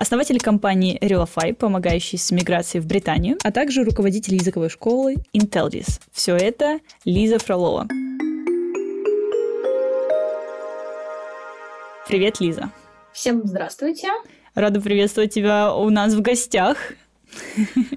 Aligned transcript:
основатель 0.00 0.40
компании 0.40 0.98
Relafy, 1.02 1.52
помогающий 1.52 2.16
с 2.16 2.30
миграцией 2.30 2.82
в 2.82 2.86
Британию, 2.86 3.36
а 3.44 3.52
также 3.52 3.84
руководитель 3.84 4.34
языковой 4.34 4.70
школы 4.70 5.16
Intellis. 5.34 6.00
Все 6.10 6.34
это 6.36 6.80
Лиза 7.04 7.38
Фролова. 7.38 7.86
Привет, 12.08 12.40
Лиза. 12.40 12.70
Всем 13.12 13.42
здравствуйте. 13.44 14.08
Рада 14.54 14.80
приветствовать 14.80 15.34
тебя 15.34 15.74
у 15.74 15.90
нас 15.90 16.14
в 16.14 16.22
гостях. 16.22 16.78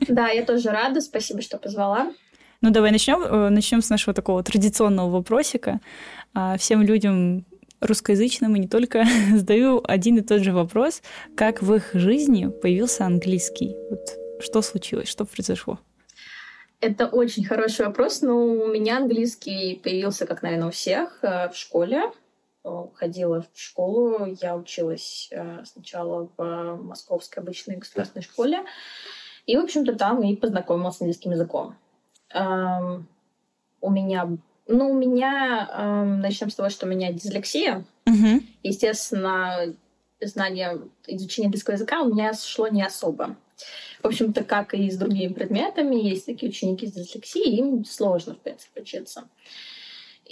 Да, 0.09 0.27
я 0.27 0.43
тоже 0.43 0.69
рада. 0.69 0.99
Спасибо, 0.99 1.41
что 1.41 1.57
позвала. 1.57 2.11
Ну, 2.61 2.69
давай 2.69 2.91
начнем. 2.91 3.23
Э, 3.23 3.49
начнем 3.49 3.81
с 3.81 3.89
нашего 3.89 4.13
такого 4.13 4.43
традиционного 4.43 5.09
вопросика. 5.09 5.79
А, 6.33 6.57
всем 6.57 6.81
людям 6.81 7.45
русскоязычным 7.83 8.55
и 8.55 8.59
не 8.59 8.67
только 8.67 9.05
задаю 9.35 9.81
один 9.83 10.17
и 10.17 10.21
тот 10.21 10.41
же 10.41 10.51
вопрос. 10.51 11.01
Как 11.35 11.61
в 11.61 11.73
их 11.73 11.91
жизни 11.93 12.47
появился 12.47 13.05
английский? 13.05 13.75
Вот 13.89 13.99
что 14.39 14.61
случилось? 14.61 15.07
Что 15.07 15.25
произошло? 15.25 15.79
Это 16.79 17.07
очень 17.07 17.45
хороший 17.45 17.85
вопрос. 17.85 18.21
Но 18.21 18.35
у 18.37 18.67
меня 18.67 18.97
английский 18.97 19.79
появился, 19.81 20.25
как, 20.25 20.41
наверное, 20.41 20.67
у 20.67 20.71
всех, 20.71 21.19
э, 21.21 21.49
в 21.49 21.55
школе. 21.55 22.11
Э, 22.65 22.87
ходила 22.95 23.41
в 23.53 23.59
школу. 23.59 24.25
Я 24.41 24.57
училась 24.57 25.29
э, 25.31 25.63
сначала 25.65 26.29
в 26.37 26.75
Московской 26.81 27.41
обычной 27.41 27.77
государственной 27.77 28.23
школе. 28.23 28.63
И, 29.45 29.55
в 29.57 29.63
общем-то, 29.63 29.95
там 29.95 30.23
и 30.23 30.35
познакомилась 30.35 30.97
с 30.97 31.01
английским 31.01 31.31
языком. 31.31 31.75
Эм, 32.33 33.07
у 33.81 33.89
меня, 33.89 34.37
ну, 34.67 34.91
у 34.91 34.93
меня, 34.93 35.69
эм, 35.71 36.19
начнем 36.19 36.49
с 36.49 36.55
того, 36.55 36.69
что 36.69 36.85
у 36.85 36.89
меня 36.89 37.11
дислексия. 37.11 37.85
Угу. 38.05 38.41
Естественно, 38.63 39.73
знание, 40.21 40.81
изучение 41.07 41.47
английского 41.47 41.75
языка 41.75 42.01
у 42.01 42.13
меня 42.13 42.33
шло 42.33 42.67
не 42.67 42.83
особо. 42.83 43.35
В 44.01 44.07
общем-то, 44.07 44.43
как 44.43 44.73
и 44.73 44.89
с 44.89 44.97
другими 44.97 45.31
предметами, 45.31 45.95
есть 45.95 46.25
такие 46.25 46.49
ученики 46.49 46.87
с 46.87 46.91
дислексией, 46.91 47.57
им 47.57 47.85
сложно, 47.85 48.35
в 48.35 48.39
принципе, 48.39 48.81
учиться. 48.81 49.23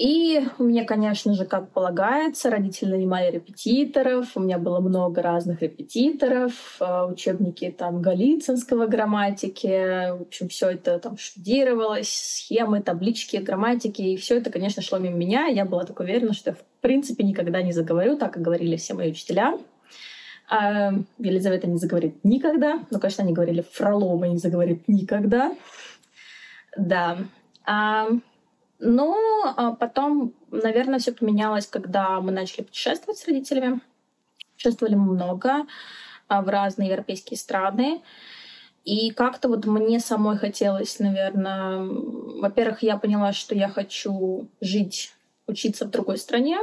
И 0.01 0.41
у 0.57 0.63
меня, 0.63 0.83
конечно 0.83 1.35
же, 1.35 1.45
как 1.45 1.69
полагается, 1.69 2.49
родители 2.49 2.89
нанимали 2.89 3.29
репетиторов. 3.29 4.29
У 4.33 4.39
меня 4.39 4.57
было 4.57 4.79
много 4.79 5.21
разных 5.21 5.61
репетиторов, 5.61 6.77
э, 6.79 7.03
учебники 7.03 7.69
там 7.69 8.01
галицинского 8.01 8.87
грамматики. 8.87 10.17
В 10.17 10.23
общем, 10.23 10.49
все 10.49 10.71
это 10.71 10.97
там 10.97 11.17
штудировалось, 11.19 12.09
схемы, 12.09 12.81
таблички, 12.81 13.37
грамматики. 13.37 14.01
И 14.01 14.17
все 14.17 14.37
это, 14.37 14.49
конечно, 14.49 14.81
шло 14.81 14.97
мимо 14.97 15.17
меня. 15.17 15.45
Я 15.45 15.65
была 15.65 15.83
так 15.83 15.99
уверена, 15.99 16.33
что 16.33 16.49
я, 16.49 16.55
в 16.55 16.63
принципе, 16.81 17.23
никогда 17.23 17.61
не 17.61 17.71
заговорю, 17.71 18.17
так 18.17 18.33
как 18.33 18.41
говорили 18.41 18.77
все 18.77 18.95
мои 18.95 19.11
учителя. 19.11 19.59
А 20.49 20.93
Елизавета 21.19 21.67
не 21.67 21.77
заговорит 21.77 22.15
никогда. 22.23 22.79
Ну, 22.89 22.99
конечно, 22.99 23.23
они 23.23 23.33
говорили, 23.33 23.63
Фролова 23.73 24.25
не 24.25 24.39
заговорит 24.39 24.81
никогда. 24.87 25.55
Да. 26.75 27.19
А 27.67 28.07
ну, 28.83 29.15
а 29.45 29.73
потом, 29.73 30.33
наверное, 30.49 30.97
все 30.97 31.11
поменялось, 31.11 31.67
когда 31.67 32.19
мы 32.19 32.31
начали 32.31 32.63
путешествовать 32.63 33.19
с 33.19 33.27
родителями. 33.27 33.79
Путешествовали 34.53 34.95
много 34.95 35.67
а, 36.27 36.41
в 36.41 36.49
разные 36.49 36.89
европейские 36.89 37.37
страны. 37.37 38.01
И 38.83 39.11
как-то 39.11 39.49
вот 39.49 39.65
мне 39.65 39.99
самой 39.99 40.37
хотелось, 40.37 40.97
наверное, 40.97 41.83
во-первых, 41.85 42.81
я 42.81 42.97
поняла, 42.97 43.33
что 43.33 43.53
я 43.53 43.69
хочу 43.69 44.49
жить, 44.59 45.13
учиться 45.45 45.85
в 45.85 45.91
другой 45.91 46.17
стране. 46.17 46.57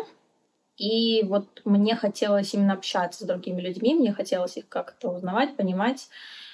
И 0.77 1.23
вот 1.25 1.63
мне 1.65 1.95
хотелось 1.95 2.53
именно 2.53 2.73
общаться 2.73 3.23
с 3.23 3.27
другими 3.27 3.61
людьми, 3.61 3.95
мне 3.95 4.13
хотелось 4.13 4.57
их 4.57 4.69
как-то 4.69 5.11
узнавать, 5.11 5.57
понимать. 5.57 6.09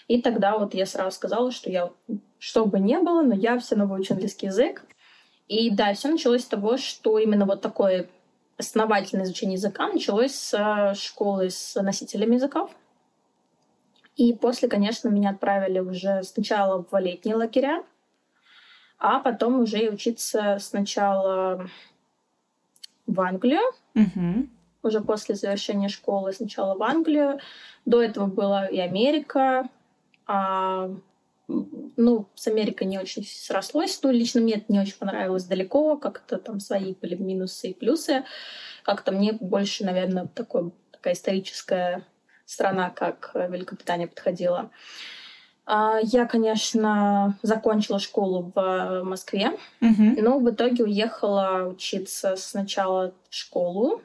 И 0.08 0.20
тогда 0.20 0.58
вот 0.58 0.74
я 0.74 0.84
сразу 0.84 1.16
сказала, 1.16 1.50
что 1.50 1.70
я, 1.70 1.90
что 2.38 2.66
бы 2.66 2.78
ни 2.78 2.96
было, 2.96 3.22
но 3.22 3.34
я 3.34 3.58
все 3.58 3.76
равно 3.76 3.94
выучу 3.94 4.12
английский 4.12 4.46
язык. 4.46 4.84
И 5.48 5.70
да, 5.70 5.92
все 5.94 6.08
началось 6.08 6.42
с 6.42 6.48
того, 6.48 6.76
что 6.76 7.18
именно 7.18 7.44
вот 7.46 7.60
такое 7.60 8.08
основательное 8.56 9.24
изучение 9.24 9.54
языка 9.54 9.88
началось 9.88 10.34
с 10.34 10.54
э, 10.54 10.94
школы 10.94 11.50
с 11.50 11.80
носителями 11.80 12.36
языков. 12.36 12.70
И 14.16 14.32
после, 14.32 14.68
конечно, 14.68 15.08
меня 15.08 15.30
отправили 15.30 15.80
уже 15.80 16.22
сначала 16.22 16.86
в 16.88 17.00
летние 17.00 17.34
лагеря, 17.34 17.84
а 18.98 19.18
потом 19.18 19.60
уже 19.60 19.90
учиться 19.90 20.58
сначала 20.60 21.68
в 23.06 23.20
Англию, 23.20 23.60
угу. 23.94 24.48
уже 24.82 25.00
после 25.00 25.34
завершения 25.34 25.88
школы 25.88 26.32
сначала 26.32 26.76
в 26.78 26.82
Англию. 26.82 27.40
До 27.84 28.00
этого 28.00 28.26
была 28.26 28.66
и 28.66 28.78
Америка, 28.78 29.68
а 30.26 30.90
ну, 31.48 32.28
с 32.34 32.46
Америкой 32.46 32.86
не 32.86 32.98
очень 32.98 33.24
срослось. 33.24 34.00
Ну, 34.02 34.10
лично 34.10 34.40
мне 34.40 34.54
это 34.54 34.64
не 34.68 34.80
очень 34.80 34.96
понравилось 34.96 35.44
далеко. 35.44 35.96
Как-то 35.96 36.38
там 36.38 36.60
свои 36.60 36.94
были 36.94 37.14
минусы 37.14 37.68
и 37.68 37.74
плюсы. 37.74 38.24
Как-то 38.82 39.12
мне 39.12 39.32
больше, 39.32 39.84
наверное, 39.84 40.26
такой, 40.26 40.72
такая 40.90 41.14
историческая 41.14 42.06
страна, 42.46 42.90
как 42.90 43.32
Великобритания, 43.34 44.06
подходила. 44.06 44.70
А, 45.66 45.98
я, 46.02 46.26
конечно, 46.26 47.38
закончила 47.42 47.98
школу 47.98 48.52
в 48.54 49.02
Москве, 49.02 49.56
uh 49.80 50.20
но 50.20 50.38
в 50.38 50.50
итоге 50.50 50.84
уехала 50.84 51.66
учиться 51.68 52.36
сначала 52.36 53.14
в 53.30 53.34
школу 53.34 54.02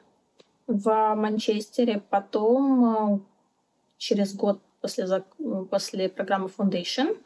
в 0.66 1.14
Манчестере, 1.16 2.00
потом 2.08 2.84
э, 2.84 3.18
через 3.98 4.34
год 4.34 4.60
после, 4.80 5.06
после 5.70 6.08
программы 6.08 6.48
Foundation 6.56 7.18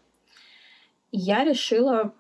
я 1.17 1.45
решила 1.45 2.13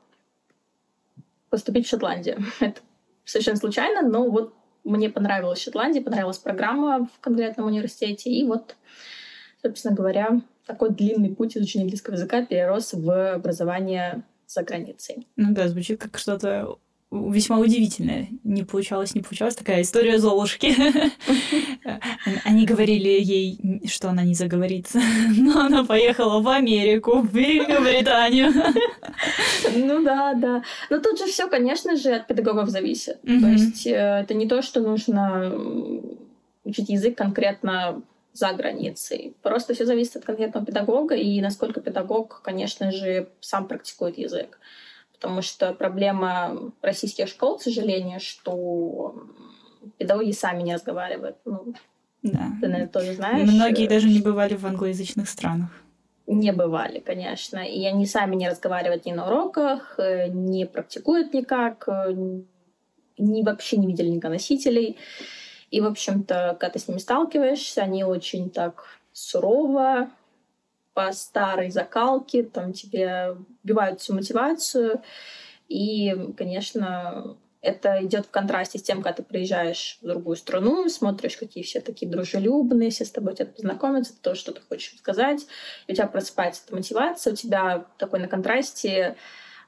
поступить 1.51 1.87
в 1.87 1.91
Шотландию. 1.91 2.39
Это 2.61 2.81
совершенно 3.25 3.57
случайно, 3.57 4.03
но 4.03 4.29
вот 4.31 4.55
мне 4.85 5.11
понравилась 5.11 5.63
Шотландия, 5.63 6.03
понравилась 6.03 6.39
программа 6.39 7.07
в 7.07 7.21
конкретном 7.21 7.67
университете, 7.67 8.31
и 8.31 8.45
вот, 8.47 8.77
собственно 9.63 9.95
говоря, 9.95 10.41
такой 10.67 10.91
длинный 10.91 11.35
путь 11.35 11.57
изучения 11.57 11.85
английского 11.85 12.15
языка 12.15 12.45
перерос 12.45 12.93
в 12.93 13.35
образование 13.35 14.23
за 14.47 14.63
границей. 14.63 15.27
Ну 15.37 15.55
да, 15.55 15.69
звучит 15.69 16.01
как 16.01 16.19
что-то 16.19 16.79
весьма 17.11 17.59
удивительная. 17.59 18.29
Не 18.43 18.65
получалось, 18.65 19.15
не 19.15 19.21
получалось. 19.21 19.55
Такая 19.55 19.83
история 19.83 20.19
Золушки. 20.19 20.75
Они 22.45 22.67
говорили 22.67 23.09
ей, 23.09 23.83
что 23.87 24.11
она 24.11 24.23
не 24.25 24.35
заговорится, 24.35 25.01
но 25.37 25.61
она 25.61 25.85
поехала 25.85 26.41
в 26.41 26.49
Америку, 26.49 27.21
в 27.21 27.35
Великобританию. 27.35 28.53
Ну 29.77 30.03
да, 30.03 30.35
да. 30.35 30.63
Но 30.91 31.01
тут 31.01 31.19
же 31.19 31.27
все, 31.27 31.49
конечно 31.49 31.97
же, 31.97 32.15
от 32.15 32.27
педагогов 32.27 32.69
зависит. 32.69 33.21
То 33.23 33.47
есть 33.49 33.87
э, 33.87 34.21
это 34.23 34.35
не 34.35 34.47
то, 34.47 34.63
что 34.63 34.81
нужно 34.81 35.53
учить 36.65 36.89
язык 36.89 37.17
конкретно 37.17 38.03
за 38.33 38.53
границей. 38.53 39.35
Просто 39.43 39.75
все 39.75 39.87
зависит 39.87 40.17
от 40.17 40.25
конкретного 40.25 40.67
педагога 40.67 41.15
и 41.15 41.41
насколько 41.41 41.81
педагог, 41.81 42.41
конечно 42.43 42.91
же, 42.93 43.29
сам 43.41 43.67
практикует 43.67 44.19
язык 44.19 44.59
потому 45.15 45.43
что 45.43 45.73
проблема 45.73 46.73
российских 46.83 47.29
школ, 47.29 47.59
к 47.59 47.63
сожалению, 47.63 48.21
что 48.21 49.15
педагоги 49.99 50.33
сами 50.33 50.63
не 50.63 50.75
разговаривают. 50.75 51.37
Ну, 51.45 51.75
да. 52.23 52.53
Ты, 52.61 52.69
наверное, 52.69 52.89
тоже 52.89 53.15
знаешь. 53.15 53.49
Многие 53.49 53.87
даже 53.87 54.09
не 54.09 54.21
бывали 54.21 54.55
в 54.55 54.67
англоязычных 54.67 55.29
странах. 55.29 55.71
Не 56.27 56.53
бывали, 56.53 57.01
конечно. 57.01 57.59
И 57.59 57.85
они 57.85 58.07
сами 58.07 58.35
не 58.35 58.49
разговаривают 58.49 59.05
ни 59.05 59.13
на 59.13 59.27
уроках, 59.27 59.97
э, 59.99 60.29
не 60.29 60.65
практикуют 60.65 61.35
никак, 61.35 61.85
э, 61.87 62.15
ни 63.19 63.43
вообще 63.43 63.77
не 63.77 63.87
видели 63.87 64.19
носителей. 64.29 64.97
И, 65.71 65.81
в 65.81 65.87
общем-то, 65.87 66.57
когда 66.59 66.71
ты 66.71 66.79
с 66.79 66.89
ними 66.89 66.99
сталкиваешься, 66.99 67.83
они 67.83 68.05
очень 68.05 68.49
так 68.49 68.85
сурово, 69.13 70.11
по 70.95 71.13
старой 71.13 71.71
закалке, 71.71 72.45
там 72.45 72.73
тебе 72.73 73.37
убивают 73.63 74.01
всю 74.01 74.15
мотивацию. 74.15 75.03
И, 75.69 76.15
конечно, 76.37 77.37
это 77.65 78.05
идет 78.05 78.27
в 78.27 78.31
контрасте 78.31 78.79
с 78.79 78.83
тем, 78.83 78.99
когда 78.99 79.15
ты 79.15 79.23
приезжаешь 79.23 79.99
в 80.03 80.07
другую 80.07 80.37
страну, 80.37 80.89
смотришь, 80.89 81.37
какие 81.37 81.65
все 81.65 81.81
такие 81.81 82.11
дружелюбные, 82.11 82.91
все 82.91 83.05
с 83.05 83.11
тобой 83.11 83.33
хотят 83.33 83.55
познакомиться, 83.57 84.15
то, 84.21 84.35
что 84.35 84.53
ты 84.53 84.61
хочешь 84.69 84.97
сказать, 84.99 85.47
и 85.87 85.93
у 85.93 85.95
тебя 85.95 86.07
просыпается 86.07 86.63
эта 86.67 86.77
мотивация, 86.77 87.33
у 87.33 87.37
тебя 87.37 87.87
такой 87.99 88.21
на 88.21 88.29
контрасте 88.29 89.17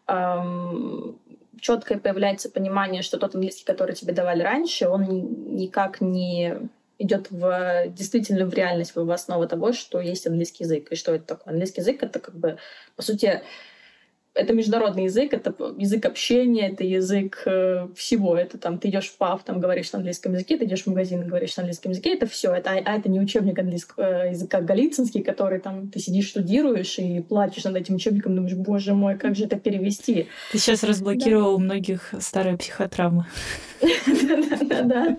эм, 0.07 1.19
четкое 1.61 1.99
появляется 1.99 2.51
понимание, 2.51 3.03
что 3.03 3.19
тот 3.19 3.35
английский, 3.35 3.65
который 3.65 3.97
тебе 3.97 4.13
давали 4.13 4.43
раньше, 4.43 4.89
он 4.89 5.57
никак 5.57 6.01
не 6.01 6.69
идет 6.99 7.31
в 7.31 7.87
действительно 7.89 8.47
в 8.47 8.55
реальность, 8.55 8.93
в 8.95 9.11
основу 9.11 9.47
того, 9.47 9.73
что 9.73 10.01
есть 10.01 10.27
английский 10.27 10.65
язык. 10.65 10.89
И 10.91 10.97
что 10.97 11.15
это 11.15 11.25
такое? 11.25 11.53
Английский 11.53 11.81
язык— 11.81 11.99
это 12.03 12.21
как 12.21 12.37
бы, 12.37 12.59
по 12.97 13.03
сути, 13.03 13.43
это 14.37 14.53
международный 14.53 15.05
язык, 15.05 15.33
это 15.33 15.55
язык 15.79 16.05
общения, 16.05 16.71
это 16.71 16.85
язык 16.85 17.43
э, 17.47 17.89
всего. 17.97 18.37
Это 18.37 18.59
там 18.59 18.79
ты 18.79 18.89
идешь 18.89 19.09
в 19.09 19.17
паб, 19.17 19.43
там 19.43 19.61
говоришь 19.61 19.91
на 19.93 19.99
английском 19.99 20.35
языке, 20.35 20.57
ты 20.57 20.67
идешь 20.67 20.83
в 20.83 20.87
магазин, 20.89 21.27
говоришь 21.27 21.57
на 21.57 21.63
английском 21.63 21.93
языке, 21.93 22.15
это 22.15 22.27
все. 22.27 22.53
Это, 22.55 22.71
а 22.71 22.97
это 22.97 23.09
не 23.09 23.19
учебник 23.19 23.59
английского 23.59 24.27
э, 24.27 24.31
языка 24.31 24.61
галицинский, 24.61 25.23
который 25.23 25.59
там 25.59 25.89
ты 25.89 25.99
сидишь, 25.99 26.29
штудируешь 26.29 26.99
и 26.99 27.21
плачешь 27.21 27.65
над 27.65 27.77
этим 27.77 27.97
учебником, 27.97 28.37
думаешь, 28.37 28.55
боже 28.55 28.95
мой, 28.95 29.17
как 29.17 29.35
же 29.35 29.45
это 29.45 29.57
перевести? 29.57 30.29
Ты 30.53 30.59
сейчас 30.59 30.85
разблокировал 30.85 31.55
у 31.55 31.59
многих 31.59 32.15
старые 32.21 32.59
психотравмы. 32.59 33.27
Да-да-да. 33.81 35.19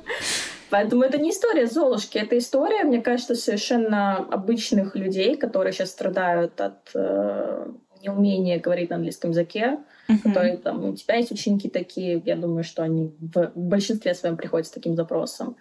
Поэтому 0.70 1.04
это 1.04 1.18
не 1.18 1.32
история 1.32 1.68
Золушки, 1.68 2.18
это 2.18 2.38
история, 2.38 2.84
мне 2.84 3.02
кажется, 3.02 3.36
совершенно 3.36 4.18
обычных 4.18 4.96
людей, 4.96 5.38
которые 5.38 5.72
сейчас 5.72 5.92
страдают 5.92 6.60
от 6.60 6.90
э, 6.94 7.68
неумение 8.04 8.60
говорить 8.60 8.90
на 8.90 8.98
английском 8.98 9.32
языке, 9.32 9.80
uh-huh. 10.10 10.22
которые 10.24 10.58
там, 10.58 10.84
у 10.84 10.96
тебя 10.96 11.16
есть 11.16 11.32
ученики 11.32 11.70
такие, 11.70 12.22
я 12.26 12.36
думаю, 12.36 12.64
что 12.64 12.84
они 12.84 13.14
в 13.20 13.52
большинстве 13.56 14.14
своем 14.14 14.36
приходят 14.36 14.68
с 14.68 14.72
таким 14.72 14.96
запросом. 14.96 15.56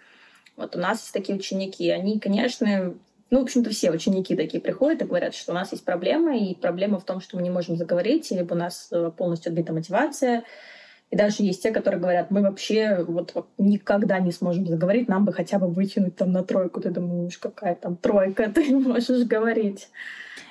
Вот 0.55 0.75
у 0.75 0.79
нас 0.79 1.01
есть 1.01 1.13
такие 1.13 1.37
ученики, 1.37 1.89
они, 1.89 2.19
конечно, 2.19 2.95
ну, 3.29 3.39
в 3.39 3.43
общем-то, 3.43 3.69
все 3.71 3.91
ученики 3.91 4.35
такие 4.35 4.61
приходят 4.61 5.01
и 5.01 5.05
говорят, 5.05 5.35
что 5.35 5.51
у 5.51 5.55
нас 5.55 5.71
есть 5.71 5.83
проблема, 5.83 6.37
и 6.37 6.55
проблема 6.55 6.99
в 6.99 7.05
том, 7.05 7.19
что 7.19 7.35
мы 7.35 7.43
не 7.43 7.49
можем 7.49 7.75
заговорить, 7.75 8.31
либо 8.31 8.53
у 8.53 8.57
нас 8.57 8.87
э, 8.91 9.11
полностью 9.15 9.49
отбита 9.51 9.73
мотивация. 9.73 10.43
И 11.09 11.15
даже 11.15 11.43
есть 11.43 11.63
те, 11.63 11.71
которые 11.71 12.01
говорят, 12.01 12.31
мы 12.31 12.41
вообще 12.41 13.05
вот 13.07 13.47
никогда 13.57 14.19
не 14.19 14.31
сможем 14.31 14.67
заговорить, 14.67 15.07
нам 15.07 15.23
бы 15.23 15.31
хотя 15.31 15.57
бы 15.57 15.67
вытянуть 15.67 16.17
там 16.17 16.33
на 16.33 16.43
тройку. 16.43 16.81
Ты 16.81 16.89
думаешь, 16.89 17.37
какая 17.37 17.75
там 17.75 17.95
тройка, 17.95 18.51
ты 18.53 18.75
можешь 18.75 19.25
говорить. 19.25 19.89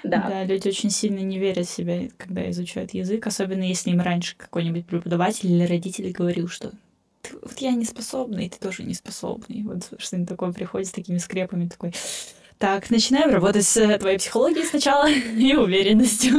Да. 0.02 0.26
да, 0.28 0.44
люди 0.44 0.68
очень 0.68 0.90
сильно 0.90 1.18
не 1.20 1.38
верят 1.38 1.66
в 1.66 1.70
себя, 1.70 2.08
когда 2.16 2.48
изучают 2.50 2.92
язык, 2.92 3.26
особенно 3.26 3.64
если 3.64 3.90
им 3.90 4.00
раньше 4.00 4.36
какой-нибудь 4.36 4.86
преподаватель 4.86 5.50
или 5.50 5.66
родитель 5.66 6.12
говорил, 6.12 6.48
что 6.48 6.70
вот 7.42 7.58
я 7.58 7.72
не 7.72 7.84
способный, 7.84 8.48
ты 8.48 8.58
тоже 8.58 8.84
не 8.84 8.94
способный. 8.94 9.62
Вот 9.62 9.90
что-нибудь 9.98 10.28
такое 10.28 10.52
приходит 10.52 10.88
с 10.88 10.92
такими 10.92 11.18
скрепами, 11.18 11.68
такой... 11.68 11.92
Так, 12.58 12.88
начинаем 12.88 13.30
работать 13.30 13.66
с 13.66 13.98
твоей 13.98 14.16
психологией 14.16 14.64
сначала 14.64 15.10
и 15.10 15.54
уверенностью. 15.54 16.34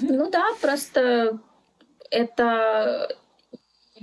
Ну 0.00 0.30
да, 0.30 0.48
просто 0.60 1.38
это 2.10 3.16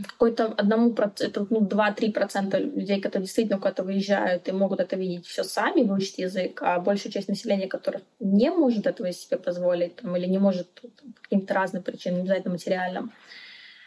какой-то 0.08 0.46
одному 0.46 0.94
это 0.94 1.48
ну, 1.50 1.62
2-3% 1.62 2.60
людей, 2.76 3.02
которые 3.02 3.26
действительно 3.26 3.58
куда-то 3.58 3.84
выезжают 3.84 4.48
и 4.48 4.52
могут 4.52 4.80
это 4.80 4.96
видеть 4.96 5.26
все 5.26 5.44
сами, 5.44 5.84
выучить 5.84 6.20
язык, 6.20 6.62
а 6.62 6.80
большая 6.80 7.12
часть 7.12 7.28
населения, 7.28 7.68
которая 7.68 8.04
не 8.20 8.50
может 8.52 8.88
этого 8.88 9.12
себе 9.12 9.38
позволить 9.38 9.98
там, 9.98 10.16
или 10.16 10.26
не 10.26 10.38
может 10.38 10.68
по 10.82 11.22
каким-то 11.22 11.54
разным 11.54 11.84
причинам, 11.84 12.20
не 12.20 12.22
обязательно 12.24 12.54
материальным, 12.54 13.12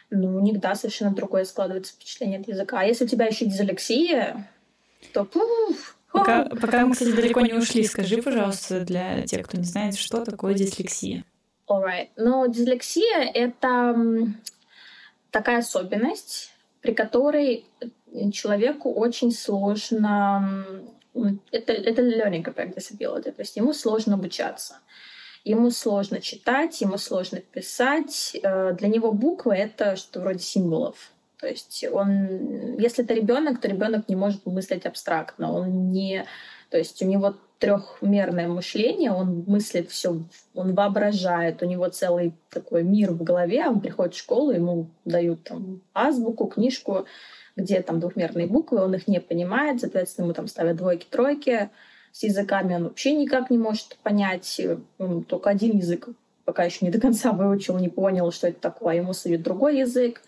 ну, 0.09 0.35
у 0.35 0.39
них, 0.41 0.59
да, 0.59 0.75
совершенно 0.75 1.15
другое 1.15 1.43
складывается 1.45 1.93
впечатление 1.93 2.39
от 2.39 2.47
языка. 2.47 2.79
А 2.79 2.83
если 2.83 3.05
у 3.05 3.07
тебя 3.07 3.25
еще 3.25 3.45
дизлексия, 3.45 4.47
то 5.13 5.25
пуф, 5.25 5.97
Пока, 6.13 6.45
пока 6.45 6.85
мы, 6.85 6.93
кстати, 6.93 7.11
далеко 7.11 7.41
не 7.41 7.53
ушли, 7.53 7.83
скажи, 7.85 8.21
пожалуйста, 8.21 8.81
для 8.81 9.23
тех, 9.23 9.47
кто 9.47 9.57
не 9.57 9.63
знает, 9.63 9.95
что 9.95 10.23
такое 10.23 10.53
дислексия. 10.53 11.25
Alright. 11.67 12.09
Ну, 12.17 12.47
дислексия— 12.47 13.31
это 13.33 13.95
такая 15.33 15.57
особенность, 15.59 16.51
при 16.81 16.93
которой 16.93 17.65
человеку 18.31 18.93
очень 18.93 19.31
сложно... 19.31 20.65
Это, 21.51 21.73
это 21.73 22.01
learning 22.01 22.43
capacity 22.43 22.75
disability, 22.75 23.31
то 23.31 23.41
есть 23.41 23.55
ему 23.57 23.73
сложно 23.73 24.15
обучаться. 24.15 24.79
Ему 25.43 25.71
сложно 25.71 26.21
читать, 26.21 26.79
ему 26.81 26.97
сложно 26.97 27.39
писать. 27.39 28.35
Э, 28.41 28.73
для 28.73 28.87
него 28.87 29.11
буквы— 29.11 29.53
это 29.55 29.95
что 29.95 30.21
вроде 30.21 30.39
символов. 30.39 31.11
То 31.37 31.47
есть 31.47 31.85
он, 31.91 32.77
если 32.79 33.03
это 33.03 33.13
ребенок, 33.13 33.59
то 33.59 33.67
ребенок 33.67 34.07
не 34.07 34.15
может 34.15 34.45
мыслить 34.45 34.85
абстрактно. 34.85 35.53
Он 35.53 35.89
не, 35.89 36.25
то 36.69 36.77
есть 36.77 37.01
у 37.01 37.05
него 37.05 37.35
трехмерное 37.63 38.49
мышление, 38.49 39.13
он 39.13 39.45
мыслит 39.47 39.89
все, 39.89 40.19
он 40.53 40.75
воображает, 40.75 41.63
у 41.63 41.65
него 41.65 41.87
целый 41.87 42.33
такой 42.49 42.83
мир 42.83 43.11
в 43.11 43.23
голове, 43.23 43.65
он 43.65 43.79
приходит 43.79 44.15
в 44.15 44.19
школу, 44.19 44.51
ему 44.51 44.89
дают 45.05 45.45
там 45.45 45.81
азбуку, 45.93 46.47
книжку, 46.47 47.05
где 47.55 47.81
там 47.81 48.01
двухмерные 48.01 48.47
буквы, 48.47 48.81
он 48.81 48.95
их 48.95 49.07
не 49.07 49.21
понимает, 49.21 49.79
соответственно, 49.79 50.25
ему 50.25 50.33
там 50.33 50.47
ставят 50.49 50.75
двойки, 50.75 51.07
тройки, 51.09 51.69
с 52.11 52.23
языками 52.23 52.75
он 52.75 52.83
вообще 52.83 53.13
никак 53.13 53.49
не 53.49 53.57
может 53.57 53.95
понять, 54.03 54.59
он 54.97 55.23
только 55.23 55.49
один 55.49 55.77
язык 55.77 56.09
пока 56.43 56.65
еще 56.65 56.79
не 56.85 56.91
до 56.91 56.99
конца 56.99 57.31
выучил, 57.31 57.79
не 57.79 57.87
понял, 57.87 58.29
что 58.33 58.49
это 58.49 58.59
такое, 58.59 58.95
ему 58.95 59.13
суют 59.13 59.41
другой 59.41 59.79
язык. 59.79 60.21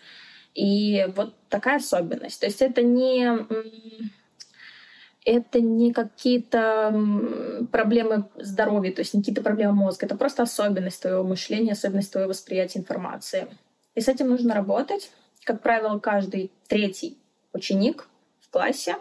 И 0.54 1.06
вот 1.14 1.34
такая 1.50 1.76
особенность. 1.76 2.40
То 2.40 2.46
есть 2.46 2.62
это 2.62 2.80
не 2.80 3.30
это 5.26 5.60
не 5.60 5.92
какие-то 5.92 6.94
проблемы 7.72 8.28
здоровья, 8.36 8.92
то 8.92 9.00
есть 9.00 9.12
не 9.12 9.20
какие-то 9.20 9.42
проблемы 9.42 9.72
мозга, 9.74 10.06
это 10.06 10.16
просто 10.16 10.44
особенность 10.44 11.02
твоего 11.02 11.24
мышления, 11.24 11.72
особенность 11.72 12.12
твоего 12.12 12.30
восприятия 12.30 12.78
информации. 12.78 13.48
И 13.96 14.00
с 14.00 14.08
этим 14.08 14.28
нужно 14.28 14.54
работать. 14.54 15.10
Как 15.44 15.62
правило, 15.62 15.98
каждый 15.98 16.52
третий 16.68 17.18
ученик 17.52 18.08
в 18.40 18.50
классе, 18.50 18.96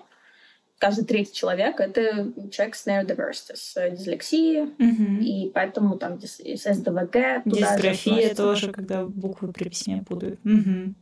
каждый 0.80 1.06
третий 1.06 1.34
человек— 1.34 1.80
это 1.80 2.34
человек 2.52 2.76
с 2.76 2.88
neurodiversity, 2.88 3.56
с 3.56 3.92
дислексией, 3.92 4.64
mm-hmm. 4.66 5.24
и 5.24 5.52
поэтому 5.54 5.96
там 5.98 6.20
с 6.20 6.38
СДВГ. 6.38 7.44
Дисграфия 7.46 8.34
тоже, 8.34 8.72
когда 8.72 9.06
буквы 9.06 9.54
при 9.54 9.70
письме 9.70 10.04
путают. 10.08 10.40
Mm-hmm. 10.44 10.94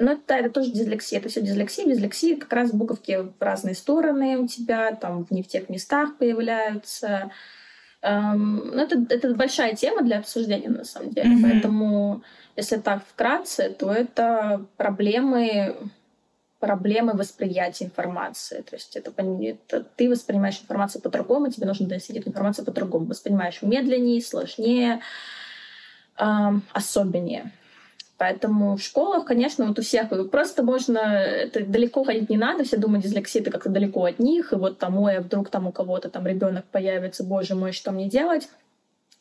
Но 0.00 0.12
это, 0.12 0.34
это 0.34 0.50
тоже 0.50 0.70
дислексия. 0.72 1.18
Это 1.18 1.28
все 1.28 1.42
дислексия. 1.42 1.84
Дислексия 1.86 2.36
как 2.36 2.52
раз 2.52 2.72
буковки 2.72 3.18
в 3.38 3.42
разные 3.42 3.74
стороны 3.74 4.38
у 4.38 4.46
тебя, 4.46 4.94
там 4.94 5.26
не 5.30 5.42
в 5.42 5.48
тех 5.48 5.68
местах 5.68 6.16
появляются. 6.16 7.30
Эм, 8.02 8.70
ну, 8.74 8.82
это, 8.82 9.04
это 9.10 9.34
большая 9.34 9.76
тема 9.76 10.02
для 10.02 10.18
обсуждения, 10.18 10.70
на 10.70 10.84
самом 10.84 11.10
деле. 11.10 11.30
Mm-hmm. 11.30 11.42
Поэтому, 11.42 12.22
если 12.56 12.78
так 12.78 13.02
вкратце, 13.06 13.68
то 13.70 13.92
это 13.92 14.64
проблемы 14.76 15.76
проблемы 16.60 17.14
восприятия 17.14 17.86
информации. 17.86 18.60
То 18.60 18.76
есть 18.76 18.94
это, 18.94 19.10
это 19.16 19.82
ты 19.96 20.10
воспринимаешь 20.10 20.60
информацию 20.60 21.00
по-другому, 21.00 21.50
тебе 21.50 21.66
нужно 21.66 21.86
доносить 21.86 22.16
эту 22.16 22.28
информацию 22.28 22.66
по-другому. 22.66 23.06
Воспринимаешь 23.06 23.62
медленнее, 23.62 24.20
сложнее, 24.20 25.00
эм, 26.18 26.62
особеннее. 26.72 27.50
Поэтому 28.20 28.76
в 28.76 28.82
школах, 28.82 29.24
конечно, 29.24 29.66
вот 29.66 29.78
у 29.78 29.82
всех 29.82 30.10
просто 30.30 30.62
можно, 30.62 30.98
это 30.98 31.64
далеко 31.64 32.04
ходить 32.04 32.28
не 32.28 32.36
надо, 32.36 32.64
все 32.64 32.76
думают, 32.76 33.02
дислексия 33.02 33.40
это 33.40 33.50
как-то 33.50 33.70
далеко 33.70 34.04
от 34.04 34.18
них, 34.18 34.52
и 34.52 34.56
вот 34.56 34.76
там, 34.76 34.98
ой, 34.98 35.16
а 35.16 35.20
вдруг 35.22 35.48
там 35.48 35.66
у 35.66 35.72
кого-то 35.72 36.10
там 36.10 36.26
ребенок 36.26 36.66
появится, 36.66 37.24
боже 37.24 37.54
мой, 37.54 37.72
что 37.72 37.92
мне 37.92 38.10
делать? 38.10 38.50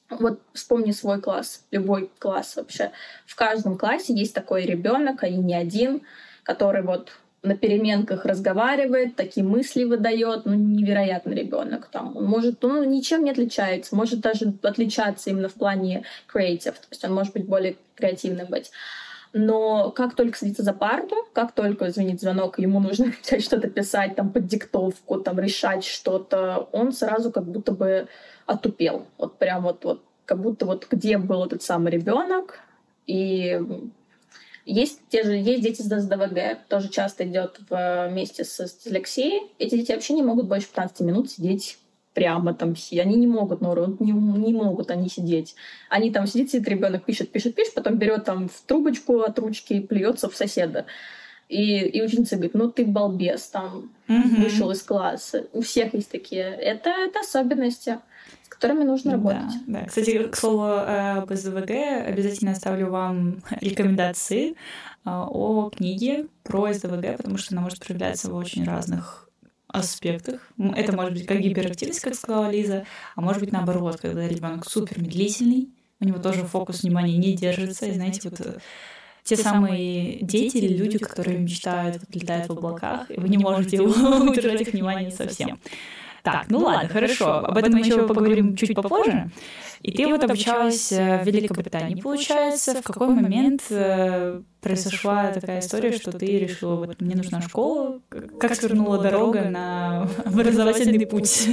Вот 0.10 0.42
вспомни 0.52 0.92
свой 0.92 1.22
класс, 1.22 1.64
любой 1.72 2.12
класс 2.20 2.58
вообще. 2.58 2.92
В 3.26 3.38
каждом 3.38 3.78
классе 3.78 4.14
есть 4.14 4.36
такой 4.36 4.66
ребенок, 4.66 5.24
а 5.24 5.28
и 5.28 5.38
не 5.38 5.56
один, 5.56 6.02
который 6.44 6.82
вот 6.82 7.14
на 7.42 7.56
переменках 7.56 8.26
разговаривает, 8.26 9.16
такие 9.16 9.46
мысли 9.46 9.84
выдает, 9.84 10.46
ну, 10.46 10.54
невероятный 10.54 11.36
ребенок 11.36 11.88
там. 11.88 12.18
Он 12.18 12.26
может, 12.26 12.62
ну, 12.62 12.84
ничем 12.84 13.24
не 13.24 13.32
отличается, 13.32 13.96
может 13.96 14.20
даже 14.20 14.54
отличаться 14.62 15.30
именно 15.30 15.48
в 15.48 15.54
плане 15.54 16.04
creative, 16.34 16.74
то 16.74 16.88
есть 16.92 17.04
он 17.06 17.14
может 17.14 17.34
быть 17.34 17.46
более 17.46 17.78
креативным 17.96 18.48
быть. 18.48 18.72
Но 19.32 19.92
как 19.92 20.16
только 20.16 20.38
садится 20.38 20.64
за 20.64 20.74
парту, 20.74 21.16
как 21.34 21.52
только 21.52 21.90
звонит 21.92 22.20
звонок, 22.20 22.60
ему 22.60 22.80
нужно 22.80 23.06
начать 23.24 23.44
что-то 23.44 23.70
писать, 23.70 24.16
там, 24.16 24.32
под 24.32 24.48
диктовку, 24.48 25.20
там, 25.22 25.40
решать 25.40 25.86
что-то, 25.86 26.68
он 26.72 26.92
сразу 26.92 27.32
как 27.32 27.46
будто 27.46 27.72
бы 27.72 28.08
отупел. 28.48 29.06
Вот 29.18 29.38
прям 29.38 29.64
вот, 29.64 29.86
вот 29.86 30.04
как 30.26 30.42
будто 30.42 30.66
вот 30.66 30.88
где 30.90 31.18
был 31.18 31.46
этот 31.46 31.62
самый 31.64 31.92
ребенок, 31.92 32.60
и 33.06 33.60
есть 34.70 35.00
те 35.10 35.24
же 35.24 35.36
есть 35.36 35.64
дети 35.64 35.82
с 35.82 35.86
ДСДВГ, 35.86 36.68
тоже 36.68 36.90
часто 36.90 37.28
идет 37.28 37.60
вместе 37.70 38.44
с, 38.44 38.60
с 38.60 38.76
дислексией. 38.76 39.52
Эти 39.58 39.76
дети 39.76 39.92
вообще 39.92 40.14
не 40.14 40.22
могут 40.22 40.48
больше 40.48 40.68
15 40.68 41.00
минут 41.02 41.32
сидеть 41.32 41.80
прямо 42.14 42.54
там 42.54 42.76
Они 42.92 43.16
не 43.16 43.28
могут 43.28 43.62
на 43.62 43.72
уровне, 43.72 43.96
не, 44.00 44.12
не 44.12 44.54
могут 44.54 44.92
они 44.92 45.10
сидеть. 45.10 45.56
Они 45.90 46.12
там 46.12 46.28
сидит, 46.28 46.52
сидит 46.52 46.68
ребенок, 46.68 47.06
пишет, 47.06 47.32
пишет, 47.32 47.56
пишет, 47.56 47.74
потом 47.74 47.98
берет 47.98 48.26
там 48.26 48.48
в 48.48 48.62
трубочку 48.68 49.22
от 49.22 49.40
ручки 49.40 49.74
и 49.74 49.80
плюется 49.80 50.30
в 50.30 50.36
соседа. 50.36 50.86
И, 51.50 51.80
и 51.80 52.02
ученица 52.02 52.36
говорит, 52.36 52.54
ну 52.54 52.72
ты 52.72 52.86
балбес, 52.86 53.48
там, 53.48 53.92
mm-hmm. 54.08 54.44
вышел 54.44 54.72
из 54.72 54.84
класса. 54.84 55.48
У 55.52 55.62
всех 55.62 55.94
есть 55.96 56.12
такие. 56.12 56.44
Это, 56.44 56.90
это 56.92 57.20
особенности 57.20 57.98
которыми 58.60 58.84
нужно 58.84 59.14
работать. 59.14 59.66
Да, 59.68 59.80
да. 59.80 59.86
Кстати, 59.86 60.28
к 60.28 60.36
слову 60.36 60.64
об 60.64 61.34
СДВГ, 61.34 61.72
обязательно 62.06 62.52
оставлю 62.52 62.90
вам 62.90 63.42
рекомендации 63.62 64.56
а, 65.06 65.28
о 65.30 65.70
книге 65.70 66.28
про 66.44 66.74
СДВГ, 66.74 67.18
потому 67.18 67.38
что 67.38 67.54
она 67.54 67.62
может 67.62 67.80
проявляться 67.80 68.30
в 68.30 68.36
очень 68.36 68.66
разных 68.66 69.30
аспектах. 69.70 70.42
Это 70.76 70.94
может 70.94 71.14
быть 71.14 71.26
как 71.26 71.40
гиперактивность, 71.40 72.02
как 72.02 72.16
сказала 72.16 72.52
Лиза, 72.52 72.86
а 73.16 73.22
может 73.22 73.40
быть 73.40 73.52
наоборот, 73.52 73.98
когда 74.02 74.28
ребенок 74.28 74.70
супер 74.70 75.00
медлительный, 75.00 75.70
у 76.02 76.06
него 76.06 76.20
тоже 76.20 76.44
фокус 76.44 76.84
внимания 76.84 77.18
не 77.18 77.34
держится. 77.34 77.86
И 77.86 77.94
знаете, 77.94 78.30
вот 78.30 78.62
э, 79.22 79.26
те 79.26 79.36
самые 79.38 80.20
дети 80.22 80.58
или 80.58 80.76
люди, 80.76 80.98
которые 80.98 81.38
мечтают, 81.40 81.98
вот, 82.00 82.16
летают 82.16 82.48
в 82.48 82.52
облаках, 82.52 83.10
и 83.12 83.20
вы 83.20 83.30
не 83.30 83.38
можете 83.38 83.82
удержать 83.82 84.62
их 84.62 84.74
внимание 84.74 85.12
совсем. 85.12 85.60
Так, 86.24 86.46
ну 86.50 86.60
ладно, 86.60 86.90
хорошо. 86.90 87.46
Об 87.46 87.58
этом 87.58 87.74
мы 87.74 87.80
еще 87.80 88.06
поговорим 88.06 88.56
чуть 88.56 88.76
попозже. 88.76 89.32
И 89.82 89.92
ты 89.92 90.08
вот 90.08 90.24
обучалась 90.24 90.92
в 90.92 91.24
Великобритании, 91.24 92.02
получается. 92.02 92.82
В 92.82 92.84
какой 92.84 93.08
момент 93.08 93.64
э, 93.70 94.42
произошла 94.60 95.32
такая 95.32 95.60
история, 95.60 95.94
что 95.94 96.12
ты 96.12 96.26
решила, 96.40 96.86
вот 96.86 97.00
мне 97.00 97.16
нужна 97.16 97.42
школа? 97.42 98.02
Как 98.40 98.56
свернула 98.56 98.98
дорога 98.98 99.50
на 99.50 100.10
образовательный 100.26 101.06
путь? 101.06 101.48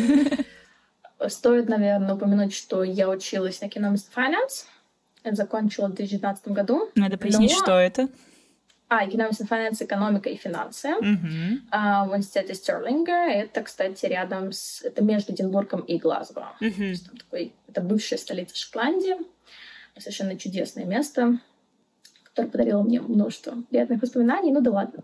Стоит, 1.28 1.68
наверное, 1.68 2.14
упомянуть, 2.14 2.54
что 2.54 2.82
я 2.82 3.08
училась 3.08 3.60
на 3.60 3.66
Economics 3.66 4.06
Finance. 4.14 4.66
Закончила 5.34 5.86
в 5.86 5.94
2019 5.94 6.48
году. 6.48 6.90
Надо 6.94 7.18
пояснить, 7.18 7.52
но... 7.52 7.56
что 7.58 7.72
это. 7.72 8.08
А, 8.88 9.04
Economics 9.04 9.40
and 9.40 9.48
Finance, 9.48 9.84
экономика 9.84 10.28
и 10.28 10.36
финансы 10.36 10.88
uh-huh. 10.88 11.58
а, 11.72 12.04
в 12.04 12.10
университете 12.10 12.54
Стерлинга. 12.54 13.28
Это, 13.28 13.62
кстати, 13.62 14.06
рядом 14.06 14.52
с... 14.52 14.82
Это 14.82 15.02
между 15.02 15.32
Эдинбургом 15.32 15.80
и 15.80 15.98
Глазго. 15.98 16.52
Uh-huh. 16.60 16.94
такой, 17.18 17.52
это 17.66 17.80
бывшая 17.80 18.18
столица 18.18 18.56
Шотландии. 18.56 19.16
Совершенно 19.98 20.38
чудесное 20.38 20.84
место, 20.84 21.40
которое 22.22 22.48
подарило 22.48 22.82
мне 22.82 23.00
множество 23.00 23.54
приятных 23.70 24.02
воспоминаний. 24.02 24.52
Ну 24.52 24.60
да 24.60 24.70
ладно. 24.70 25.02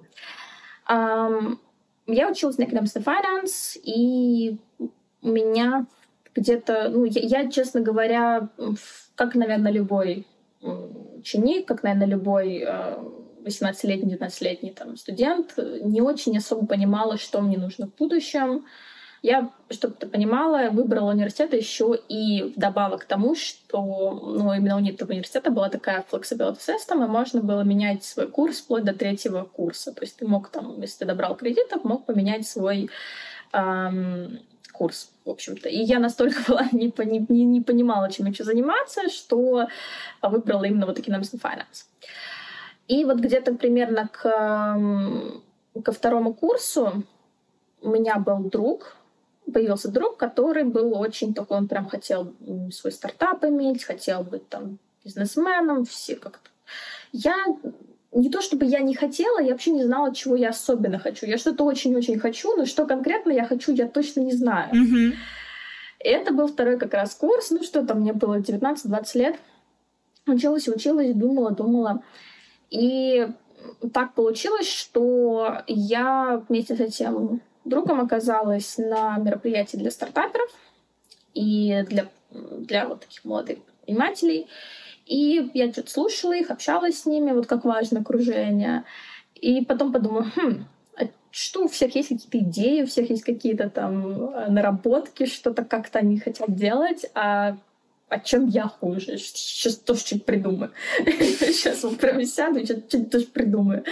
Um, 0.89 1.59
я 2.07 2.29
училась 2.29 2.59
на 2.59 2.65
Economics 2.65 2.97
and 2.97 3.05
Finance, 3.05 3.81
и 3.83 4.59
у 4.79 5.29
меня 5.29 5.87
где-то... 6.35 6.89
Ну, 6.89 7.05
я, 7.05 7.43
я, 7.43 7.51
честно 7.51 7.81
говоря, 7.81 8.49
как, 9.15 9.35
наверное, 9.35 9.73
любой 9.73 10.27
ученик, 10.61 11.67
как, 11.67 11.83
наверное, 11.83 12.07
любой 12.07 12.65
18-летний, 13.45 14.15
19-летний 14.15 14.71
там, 14.71 14.97
студент, 14.97 15.55
не 15.57 16.01
очень 16.01 16.37
особо 16.37 16.67
понимала, 16.67 17.19
что 17.19 17.41
мне 17.41 17.59
нужно 17.59 17.87
в 17.87 17.95
будущем. 17.97 18.65
Я, 19.23 19.51
чтобы 19.71 19.95
ты 19.95 20.09
понимала, 20.09 20.71
выбрала 20.71 21.13
университет 21.13 21.55
еще 21.55 21.97
и 22.09 22.43
вдобавок 22.57 23.03
к 23.03 23.05
тому, 23.05 23.37
что 23.37 23.81
ну, 23.81 24.53
именно 24.53 24.77
у 24.77 24.85
этого 24.85 25.13
университета 25.13 25.53
была 25.53 25.69
такая 25.69 26.05
flexibility 26.11 26.59
system, 26.59 27.05
и 27.05 27.09
можно 27.09 27.41
было 27.41 27.61
менять 27.61 28.03
свой 28.03 28.27
курс 28.27 28.59
вплоть 28.59 28.83
до 28.83 28.93
третьего 28.93 29.45
курса. 29.45 29.93
То 29.93 30.03
есть 30.03 30.17
ты 30.17 30.27
мог 30.27 30.49
там, 30.49 30.81
если 30.81 30.99
ты 31.01 31.05
добрал 31.05 31.37
кредитов, 31.37 31.85
мог 31.85 32.05
поменять 32.05 32.49
свой 32.49 32.91
эм, 33.53 34.41
курс, 34.83 35.13
в 35.25 35.31
общем-то. 35.31 35.69
И 35.69 35.79
я 35.79 36.01
настолько 36.01 36.43
была 36.49 36.69
не, 36.73 36.93
не, 37.29 37.45
не 37.45 37.61
понимала, 37.61 38.11
чем 38.11 38.27
хочу 38.27 38.45
заниматься, 38.45 39.09
что 39.09 39.69
выбрала 40.23 40.65
именно 40.65 40.87
вот 40.87 40.99
Economics 40.99 41.35
and 41.35 41.41
Finance. 41.41 41.87
И 42.89 43.05
вот 43.05 43.19
где-то 43.19 43.55
примерно 43.55 44.09
к, 44.09 44.23
ко 45.85 45.93
второму 45.93 46.35
курсу 46.35 47.05
у 47.81 47.89
меня 47.91 48.19
был 48.19 48.51
друг, 48.51 48.97
появился 49.53 49.89
друг, 49.89 50.17
который 50.17 50.65
был 50.65 50.99
очень 50.99 51.33
такой, 51.33 51.59
он 51.59 51.69
прям 51.69 51.89
хотел 51.89 52.35
свой 52.73 52.93
стартап 52.93 53.45
иметь, 53.45 53.85
хотел 53.85 54.25
быть 54.25 54.49
там 54.49 54.79
бизнесменом, 55.05 55.85
все 55.85 56.17
как-то. 56.17 56.51
Я 57.13 57.37
не 58.13 58.29
то 58.31 58.43
чтобы 58.43 58.67
я 58.67 58.81
не 58.81 58.95
хотела, 58.95 59.41
я 59.41 59.53
вообще 59.53 59.71
не 59.71 59.85
знала, 59.85 60.15
чего 60.15 60.37
я 60.37 60.51
особенно 60.51 60.99
хочу. 60.99 61.27
Я 61.27 61.39
что-то 61.39 61.65
очень-очень 61.65 62.19
хочу, 62.19 62.55
но 62.57 62.67
что 62.67 62.87
конкретно 62.87 63.33
я 63.33 63.45
хочу, 63.45 63.73
я 63.73 63.89
точно 63.89 64.21
не 64.21 64.33
знаю. 64.33 64.71
Mm-hmm. 64.73 65.15
Это 66.01 66.33
был 66.33 66.49
второй 66.49 66.79
как 66.79 66.93
раз 66.95 67.15
курс, 67.15 67.51
ну 67.51 67.63
что 67.63 67.85
там, 67.87 68.01
мне 68.01 68.13
было 68.13 68.41
19-20 68.41 69.19
лет. 69.19 69.37
Училась, 70.27 70.69
училась, 70.69 71.15
думала, 71.15 71.53
думала. 71.53 72.03
И 72.71 73.29
так 73.93 74.15
получилось, 74.15 74.69
что 74.69 75.63
я 75.67 76.43
вместе 76.49 76.77
с 76.77 76.81
этим 76.81 77.41
другом 77.65 78.01
оказалась 78.01 78.77
на 78.79 79.17
мероприятии 79.19 79.77
для 79.77 79.91
стартаперов 79.91 80.51
и 81.35 81.85
для, 81.89 82.09
для 82.31 82.89
вот 82.89 83.01
таких 83.01 83.25
молодых 83.25 83.59
предпринимателей. 83.63 84.49
И 85.07 85.51
я 85.55 85.73
что-то 85.73 85.91
слушала 85.91 86.35
их, 86.35 86.51
общалась 86.51 87.01
с 87.01 87.07
ними, 87.07 87.33
вот 87.33 87.47
как 87.47 87.65
важно 87.65 88.01
окружение. 88.01 88.85
И 89.35 89.65
потом 89.65 89.93
подумала, 89.93 90.27
хм, 90.37 90.65
а 90.97 91.05
что 91.31 91.65
у 91.65 91.69
всех 91.69 91.95
есть 91.97 92.09
какие-то 92.09 92.39
идеи, 92.39 92.83
у 92.83 92.87
всех 92.87 93.11
есть 93.11 93.25
какие-то 93.25 93.71
там 93.71 94.33
наработки, 94.53 95.27
что-то 95.27 95.65
как-то 95.65 95.99
они 95.99 96.19
хотят 96.19 96.55
делать, 96.55 97.07
а 97.15 97.57
о 98.13 98.19
чем 98.21 98.47
я 98.49 98.69
хуже. 98.69 99.17
Сейчас 99.17 99.77
тоже 99.77 100.01
что-то 100.01 100.25
придумаю. 100.25 100.71
Сейчас 101.07 101.83
вот 101.83 101.99
прямо 101.99 102.25
сяду 102.27 102.59
и 102.59 102.67
что-то 102.67 103.05
тоже 103.05 103.27
придумаю. 103.27 103.85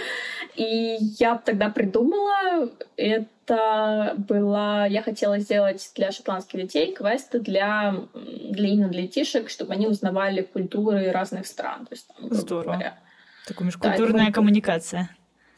И 0.55 0.97
я 1.19 1.37
тогда 1.37 1.69
придумала, 1.69 2.69
это 2.97 4.15
была... 4.17 4.85
Я 4.85 5.01
хотела 5.01 5.39
сделать 5.39 5.91
для 5.95 6.11
шотландских 6.11 6.61
детей 6.61 6.93
квесты 6.93 7.39
для, 7.39 7.95
для 8.13 8.69
именно 8.69 8.89
для 8.89 9.03
детишек, 9.03 9.49
чтобы 9.49 9.73
они 9.73 9.87
узнавали 9.87 10.41
культуры 10.41 11.11
разных 11.11 11.47
стран. 11.47 11.87
То 11.87 11.95
есть, 11.95 12.07
там, 12.07 12.31
Здорово. 12.31 12.73
Говоря. 12.73 12.99
Такая 13.47 13.65
межкультурная 13.65 14.27
да, 14.27 14.31
коммуникация. 14.31 15.09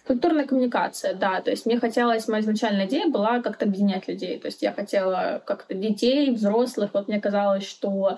Культурная 0.05 0.45
коммуникация, 0.45 1.13
да. 1.13 1.39
То 1.41 1.51
есть 1.51 1.65
мне 1.65 1.79
хотелось, 1.79 2.27
моя 2.27 2.41
изначальная 2.41 2.88
идея 2.88 3.07
была 3.07 3.41
как-то 3.41 3.65
объединять 3.65 4.07
людей. 4.07 4.38
То 4.38 4.48
есть 4.48 4.62
я 4.62 4.74
хотела 4.74 5.41
как-то 5.45 5.74
детей, 5.74 6.31
взрослых. 6.31 6.91
Вот 6.93 7.07
мне 7.07 7.22
казалось, 7.22 7.65
что 7.65 8.17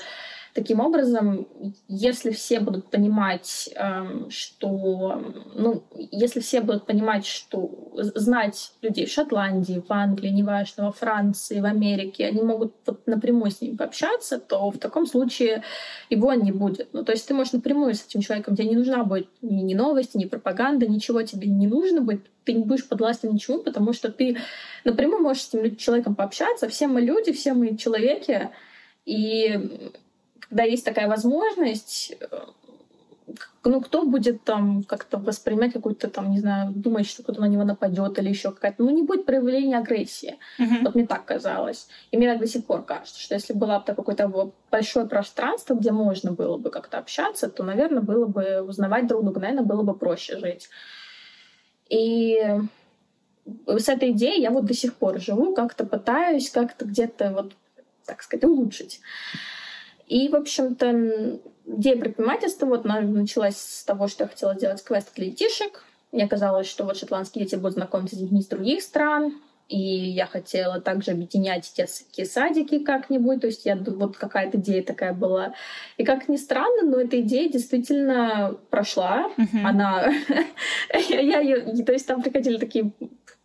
Таким 0.55 0.79
образом, 0.79 1.49
если 1.89 2.31
все 2.31 2.61
будут 2.61 2.89
понимать, 2.89 3.69
эм, 3.75 4.29
что, 4.29 5.21
ну, 5.53 5.83
если 6.11 6.39
все 6.39 6.61
будут 6.61 6.85
понимать, 6.85 7.25
что 7.25 7.91
знать 7.97 8.71
людей 8.81 9.05
в 9.05 9.11
Шотландии, 9.11 9.83
в 9.85 9.91
Англии, 9.91 10.29
неважно, 10.29 10.85
во 10.85 10.91
Франции, 10.93 11.59
в 11.59 11.65
Америке, 11.65 12.27
они 12.27 12.41
могут 12.41 12.73
вот 12.85 13.05
напрямую 13.05 13.51
с 13.51 13.59
ними 13.59 13.75
пообщаться, 13.75 14.39
то 14.39 14.71
в 14.71 14.77
таком 14.77 15.07
случае 15.07 15.61
его 16.09 16.33
не 16.33 16.53
будет. 16.53 16.87
Ну, 16.93 17.03
то 17.03 17.11
есть 17.11 17.27
ты 17.27 17.33
можешь 17.33 17.51
напрямую 17.51 17.93
с 17.93 18.05
этим 18.05 18.21
человеком, 18.21 18.55
тебе 18.55 18.69
не 18.69 18.77
нужна 18.77 19.03
будет 19.03 19.27
ни, 19.41 19.61
ни 19.61 19.73
новости, 19.73 20.15
ни 20.15 20.23
пропаганда, 20.23 20.87
ничего 20.87 21.21
тебе 21.23 21.49
не 21.49 21.67
нужно 21.67 21.99
будет, 21.99 22.27
ты 22.45 22.53
не 22.53 22.63
будешь 22.63 22.87
подвластен 22.87 23.33
ничему, 23.33 23.59
потому 23.59 23.91
что 23.91 24.09
ты 24.09 24.37
напрямую 24.85 25.21
можешь 25.21 25.43
с 25.43 25.53
этим 25.53 25.75
человеком 25.75 26.15
пообщаться. 26.15 26.69
Все 26.69 26.87
мы 26.87 27.01
люди, 27.01 27.33
все 27.33 27.51
мы 27.51 27.75
человеки, 27.75 28.51
и 29.05 29.91
когда 30.55 30.63
есть 30.63 30.85
такая 30.85 31.09
возможность, 31.09 32.13
э, 32.17 32.27
ну, 33.65 33.81
кто 33.81 34.05
будет 34.05 34.45
там 34.45 34.83
как-то 34.83 35.17
воспринимать 35.17 35.73
какую-то 35.73 36.07
там, 36.09 36.31
не 36.31 36.39
знаю, 36.39 36.71
думать, 36.71 37.07
что 37.07 37.23
кто-то 37.23 37.41
на 37.41 37.47
него 37.47 37.65
нападет 37.65 38.17
или 38.19 38.29
еще 38.29 38.51
какая-то, 38.51 38.81
ну, 38.81 38.89
не 38.89 39.03
будет 39.03 39.25
проявления 39.25 39.77
агрессии. 39.77 40.37
Uh-huh. 40.57 40.83
Вот 40.83 40.95
мне 40.95 41.05
так 41.05 41.25
казалось. 41.25 41.89
И 42.11 42.17
мне 42.17 42.31
так 42.31 42.39
до 42.39 42.47
сих 42.47 42.65
пор 42.65 42.85
кажется, 42.85 43.19
что 43.19 43.35
если 43.35 43.51
было 43.51 43.83
бы 43.85 43.93
какое-то 43.93 44.51
большое 44.71 45.05
пространство, 45.07 45.73
где 45.75 45.91
можно 45.91 46.31
было 46.31 46.57
бы 46.57 46.69
как-то 46.69 46.99
общаться, 46.99 47.49
то, 47.49 47.63
наверное, 47.63 48.01
было 48.01 48.25
бы 48.25 48.61
узнавать 48.61 49.07
друг 49.07 49.25
друга, 49.25 49.41
наверное, 49.41 49.65
было 49.65 49.83
бы 49.83 49.93
проще 49.93 50.37
жить. 50.37 50.69
И 51.89 52.39
с 53.67 53.89
этой 53.89 54.11
идеей 54.11 54.41
я 54.41 54.51
вот 54.51 54.63
до 54.63 54.73
сих 54.73 54.93
пор 54.93 55.19
живу, 55.19 55.53
как-то 55.53 55.85
пытаюсь 55.85 56.49
как-то 56.49 56.85
где-то 56.85 57.31
вот, 57.31 57.53
так 58.05 58.23
сказать, 58.23 58.45
улучшить. 58.45 59.01
И, 60.07 60.29
в 60.29 60.35
общем-то, 60.35 61.39
идея 61.65 61.97
предпринимательства 61.97 62.65
вот 62.65 62.85
началась 62.85 63.57
с 63.57 63.83
того, 63.83 64.07
что 64.07 64.23
я 64.23 64.27
хотела 64.27 64.55
делать 64.55 64.83
квест 64.83 65.11
для 65.15 65.27
детишек. 65.27 65.83
Мне 66.11 66.27
казалось, 66.27 66.67
что 66.67 66.85
вот 66.85 66.97
шотландские 66.97 67.45
дети 67.45 67.55
будут 67.55 67.73
знакомиться 67.73 68.15
с 68.15 68.19
детьми 68.19 68.39
из 68.39 68.47
других 68.47 68.81
стран, 68.81 69.33
и 69.67 69.77
я 69.77 70.27
хотела 70.27 70.79
также 70.79 71.11
объединять 71.11 71.71
детские 71.75 72.27
садики 72.27 72.79
как-нибудь. 72.79 73.41
То 73.41 73.47
есть 73.47 73.65
я, 73.65 73.75
вот 73.75 74.15
какая-то 74.15 74.59
идея 74.59 74.83
такая 74.83 75.11
была. 75.13 75.55
И 75.97 76.05
как 76.05 76.29
ни 76.29 76.37
странно, 76.37 76.83
но 76.83 77.01
эта 77.01 77.19
идея 77.21 77.49
действительно 77.49 78.57
прошла. 78.69 79.31
Uh-huh. 79.37 79.63
Она... 79.63 80.13
я, 81.09 81.39
я, 81.39 81.83
то 81.83 81.93
есть 81.93 82.05
там 82.05 82.21
приходили 82.21 82.57
такие 82.57 82.91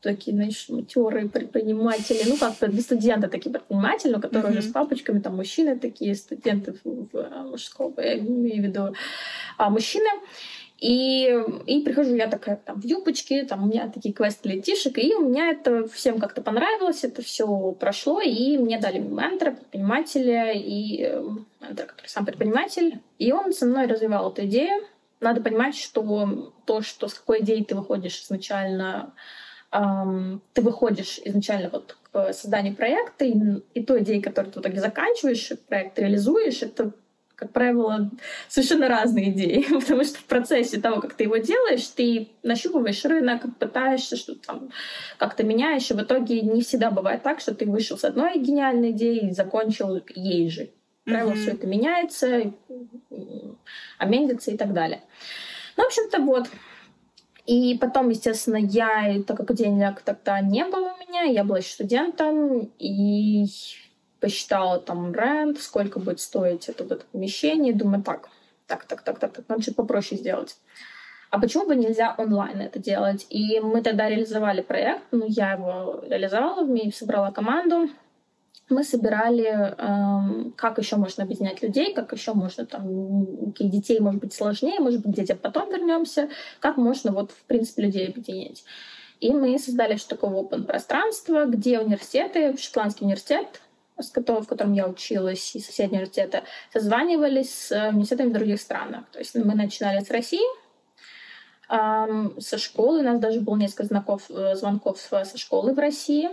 такие, 0.00 0.34
знаешь, 0.34 0.68
матерые 0.68 1.28
предприниматели, 1.28 2.22
ну, 2.26 2.36
как-то 2.36 2.68
для 2.68 2.80
студента 2.80 3.28
такие 3.28 3.50
предприниматели, 3.50 4.12
но 4.12 4.20
которые 4.20 4.52
mm-hmm. 4.52 4.58
уже 4.58 4.68
с 4.68 4.72
папочками, 4.72 5.20
там, 5.20 5.36
мужчины 5.36 5.78
такие, 5.78 6.14
студенты 6.14 6.74
в 6.82 7.08
мужского, 7.50 8.00
я 8.00 8.18
имею 8.18 8.62
в 8.62 8.66
виду, 8.66 8.94
а, 9.58 9.70
мужчины. 9.70 10.08
И, 10.80 11.38
и 11.66 11.82
прихожу 11.82 12.14
я 12.14 12.26
такая 12.26 12.56
там 12.56 12.80
в 12.80 12.84
юбочке, 12.86 13.44
там 13.44 13.64
у 13.64 13.66
меня 13.66 13.88
такие 13.88 14.14
квесты 14.14 14.48
для 14.48 14.56
детишек, 14.56 14.96
и 14.96 15.14
у 15.14 15.28
меня 15.28 15.50
это 15.50 15.86
всем 15.88 16.18
как-то 16.18 16.40
понравилось, 16.40 17.04
это 17.04 17.20
все 17.20 17.72
прошло, 17.72 18.22
и 18.22 18.56
мне 18.56 18.78
дали 18.78 18.98
ментора, 18.98 19.50
предпринимателя, 19.50 20.52
и 20.52 21.02
э, 21.02 21.22
ментор, 21.60 21.84
который 21.84 22.08
сам 22.08 22.24
предприниматель, 22.24 22.98
и 23.18 23.30
он 23.30 23.52
со 23.52 23.66
мной 23.66 23.88
развивал 23.88 24.32
эту 24.32 24.46
идею. 24.46 24.82
Надо 25.20 25.42
понимать, 25.42 25.76
что 25.76 26.54
то, 26.64 26.80
что 26.80 27.08
с 27.08 27.14
какой 27.14 27.42
идеей 27.42 27.62
ты 27.62 27.74
выходишь 27.74 28.18
изначально 28.22 29.12
ты 29.70 30.62
выходишь 30.62 31.20
изначально 31.24 31.70
вот 31.70 31.96
к 32.10 32.32
созданию 32.32 32.74
проекта, 32.74 33.24
и, 33.24 33.34
и 33.74 33.84
той 33.84 34.02
идеей, 34.02 34.20
которую 34.20 34.52
ты 34.52 34.58
в 34.58 34.62
итоге 34.62 34.80
заканчиваешь, 34.80 35.52
проект 35.68 35.98
реализуешь, 35.98 36.62
это 36.62 36.92
как 37.40 37.52
правило, 37.52 38.10
совершенно 38.48 38.86
разные 38.86 39.30
идеи, 39.30 39.64
потому 39.80 40.04
что 40.04 40.18
в 40.18 40.24
процессе 40.24 40.78
того, 40.78 41.00
как 41.00 41.14
ты 41.14 41.24
его 41.24 41.38
делаешь, 41.38 41.86
ты 41.86 42.28
нащупываешь 42.42 43.02
рынок, 43.06 43.42
пытаешься 43.58 44.16
что-то 44.16 44.46
там 44.46 44.70
как-то 45.16 45.42
меняешь, 45.42 45.90
и 45.90 45.94
в 45.94 46.02
итоге 46.02 46.42
не 46.42 46.60
всегда 46.60 46.90
бывает 46.90 47.22
так, 47.22 47.40
что 47.40 47.54
ты 47.54 47.64
вышел 47.64 47.96
с 47.96 48.04
одной 48.04 48.38
гениальной 48.38 48.90
идеей 48.90 49.30
и 49.30 49.32
закончил 49.32 50.02
ей 50.14 50.50
же. 50.50 50.70
Как 51.06 51.14
правило, 51.14 51.30
mm-hmm. 51.30 51.40
все 51.40 51.50
это 51.52 51.66
меняется, 51.66 52.52
амендится 53.96 54.50
и 54.50 54.56
так 54.58 54.74
далее. 54.74 55.00
Ну, 55.78 55.84
в 55.84 55.86
общем-то, 55.86 56.20
вот. 56.20 56.46
И 57.50 57.76
потом, 57.80 58.10
естественно, 58.10 58.58
я, 58.58 59.20
так 59.26 59.38
как 59.38 59.52
денег 59.54 60.02
тогда 60.02 60.40
не 60.40 60.64
было 60.64 60.92
у 60.92 60.98
меня, 60.98 61.22
я 61.22 61.42
была 61.42 61.60
студентом, 61.62 62.70
и 62.78 63.46
посчитала 64.20 64.78
там 64.78 65.12
рент, 65.12 65.58
сколько 65.58 65.98
будет 65.98 66.20
стоить 66.20 66.68
это, 66.68 66.84
это 66.84 67.04
помещение, 67.10 67.72
думаю, 67.72 68.04
так, 68.04 68.28
так, 68.68 68.84
так, 68.84 69.02
так, 69.02 69.18
так, 69.18 69.32
так, 69.32 69.48
надо 69.48 69.62
что-то 69.62 69.78
попроще 69.78 70.20
сделать. 70.20 70.56
А 71.30 71.40
почему 71.40 71.66
бы 71.66 71.74
нельзя 71.74 72.14
онлайн 72.18 72.60
это 72.60 72.78
делать? 72.78 73.26
И 73.30 73.58
мы 73.58 73.82
тогда 73.82 74.08
реализовали 74.08 74.60
проект, 74.60 75.02
ну, 75.10 75.24
я 75.26 75.54
его 75.54 76.04
реализовала, 76.06 76.64
в 76.64 76.94
собрала 76.94 77.32
команду, 77.32 77.88
мы 78.70 78.84
собирали, 78.84 79.46
эм, 79.46 80.52
как 80.56 80.78
еще 80.78 80.96
можно 80.96 81.24
объединять 81.24 81.62
людей, 81.62 81.94
как 81.94 82.12
еще 82.12 82.34
можно 82.34 82.66
там 82.66 83.52
детей, 83.52 84.00
может 84.00 84.20
быть, 84.20 84.32
сложнее, 84.32 84.80
может 84.80 85.02
быть, 85.02 85.14
детям 85.14 85.38
потом 85.38 85.70
вернемся, 85.70 86.28
как 86.60 86.76
можно 86.76 87.12
вот, 87.12 87.32
в 87.32 87.44
принципе, 87.44 87.82
людей 87.82 88.08
объединить. 88.08 88.64
И 89.20 89.32
мы 89.32 89.58
создали 89.58 89.96
что 89.96 90.10
такое 90.16 90.30
open 90.30 90.64
пространство, 90.64 91.44
где 91.44 91.78
университеты, 91.78 92.56
Шотландский 92.56 93.04
университет, 93.04 93.60
в 93.96 94.46
котором 94.46 94.72
я 94.72 94.88
училась, 94.88 95.54
и 95.54 95.60
соседние 95.60 96.00
университеты, 96.00 96.42
созванивались 96.72 97.54
с 97.54 97.72
э, 97.72 97.90
университетами 97.90 98.30
в 98.30 98.32
других 98.32 98.60
странах. 98.60 99.04
То 99.12 99.18
есть 99.18 99.34
мы 99.34 99.54
начинали 99.54 100.00
с 100.02 100.10
России, 100.10 100.40
со 101.70 102.58
школы. 102.58 103.00
У 103.00 103.02
нас 103.02 103.20
даже 103.20 103.40
было 103.40 103.56
несколько 103.56 103.84
знаков, 103.84 104.22
э, 104.28 104.56
звонков 104.56 104.98
со 104.98 105.38
школы 105.38 105.72
в 105.72 105.78
России, 105.78 106.28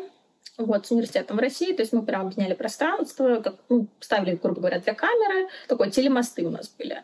вот, 0.57 0.87
с 0.87 0.91
университетом 0.91 1.37
в 1.37 1.39
России. 1.39 1.73
То 1.73 1.81
есть 1.81 1.93
мы 1.93 2.03
прям 2.03 2.21
объединяли 2.21 2.53
пространство, 2.53 3.41
как, 3.41 3.55
ну, 3.69 3.87
ставили, 3.99 4.35
грубо 4.35 4.59
говоря, 4.59 4.79
две 4.79 4.93
камеры. 4.93 5.49
Такой 5.67 5.91
телемосты 5.91 6.45
у 6.45 6.49
нас 6.49 6.69
были. 6.77 7.03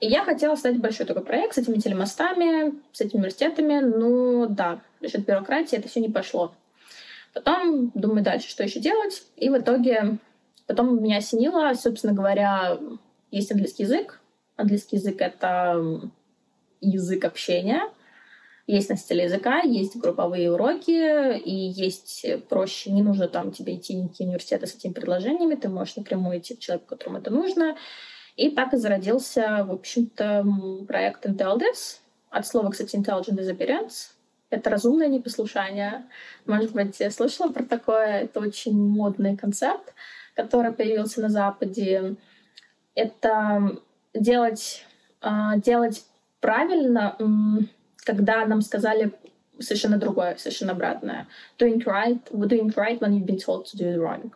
И 0.00 0.06
я 0.06 0.24
хотела 0.24 0.54
создать 0.54 0.78
большой 0.78 1.06
такой 1.06 1.24
проект 1.24 1.54
с 1.54 1.58
этими 1.58 1.78
телемостами, 1.78 2.74
с 2.92 3.00
этими 3.00 3.18
университетами. 3.18 3.80
Ну 3.80 4.46
да, 4.46 4.80
за 5.00 5.08
счет 5.08 5.26
бюрократии 5.26 5.78
это 5.78 5.88
все 5.88 6.00
не 6.00 6.08
пошло. 6.08 6.54
Потом 7.32 7.90
думаю 7.94 8.22
дальше, 8.22 8.48
что 8.48 8.62
еще 8.62 8.80
делать. 8.80 9.22
И 9.36 9.48
в 9.50 9.58
итоге 9.58 10.18
потом 10.66 11.02
меня 11.02 11.18
осенило, 11.18 11.72
собственно 11.74 12.12
говоря, 12.12 12.78
есть 13.30 13.52
английский 13.52 13.84
язык. 13.84 14.20
Английский 14.56 14.96
язык— 14.96 15.16
это 15.20 16.00
язык 16.80 17.24
общения. 17.24 17.82
Есть 18.70 18.88
носители 18.88 19.22
языка, 19.22 19.62
есть 19.62 19.96
групповые 19.96 20.52
уроки, 20.52 21.36
и 21.38 21.52
есть 21.52 22.24
проще, 22.48 22.92
не 22.92 23.02
нужно 23.02 23.26
там 23.26 23.50
тебе 23.50 23.74
идти 23.74 23.94
никакие 23.94 24.28
университеты 24.28 24.68
с 24.68 24.76
этими 24.76 24.92
предложениями, 24.92 25.56
ты 25.56 25.68
можешь 25.68 25.96
напрямую 25.96 26.38
идти 26.38 26.54
к 26.54 26.60
человеку, 26.60 26.86
которому 26.86 27.18
это 27.18 27.32
нужно. 27.32 27.76
И 28.36 28.48
так 28.50 28.72
и 28.72 28.76
зародился, 28.76 29.64
в 29.66 29.72
общем-то, 29.72 30.46
проект 30.86 31.26
IntelDevs, 31.26 31.98
от 32.30 32.46
слова, 32.46 32.70
кстати, 32.70 32.94
Intelligent 32.94 33.40
Disappearance, 33.40 34.12
это 34.50 34.70
разумное 34.70 35.08
непослушание. 35.08 36.04
Может 36.46 36.72
быть, 36.72 37.00
я 37.00 37.10
слышала 37.10 37.50
про 37.50 37.64
такое. 37.64 38.22
Это 38.22 38.38
очень 38.38 38.76
модный 38.76 39.36
концепт, 39.36 39.94
который 40.36 40.70
появился 40.70 41.20
на 41.20 41.28
Западе. 41.28 42.14
Это 42.94 43.78
делать, 44.14 44.86
а, 45.20 45.56
делать 45.56 46.04
правильно, 46.40 47.16
когда 48.00 48.46
нам 48.46 48.62
сказали 48.62 49.12
совершенно 49.58 49.98
другое, 49.98 50.36
совершенно 50.36 50.72
обратное. 50.72 51.26
Doing 51.58 51.82
right, 51.84 52.20
doing 52.32 52.72
right 52.74 52.98
when 53.00 53.12
you've 53.12 53.26
been 53.26 53.38
told 53.38 53.66
to 53.66 53.76
do 53.76 53.92
it 53.92 53.98
wrong. 53.98 54.32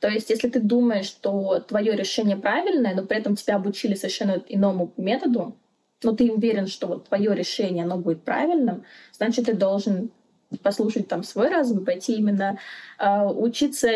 То 0.00 0.08
есть, 0.08 0.28
если 0.28 0.48
ты 0.48 0.60
думаешь, 0.60 1.06
что 1.06 1.60
твое 1.60 1.96
решение 1.96 2.36
правильное, 2.36 2.94
но 2.94 3.04
при 3.04 3.16
этом 3.16 3.36
тебя 3.36 3.56
обучили 3.56 3.94
совершенно 3.94 4.42
иному 4.48 4.92
методу, 4.96 5.56
но 6.02 6.12
ты 6.12 6.30
уверен, 6.30 6.66
что 6.66 6.86
вот 6.88 7.08
твое 7.08 7.34
решение, 7.34 7.84
оно 7.84 7.96
будет 7.96 8.22
правильным, 8.22 8.84
значит, 9.12 9.46
ты 9.46 9.54
должен 9.54 10.10
послушать 10.62 11.08
там 11.08 11.22
свой 11.22 11.48
разум, 11.48 11.84
пойти 11.84 12.14
именно 12.14 12.58
э, 12.98 13.24
учиться 13.24 13.90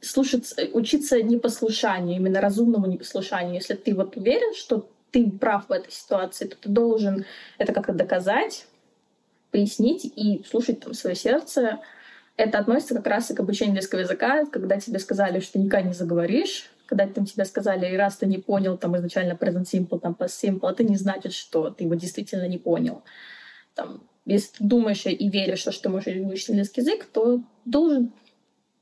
слушать, 0.00 0.54
учиться 0.72 1.22
непослушанию, 1.22 2.16
именно 2.16 2.40
разумному 2.40 2.86
непослушанию. 2.86 3.54
Если 3.54 3.74
ты 3.74 3.94
вот 3.94 4.16
уверен, 4.16 4.54
что 4.54 4.88
ты 5.10 5.30
прав 5.30 5.68
в 5.68 5.72
этой 5.72 5.92
ситуации, 5.92 6.46
то 6.46 6.56
ты 6.56 6.68
должен 6.68 7.24
это 7.58 7.72
как-то 7.72 7.92
доказать, 7.92 8.66
пояснить 9.50 10.04
и 10.04 10.44
слушать 10.48 10.80
там 10.80 10.94
свое 10.94 11.16
сердце. 11.16 11.80
Это 12.36 12.58
относится 12.58 12.94
как 12.94 13.06
раз 13.06 13.30
и 13.30 13.34
к 13.34 13.40
обучению 13.40 13.72
английского 13.72 14.00
языка, 14.00 14.46
когда 14.46 14.78
тебе 14.78 14.98
сказали, 14.98 15.40
что 15.40 15.58
никогда 15.58 15.88
не 15.88 15.94
заговоришь, 15.94 16.70
когда 16.86 17.06
там 17.06 17.26
тебе 17.26 17.44
сказали, 17.44 17.92
и 17.92 17.96
раз 17.96 18.16
ты 18.16 18.26
не 18.26 18.38
понял 18.38 18.78
там 18.78 18.96
изначально 18.96 19.32
present 19.32 19.64
simple, 19.64 19.98
там 19.98 20.16
past 20.18 20.42
simple, 20.42 20.70
это 20.70 20.84
не 20.84 20.96
значит, 20.96 21.32
что 21.32 21.70
ты 21.70 21.84
его 21.84 21.94
действительно 21.94 22.46
не 22.46 22.58
понял. 22.58 23.02
Там, 23.74 24.02
если 24.24 24.58
ты 24.58 24.64
думаешь 24.64 25.04
и 25.04 25.28
веришь, 25.28 25.60
что 25.60 25.72
ты 25.72 25.88
можешь 25.88 26.14
выучить 26.16 26.50
английский 26.50 26.80
язык, 26.82 27.06
то 27.06 27.42
должен 27.64 28.12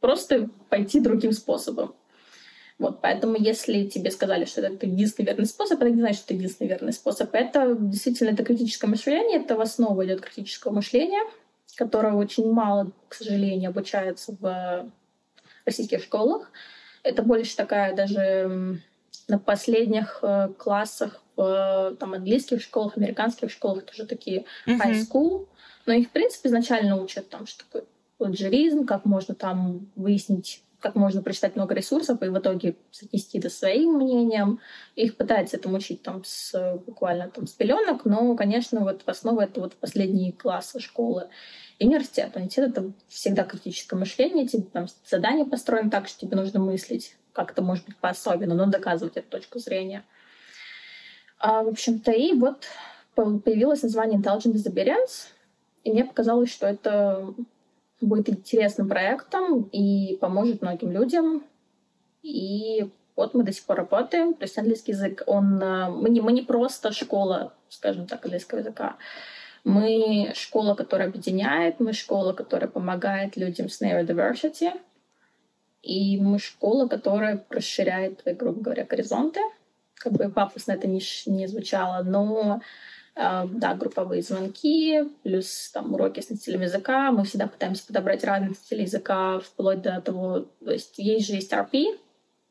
просто 0.00 0.50
пойти 0.68 1.00
другим 1.00 1.32
способом. 1.32 1.94
Вот, 2.78 3.00
поэтому 3.00 3.36
если 3.36 3.86
тебе 3.86 4.10
сказали, 4.10 4.44
что 4.44 4.60
это 4.60 4.86
единственный 4.86 5.26
верный 5.26 5.46
способ, 5.46 5.80
это 5.80 5.90
не 5.90 6.00
значит, 6.00 6.18
что 6.18 6.26
это 6.26 6.34
единственный 6.34 6.68
верный 6.68 6.92
способ. 6.92 7.34
Это 7.34 7.74
действительно 7.78 8.30
это 8.30 8.44
критическое 8.44 8.86
мышление, 8.86 9.40
это 9.40 9.56
в 9.56 9.60
основу 9.62 10.04
идет 10.04 10.20
критического 10.20 10.72
мышления, 10.72 11.22
которого 11.76 12.18
очень 12.18 12.52
мало, 12.52 12.92
к 13.08 13.14
сожалению, 13.14 13.70
обучается 13.70 14.36
в 14.38 14.90
российских 15.64 16.02
школах. 16.02 16.50
Это 17.02 17.22
больше 17.22 17.56
такая 17.56 17.94
даже 17.94 18.80
на 19.28 19.38
последних 19.38 20.18
э, 20.22 20.48
классах 20.58 21.22
в 21.34 21.96
там, 21.98 22.14
английских 22.14 22.62
школах, 22.62 22.96
американских 22.96 23.50
школах 23.50 23.84
тоже 23.84 24.06
такие 24.06 24.44
mm-hmm. 24.66 24.78
high 24.78 25.06
school. 25.06 25.48
Но 25.86 25.92
их, 25.92 26.08
в 26.08 26.10
принципе, 26.10 26.48
изначально 26.48 27.00
учат 27.00 27.28
там, 27.28 27.46
что 27.46 27.64
такое 27.64 27.84
планжеризм, 28.18 28.86
как 28.86 29.04
можно 29.04 29.34
там 29.34 29.88
выяснить 29.94 30.62
как 30.86 30.94
можно 30.94 31.20
прочитать 31.20 31.56
много 31.56 31.74
ресурсов 31.74 32.22
и 32.22 32.28
в 32.28 32.38
итоге 32.38 32.76
соотнести 32.92 33.38
это 33.38 33.50
своим 33.50 33.94
мнением. 33.94 34.60
Их 34.94 35.16
пытаются 35.16 35.56
этому 35.56 35.78
учить 35.78 36.02
там 36.02 36.22
с, 36.24 36.78
буквально 36.86 37.28
там 37.28 37.48
с 37.48 37.52
пеленок, 37.52 38.04
но, 38.04 38.36
конечно, 38.36 38.80
вот 38.80 39.02
в 39.02 39.08
основу 39.08 39.40
это 39.40 39.60
вот 39.60 39.74
последние 39.74 40.32
классы 40.32 40.78
школы 40.78 41.28
и 41.80 41.86
университет. 41.86 42.36
Университет— 42.36 42.70
это 42.70 42.92
всегда 43.08 43.42
критическое 43.42 43.96
мышление, 43.96 44.46
тебе 44.46 44.62
там 44.62 44.86
задание 45.04 45.44
построено 45.44 45.90
так, 45.90 46.06
что 46.06 46.20
тебе 46.20 46.36
нужно 46.36 46.60
мыслить 46.60 47.16
как-то, 47.32 47.62
может 47.62 47.84
быть, 47.86 47.96
по-особенному, 47.96 48.64
но 48.64 48.70
доказывать 48.70 49.16
эту 49.16 49.28
точку 49.28 49.58
зрения. 49.58 50.04
А, 51.40 51.64
в 51.64 51.68
общем-то, 51.68 52.12
и 52.12 52.32
вот 52.32 52.68
появилось 53.16 53.82
название 53.82 54.20
Intelligent 54.20 54.52
Disappearance, 54.52 55.30
и 55.82 55.90
мне 55.90 56.04
показалось, 56.04 56.52
что 56.52 56.68
это 56.68 57.34
будет 58.00 58.28
интересным 58.28 58.88
проектом 58.88 59.62
и 59.72 60.16
поможет 60.20 60.62
многим 60.62 60.90
людям. 60.90 61.44
И 62.22 62.88
вот 63.14 63.34
мы 63.34 63.44
до 63.44 63.52
сих 63.52 63.64
пор 63.64 63.78
работаем. 63.78 64.34
То 64.34 64.44
есть 64.44 64.58
английский 64.58 64.92
язык, 64.92 65.22
он... 65.26 65.62
Э, 65.62 65.88
мы 65.90 66.10
не, 66.10 66.20
мы 66.20 66.32
не 66.32 66.42
просто 66.42 66.92
школа, 66.92 67.54
скажем 67.68 68.06
так, 68.06 68.24
английского 68.24 68.58
языка. 68.58 68.96
Мы 69.64 70.32
школа, 70.34 70.74
которая 70.74 71.08
объединяет, 71.08 71.80
мы 71.80 71.92
школа, 71.92 72.32
которая 72.32 72.68
помогает 72.68 73.36
людям 73.36 73.68
с 73.68 73.82
neurodiversity, 73.82 74.70
и 75.82 76.18
мы 76.18 76.38
школа, 76.38 76.86
которая 76.86 77.44
расширяет 77.48 78.22
грубо 78.24 78.60
говоря, 78.60 78.84
горизонты. 78.84 79.40
Как 79.94 80.12
бы 80.12 80.28
пафосно 80.28 80.72
это 80.72 80.86
не, 80.86 81.00
не 81.26 81.46
звучало, 81.46 82.02
но 82.04 82.60
да, 83.16 83.74
групповые 83.74 84.20
звонки, 84.20 85.04
плюс 85.22 85.70
там 85.72 85.94
уроки 85.94 86.20
с 86.20 86.28
носителем 86.28 86.60
языка. 86.62 87.10
Мы 87.10 87.24
всегда 87.24 87.46
пытаемся 87.46 87.86
подобрать 87.86 88.24
разные 88.24 88.50
носители 88.50 88.82
языка, 88.82 89.40
вплоть 89.40 89.80
до 89.80 90.00
того, 90.02 90.46
то 90.62 90.70
есть 90.70 90.98
есть 90.98 91.26
же 91.26 91.34
есть 91.34 91.52
RP, 91.52 91.98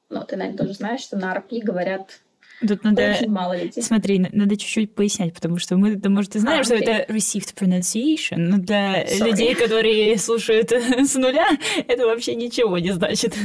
но 0.10 0.24
ты, 0.24 0.36
наверное, 0.36 0.58
тоже 0.58 0.74
знаешь, 0.74 1.02
что 1.02 1.18
на 1.18 1.36
RP 1.36 1.62
говорят 1.62 2.20
Тут 2.66 2.84
надо... 2.84 3.12
Очень 3.12 3.32
мало 3.32 3.62
людей. 3.62 3.84
Смотри, 3.84 4.20
надо 4.32 4.56
чуть-чуть 4.56 4.96
пояснять, 4.96 5.34
потому 5.34 5.58
что 5.58 5.76
мы, 5.76 5.96
да, 5.96 6.10
может, 6.10 6.36
и 6.36 6.40
знаем, 6.40 6.62
а, 6.62 6.64
что 6.64 6.76
это 6.76 7.12
received 7.12 7.54
pronunciation, 7.54 8.38
но 8.38 8.58
для 8.58 9.04
Sorry. 9.04 9.30
людей, 9.30 9.56
которые 9.56 10.18
слушают 10.18 10.72
с 10.72 11.16
нуля, 11.16 11.48
это 11.88 12.06
вообще 12.06 12.34
ничего 12.36 12.78
не 12.78 12.92
значит. 12.92 13.36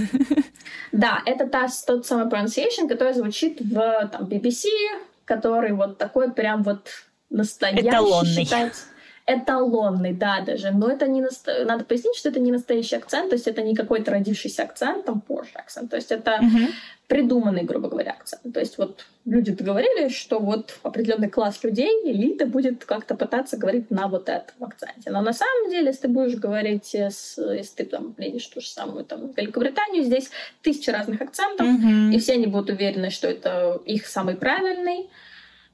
Да, 0.92 1.22
это 1.26 1.48
та, 1.48 1.66
тот 1.86 2.06
самый 2.06 2.26
pronunciation, 2.26 2.88
который 2.88 3.12
звучит 3.12 3.60
в 3.60 4.08
там, 4.12 4.26
BBC, 4.26 4.66
который 5.24 5.72
вот 5.72 5.98
такой 5.98 6.32
прям 6.32 6.62
вот 6.62 6.88
настоящий 7.30 7.88
Эталонный. 7.88 8.44
считается 8.44 8.84
эталонный, 9.34 10.12
да, 10.12 10.40
даже, 10.40 10.70
но 10.70 10.90
это 10.90 11.06
не 11.06 11.20
наста... 11.20 11.64
надо 11.64 11.84
пояснить, 11.84 12.16
что 12.16 12.28
это 12.28 12.40
не 12.40 12.52
настоящий 12.52 12.96
акцент, 12.96 13.30
то 13.30 13.36
есть 13.36 13.46
это 13.46 13.62
не 13.62 13.74
какой-то 13.74 14.10
родившийся 14.10 14.64
акцент, 14.64 15.04
там 15.04 15.22
Porsche 15.26 15.54
акцент, 15.54 15.90
то 15.90 15.96
есть 15.96 16.10
это 16.10 16.40
uh-huh. 16.42 16.68
придуманный, 17.06 17.62
грубо 17.62 17.88
говоря, 17.88 18.12
акцент. 18.12 18.52
То 18.52 18.60
есть 18.60 18.78
вот 18.78 19.06
люди 19.24 19.52
договорились, 19.52 20.16
что 20.16 20.38
вот 20.38 20.78
определенный 20.82 21.28
класс 21.28 21.62
людей, 21.62 21.90
элита 22.04 22.46
будет 22.46 22.84
как-то 22.84 23.14
пытаться 23.14 23.56
говорить 23.56 23.90
на 23.90 24.08
вот 24.08 24.28
этом 24.28 24.64
акценте. 24.64 25.10
Но 25.10 25.20
на 25.20 25.32
самом 25.32 25.70
деле, 25.70 25.86
если 25.86 26.02
ты 26.02 26.08
будешь 26.08 26.36
говорить, 26.36 26.94
с, 26.94 27.36
если 27.38 27.76
ты 27.76 27.84
там 27.84 28.14
едешь 28.18 28.46
ту 28.46 28.60
же 28.60 28.68
самую 28.68 29.04
там 29.04 29.32
Великобританию, 29.36 30.02
здесь 30.02 30.30
тысяча 30.62 30.92
разных 30.92 31.20
акцентов, 31.20 31.66
uh-huh. 31.66 32.12
и 32.12 32.18
все 32.18 32.32
они 32.32 32.46
будут 32.46 32.70
уверены, 32.70 33.10
что 33.10 33.28
это 33.28 33.80
их 33.84 34.06
самый 34.06 34.34
правильный, 34.34 35.08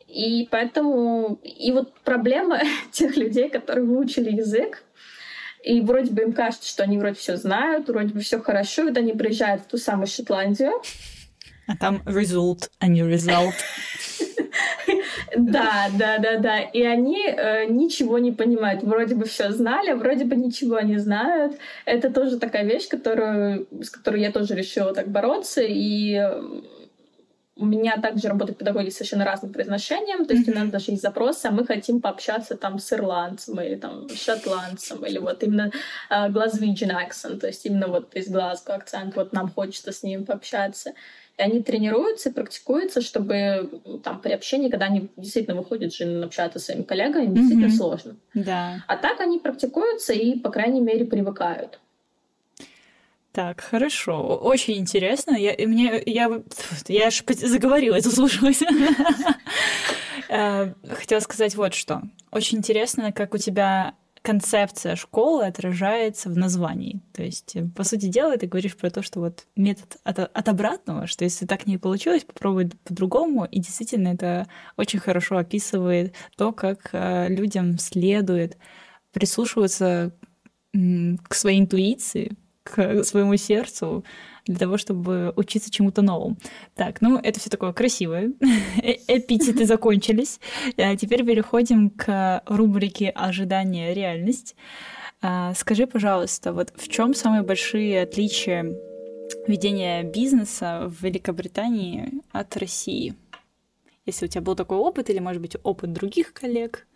и 0.09 0.49
поэтому... 0.51 1.41
И 1.43 1.73
вот 1.73 1.93
проблема 2.05 2.61
тех 2.93 3.17
людей, 3.17 3.49
которые 3.49 3.85
выучили 3.85 4.31
язык, 4.31 4.85
и 5.63 5.81
вроде 5.81 6.13
бы 6.13 6.23
им 6.23 6.33
кажется, 6.33 6.69
что 6.69 6.85
они 6.85 6.97
вроде 6.97 7.17
все 7.17 7.37
знают, 7.37 7.89
вроде 7.89 8.15
бы 8.15 8.21
все 8.21 8.39
хорошо, 8.39 8.85
вот 8.85 8.97
они 8.97 9.13
приезжают 9.13 9.63
в 9.63 9.67
ту 9.67 9.79
самую 9.79 10.07
Шотландию. 10.07 10.73
А 11.67 11.77
там 11.77 12.03
result, 12.07 12.71
а 12.79 12.87
не 12.87 13.03
result. 13.03 13.55
Да, 15.37 15.89
да, 15.99 16.19
да, 16.19 16.39
да. 16.39 16.61
И 16.61 16.83
они 16.83 17.27
э, 17.27 17.67
ничего 17.67 18.19
не 18.19 18.33
понимают. 18.33 18.83
Вроде 18.83 19.15
бы 19.15 19.25
все 19.25 19.51
знали, 19.51 19.93
вроде 19.93 20.25
бы 20.25 20.37
ничего 20.37 20.81
не 20.81 20.99
знают. 20.99 21.59
Это 21.85 22.11
тоже 22.11 22.39
такая 22.39 22.65
вещь, 22.65 22.89
которую, 22.89 23.67
с 23.83 23.91
которой 23.91 24.23
я 24.23 24.31
тоже 24.31 24.55
решила 24.55 24.95
так 24.95 25.09
бороться. 25.09 25.63
И 25.63 26.15
у 27.57 27.65
меня 27.65 27.97
также 27.97 28.29
работают 28.29 28.59
педагоги 28.59 28.91
с 28.91 28.97
совершенно 28.97 29.25
разным 29.25 29.53
произношением, 29.53 30.27
то 30.27 30.35
есть 30.35 30.47
mm-hmm. 30.47 30.53
у 30.53 30.55
нас 30.55 30.69
даже 30.69 30.91
есть 30.91 31.03
запросы, 31.03 31.47
а 31.47 31.51
мы 31.51 31.65
хотим 31.65 32.03
пообщаться 32.03 32.55
там 32.57 32.79
с 32.79 32.93
ирландцем 32.93 33.59
или 33.61 33.77
там 33.77 34.09
шотландцем, 34.11 35.05
или 35.07 35.19
вот 35.19 35.43
именно 35.43 35.73
uh, 36.11 36.31
Glaswegian 36.31 36.93
accent, 36.93 37.39
то 37.39 37.47
есть 37.47 37.65
именно 37.65 37.89
вот 37.89 38.15
из 38.15 38.29
Глазго 38.29 38.75
акцент, 38.75 39.17
вот 39.17 39.33
нам 39.33 39.49
хочется 39.49 39.93
с 39.93 40.03
ним 40.03 40.27
пообщаться. 40.27 40.93
И 41.39 41.43
они 41.43 41.63
тренируются 41.63 42.31
и 42.31 42.33
практикуются, 42.33 43.03
чтобы 43.03 43.83
там 44.03 44.23
при 44.23 44.33
общении, 44.33 44.71
когда 44.71 44.87
они 44.87 45.11
действительно 45.17 45.57
выходят 45.57 45.95
же 45.95 46.25
общаться 46.25 46.59
с 46.59 46.65
своими 46.65 46.83
коллегами, 46.83 47.25
им 47.25 47.33
mm-hmm. 47.33 47.35
действительно 47.35 47.71
сложно. 47.71 48.17
Да. 48.33 48.83
А 48.87 48.97
так 48.97 49.21
они 49.21 49.39
практикуются 49.39 50.13
и, 50.15 50.39
по 50.39 50.51
крайней 50.51 50.81
мере, 50.81 51.05
привыкают. 51.05 51.79
Так, 53.37 53.61
хорошо. 53.61 54.39
Очень 54.39 54.79
интересно. 54.79 55.37
Я, 55.37 55.55
мне, 55.69 56.03
я, 56.07 56.41
я 56.89 57.07
аж 57.09 57.23
заговорила, 57.27 58.01
заслушалась. 58.01 58.63
Э, 60.31 60.73
хотела 60.89 61.21
сказать 61.21 61.55
вот 61.55 61.75
что. 61.75 62.01
Очень 62.33 62.59
интересно, 62.59 63.13
как 63.13 63.35
у 63.35 63.39
тебя 63.39 63.95
концепция 64.23 64.97
школы 64.97 65.45
отражается 65.45 66.31
в 66.31 66.37
названии. 66.39 67.03
То 67.13 67.23
есть, 67.23 67.57
э, 67.57 67.69
по 67.77 67.85
сути 67.85 68.07
дела, 68.07 68.39
ты 68.39 68.47
говоришь 68.47 68.75
про 68.75 68.89
то, 68.89 69.03
что 69.03 69.21
вот 69.21 69.45
метод 69.55 69.99
от, 70.03 70.19
от 70.19 70.49
обратного, 70.49 71.07
что 71.07 71.25
если 71.25 71.45
так 71.45 71.67
не 71.67 71.77
получилось, 71.77 72.25
попробуй 72.25 72.71
по-другому. 72.85 73.45
И 73.45 73.61
действительно, 73.61 74.09
это 74.09 74.47
очень 74.79 74.99
хорошо 74.99 75.37
описывает 75.37 76.15
то, 76.39 76.53
как 76.53 76.89
э, 76.93 77.29
людям 77.29 77.79
следует 77.79 78.57
прислушиваться 79.13 80.13
к 80.73 81.35
своей 81.35 81.61
интуиции, 81.61 82.35
к 82.67 83.05
своему 83.05 83.37
сердцу 83.37 84.05
для 84.47 84.57
того, 84.57 84.77
чтобы 84.77 85.33
учиться 85.37 85.71
чему-то 85.71 86.03
новому. 86.03 86.37
Так, 86.75 87.01
ну 87.01 87.19
это 87.19 87.41
все 87.41 87.51
такое 87.51 87.73
красивое. 87.73 88.33
Эпитеты 89.09 89.65
закончились. 89.67 90.41
А 90.77 90.97
теперь 90.97 91.25
переходим 91.25 91.91
к 91.91 92.43
рубрике 92.47 93.11
«Ожидание. 93.11 93.95
Реальность». 93.95 94.55
А, 95.23 95.55
скажи, 95.55 95.87
пожалуйста, 95.87 96.53
вот 96.53 96.73
в 96.77 96.89
чем 96.89 97.15
самые 97.15 97.43
большие 97.43 98.03
отличия 98.03 98.75
ведения 99.47 100.03
бизнеса 100.03 100.83
в 100.87 101.03
Великобритании 101.03 102.23
от 102.33 102.57
России? 102.57 103.15
Если 104.05 104.27
у 104.27 104.29
тебя 104.29 104.43
был 104.43 104.55
такой 104.55 104.79
опыт, 104.79 105.11
или, 105.11 105.19
может 105.19 105.43
быть, 105.43 105.57
опыт 105.63 105.93
других 105.93 106.33
коллег, 106.33 106.87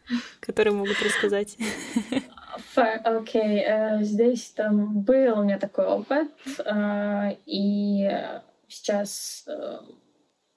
которые 0.41 0.75
могут 0.75 1.03
рассказать. 1.03 1.57
Окей, 2.77 3.65
okay. 3.65 3.99
uh, 3.99 4.03
здесь 4.03 4.51
там 4.51 5.01
был 5.03 5.39
у 5.39 5.43
меня 5.45 5.59
такой 5.59 5.87
опыт, 5.87 6.31
uh, 6.59 7.37
и 7.47 8.11
сейчас 8.69 9.45
uh, 9.49 9.85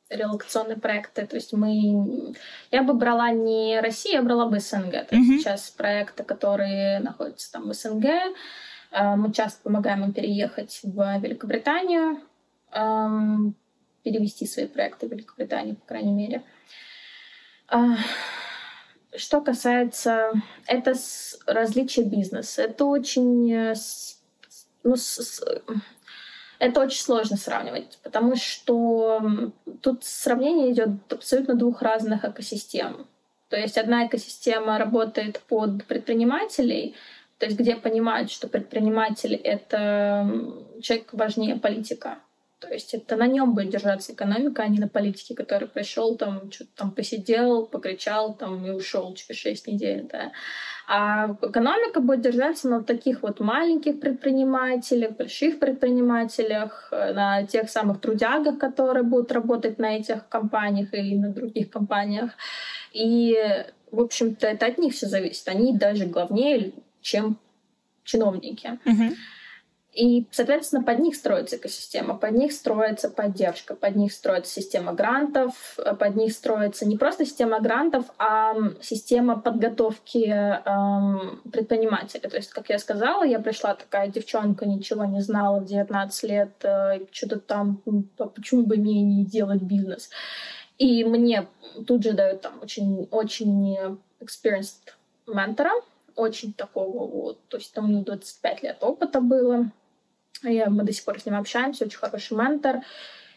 релокационные 0.09 0.77
проекты, 0.77 1.25
то 1.25 1.35
есть 1.35 1.53
мы... 1.53 2.33
Я 2.71 2.83
бы 2.83 2.93
брала 2.93 3.31
не 3.31 3.79
Россию, 3.79 4.15
я 4.15 4.21
брала 4.21 4.47
бы 4.47 4.59
СНГ. 4.59 4.93
Mm-hmm. 4.93 5.37
сейчас 5.39 5.69
проекты, 5.71 6.23
которые 6.23 6.99
находятся 6.99 7.51
там 7.51 7.69
в 7.69 7.73
СНГ, 7.73 8.05
мы 8.91 9.33
часто 9.33 9.63
помогаем 9.63 10.03
им 10.03 10.13
переехать 10.13 10.81
в 10.83 11.19
Великобританию, 11.19 12.21
um, 12.71 13.53
перевести 14.03 14.45
свои 14.45 14.67
проекты 14.67 15.07
в 15.07 15.11
Великобританию, 15.11 15.75
по 15.77 15.87
крайней 15.87 16.11
мере. 16.11 16.43
Что 19.15 19.41
касается... 19.41 20.31
Это 20.67 20.95
с 20.95 21.39
различия 21.45 22.03
бизнеса. 22.03 22.63
Это 22.63 22.85
очень... 22.85 23.51
Э, 23.51 23.75
ну, 24.83 24.95
с, 24.95 25.41
это 26.59 26.79
очень 26.79 27.01
сложно 27.01 27.35
сравнивать, 27.35 27.99
потому 28.03 28.37
что 28.37 29.51
тут 29.81 30.05
сравнение 30.05 30.71
идет 30.71 30.89
абсолютно 31.09 31.55
двух 31.55 31.81
разных 31.81 32.23
экосистем. 32.23 33.05
То 33.49 33.57
есть 33.57 33.77
одна 33.77 34.07
экосистема 34.07 34.77
работает 34.77 35.41
под 35.47 35.83
предпринимателей, 35.85 36.95
то 37.37 37.47
есть 37.47 37.59
где 37.59 37.75
понимают, 37.75 38.31
что 38.31 38.47
предприниматель— 38.47 39.35
это 39.43 40.25
человек 40.81 41.09
важнее 41.11 41.57
политика. 41.57 42.19
То 42.63 42.73
есть 42.73 42.93
это 42.93 43.17
на 43.17 43.27
нем 43.27 43.53
будет 43.53 43.69
держаться 43.69 44.13
экономика, 44.13 44.63
а 44.63 44.67
не 44.67 44.79
на 44.79 44.87
политике, 44.87 45.35
который 45.35 45.67
пришел 45.67 46.15
там, 46.15 46.49
что-то 46.49 46.71
там 46.75 46.91
посидел, 46.91 47.65
покричал 47.65 48.33
там 48.35 48.65
и 48.65 48.69
ушел 48.69 49.13
через 49.15 49.39
6 49.39 49.67
недель. 49.67 50.07
Да. 50.09 50.31
А 50.87 51.35
экономика 51.41 51.99
будет 51.99 52.21
держаться 52.21 52.69
на 52.69 52.83
таких 52.83 53.21
вот 53.21 53.39
маленьких 53.39 53.99
предпринимателях, 53.99 55.17
больших 55.17 55.59
предпринимателях, 55.59 56.87
на 56.91 57.43
тех 57.43 57.69
самых 57.69 57.99
трудягах, 57.99 58.57
которые 58.59 59.03
будут 59.03 59.31
работать 59.33 59.77
на 59.77 59.97
этих 59.97 60.29
компаниях 60.29 60.93
или 60.93 61.15
на 61.15 61.29
других 61.29 61.69
компаниях. 61.69 62.31
И, 62.93 63.37
в 63.91 63.99
общем-то, 63.99 64.47
это 64.47 64.67
от 64.67 64.77
них 64.77 64.93
все 64.93 65.07
зависит. 65.07 65.47
Они 65.49 65.77
даже 65.77 66.05
главнее, 66.05 66.71
чем 67.01 67.37
чиновники. 68.05 68.79
Uh-huh. 68.85 69.13
И, 69.93 70.27
соответственно, 70.31 70.81
под 70.81 70.99
них 70.99 71.15
строится 71.15 71.57
экосистема, 71.57 72.17
под 72.17 72.31
них 72.31 72.51
строится 72.51 73.09
поддержка, 73.09 73.75
под 73.75 73.95
них 73.95 74.11
строится 74.11 74.51
система 74.51 74.93
грантов, 74.93 75.77
под 75.99 76.15
них 76.15 76.33
строится 76.33 76.87
не 76.87 76.97
просто 76.97 77.25
система 77.25 77.59
грантов, 77.59 78.05
а 78.17 78.55
система 78.81 79.39
подготовки 79.39 80.25
эм, 80.25 81.41
предпринимателя. 81.51 82.27
То 82.27 82.37
есть, 82.37 82.49
как 82.49 82.69
я 82.69 82.79
сказала, 82.79 83.23
я 83.23 83.39
пришла 83.39 83.75
такая 83.75 84.07
девчонка, 84.07 84.65
ничего 84.65 85.05
не 85.05 85.21
знала 85.21 85.59
в 85.59 85.65
19 85.65 86.23
лет, 86.23 86.53
э, 86.63 87.05
что-то 87.11 87.39
там, 87.39 87.81
почему 88.17 88.63
бы 88.63 88.77
мне 88.77 89.03
не 89.03 89.25
делать 89.25 89.61
бизнес. 89.61 90.09
И 90.79 91.03
мне 91.03 91.47
тут 91.85 92.03
же 92.03 92.13
дают 92.13 92.41
там 92.41 92.53
очень, 92.63 93.07
очень 93.11 93.77
experienced 94.19 94.95
ментора, 95.27 95.71
очень 96.15 96.53
такого 96.53 97.07
вот, 97.07 97.47
то 97.47 97.57
есть 97.57 97.73
там 97.73 97.85
у 97.85 97.87
него 97.89 98.03
25 98.03 98.63
лет 98.63 98.77
опыта 98.81 99.21
было, 99.21 99.71
я, 100.41 100.69
мы 100.69 100.83
до 100.83 100.91
сих 100.91 101.05
пор 101.05 101.19
с 101.19 101.25
ним 101.25 101.35
общаемся, 101.35 101.85
очень 101.85 101.99
хороший 101.99 102.35
ментор. 102.37 102.81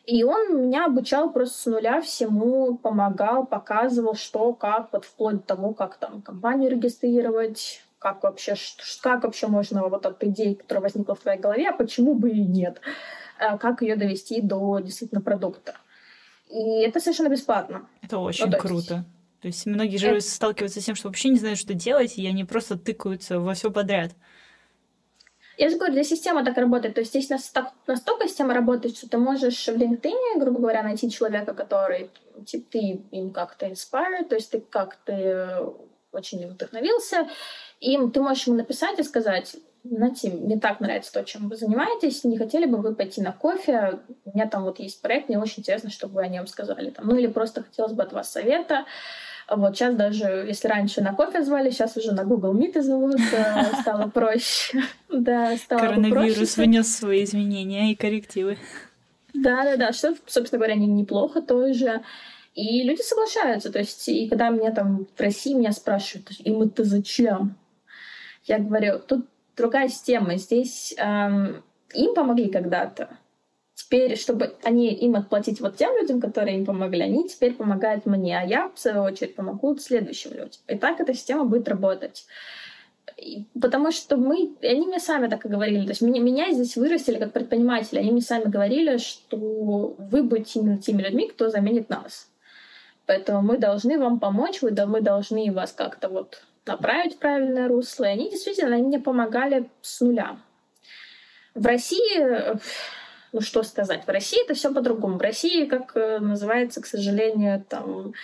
И 0.07 0.23
он 0.23 0.63
меня 0.63 0.87
обучал 0.87 1.33
просто 1.33 1.59
с 1.59 1.67
нуля 1.67 2.01
всему, 2.01 2.77
помогал, 2.77 3.45
показывал, 3.45 4.15
что, 4.15 4.53
как, 4.55 4.93
вот 4.93 5.05
вплоть 5.05 5.39
до 5.39 5.43
того, 5.43 5.75
как 5.75 5.97
там 5.97 6.23
компанию 6.23 6.71
регистрировать, 6.71 7.83
как 7.99 8.23
вообще, 8.23 8.55
как 9.03 9.25
вообще 9.25 9.49
можно 9.49 9.83
вот 9.89 10.07
от 10.07 10.23
идеи, 10.23 10.55
которая 10.55 10.83
возникла 10.83 11.17
в 11.17 11.21
твоей 11.21 11.41
голове, 11.41 11.69
а 11.69 11.73
почему 11.73 12.15
бы 12.15 12.31
и 12.31 12.41
нет, 12.41 12.81
э, 13.41 13.59
как 13.59 13.83
ее 13.83 13.97
довести 13.97 14.41
до 14.41 14.79
действительно 14.79 15.21
продукта. 15.21 15.75
И 16.49 16.83
это 16.83 17.01
совершенно 17.01 17.29
бесплатно. 17.29 17.89
Это 18.03 18.19
очень 18.19 18.47
ну, 18.47 18.53
то 18.53 18.59
круто. 18.59 18.95
Есть... 18.95 19.07
То 19.41 19.49
есть 19.49 19.67
многие 19.67 19.97
же 19.97 20.09
это... 20.09 20.21
сталкиваются 20.21 20.81
с 20.81 20.85
тем, 20.85 20.95
что 20.95 21.09
вообще 21.09 21.31
не 21.31 21.39
знают, 21.39 21.59
что 21.59 21.75
делать, 21.75 22.17
и 22.17 22.27
они 22.29 22.45
просто 22.45 22.79
тыкаются 22.79 23.41
во 23.41 23.55
все 23.55 23.73
подряд. 23.73 24.13
Я 25.59 25.71
же 25.71 25.77
говорю, 25.77 25.95
для 25.95 26.05
системы 26.05 26.45
так 26.45 26.57
работает. 26.59 26.95
То 26.95 27.01
есть 27.01 27.13
здесь 27.13 27.31
настолько 27.31 28.29
система 28.29 28.55
работает, 28.55 28.97
что 28.97 29.09
ты 29.09 29.19
можешь 29.19 29.67
в 29.67 29.77
LinkedIn, 29.77 30.39
грубо 30.39 30.61
говоря, 30.61 30.83
найти 30.83 31.11
человека, 31.11 31.55
который 31.55 32.11
типа, 32.45 32.67
ты 32.71 32.79
им 33.11 33.31
как-то 33.31 33.67
inspire, 33.67 34.25
то 34.29 34.35
есть 34.35 34.51
ты 34.51 34.61
как-то 34.61 35.75
очень 36.13 36.47
вдохновился, 36.47 37.29
и 37.81 37.97
ты 38.09 38.21
можешь 38.21 38.47
ему 38.47 38.57
написать 38.57 38.99
и 38.99 39.03
сказать, 39.03 39.57
знаете, 39.85 40.31
мне 40.31 40.59
так 40.59 40.81
нравится 40.81 41.13
то, 41.13 41.25
чем 41.25 41.49
вы 41.49 41.57
занимаетесь, 41.57 42.25
не 42.25 42.39
хотели 42.39 42.67
бы 42.67 42.79
вы 42.79 42.95
пойти 42.95 43.23
на 43.23 43.33
кофе? 43.33 44.01
У 44.25 44.37
меня 44.37 44.49
там 44.49 44.65
вот 44.65 44.81
есть 44.81 45.01
проект, 45.01 45.29
мне 45.29 45.39
очень 45.39 45.61
интересно, 45.61 45.91
чтобы 45.91 46.15
вы 46.15 46.23
о 46.23 46.29
нем 46.29 46.47
сказали. 46.47 46.91
Там. 46.91 47.07
Ну 47.07 47.17
или 47.17 47.29
просто 47.29 47.63
хотелось 47.63 47.93
бы 47.93 48.03
от 48.03 48.13
вас 48.13 48.31
совета. 48.31 48.85
Вот 49.49 49.77
сейчас 49.77 49.95
даже, 49.95 50.45
если 50.49 50.67
раньше 50.67 51.01
на 51.03 51.13
кофе 51.15 51.45
звали, 51.45 51.71
сейчас 51.71 51.97
уже 51.97 52.13
на 52.13 52.25
Google 52.25 52.55
Meet 52.55 52.83
зовут, 52.83 53.21
э, 53.33 53.65
стало 53.81 54.09
проще. 54.09 54.83
Да, 55.09 55.57
стало 55.57 55.81
Коронавирус 55.81 56.57
внес 56.57 56.97
свои 56.97 57.23
изменения 57.23 57.93
и 57.93 57.95
коррективы. 57.95 58.59
Да, 59.35 59.65
да, 59.65 59.77
да, 59.77 59.93
что, 59.93 60.17
собственно 60.27 60.59
говоря, 60.59 60.75
не, 60.75 60.87
неплохо 60.87 61.43
тоже. 61.43 62.03
И 62.55 62.83
люди 62.83 63.03
соглашаются. 63.03 63.71
То 63.71 63.79
есть, 63.79 64.09
и 64.09 64.29
когда 64.29 64.49
меня 64.49 64.73
там 64.73 65.07
в 65.15 65.21
России 65.21 65.55
меня 65.55 65.73
спрашивают, 65.73 66.31
им 66.41 66.63
это 66.63 66.85
зачем? 66.85 67.55
Я 68.45 68.59
говорю, 68.59 68.99
тут 68.99 69.27
другая 69.57 69.89
система. 69.89 70.37
Здесь 70.37 70.95
эм, 70.97 71.63
им 71.95 72.15
помогли 72.15 72.51
когда-то. 72.51 73.11
Теперь, 73.77 74.17
чтобы 74.17 74.57
они 74.63 74.91
им 74.95 75.17
отплатить 75.17 75.61
вот 75.61 75.77
тем 75.77 75.95
людям, 76.01 76.19
которые 76.19 76.57
им 76.57 76.65
помогли, 76.65 77.03
они 77.03 77.29
теперь 77.29 77.53
помогают 77.53 78.07
мне, 78.07 78.39
а 78.39 78.43
я, 78.43 78.71
в 78.75 78.79
свою 78.79 79.03
очередь, 79.03 79.37
помогу 79.37 79.77
следующим 79.77 80.31
людям. 80.31 80.63
И 80.67 80.79
так 80.79 80.99
эта 80.99 81.13
система 81.13 81.45
будет 81.45 81.69
работать. 81.69 82.27
Потому 83.61 83.93
что 83.93 84.17
мы, 84.17 84.55
они 84.63 84.87
мне 84.87 84.99
сами 84.99 85.29
так 85.29 85.45
и 85.45 85.51
говорили, 85.51 85.83
то 85.85 85.91
есть 85.91 86.01
меня, 86.01 86.23
меня 86.23 86.53
здесь 86.53 86.75
вырастили 86.77 87.19
как 87.19 87.33
предприниматели, 87.33 87.99
они 87.99 88.13
мне 88.13 88.23
сами 88.23 88.45
говорили, 88.45 88.97
что 88.97 89.95
вы 89.99 90.23
будете 90.23 90.61
именно 90.61 90.79
теми 90.79 91.03
людьми, 91.03 91.29
кто 91.29 91.51
заменит 91.51 91.91
нас. 91.91 92.31
Поэтому 93.05 93.43
мы 93.43 93.59
должны 93.59 93.99
вам 93.99 94.21
помочь, 94.21 94.63
вы, 94.63 94.71
да, 94.71 94.87
мы 94.87 95.03
должны 95.03 95.53
вас 95.53 95.73
как-то 95.73 96.09
вот 96.09 96.43
направить 96.65 97.17
в 97.17 97.19
правильное 97.19 97.69
русло. 97.69 98.05
И 98.05 98.09
они 98.09 98.31
действительно 98.31 98.75
они 98.75 98.87
мне 98.87 99.01
помогали 99.01 99.69
с 99.83 100.01
нуля. 100.01 100.39
В 101.55 101.67
России, 101.67 102.59
ну 103.37 103.43
что 103.43 103.63
сказать, 103.63 104.07
в 104.07 104.09
России 104.09 104.43
это 104.43 104.55
все 104.55 104.73
по-другому. 104.73 105.19
В 105.19 105.21
России, 105.21 105.67
как 105.67 105.95
э, 105.95 106.21
называется, 106.21 106.81
к 106.81 106.87
сожалению, 106.87 107.63
там 107.69 108.15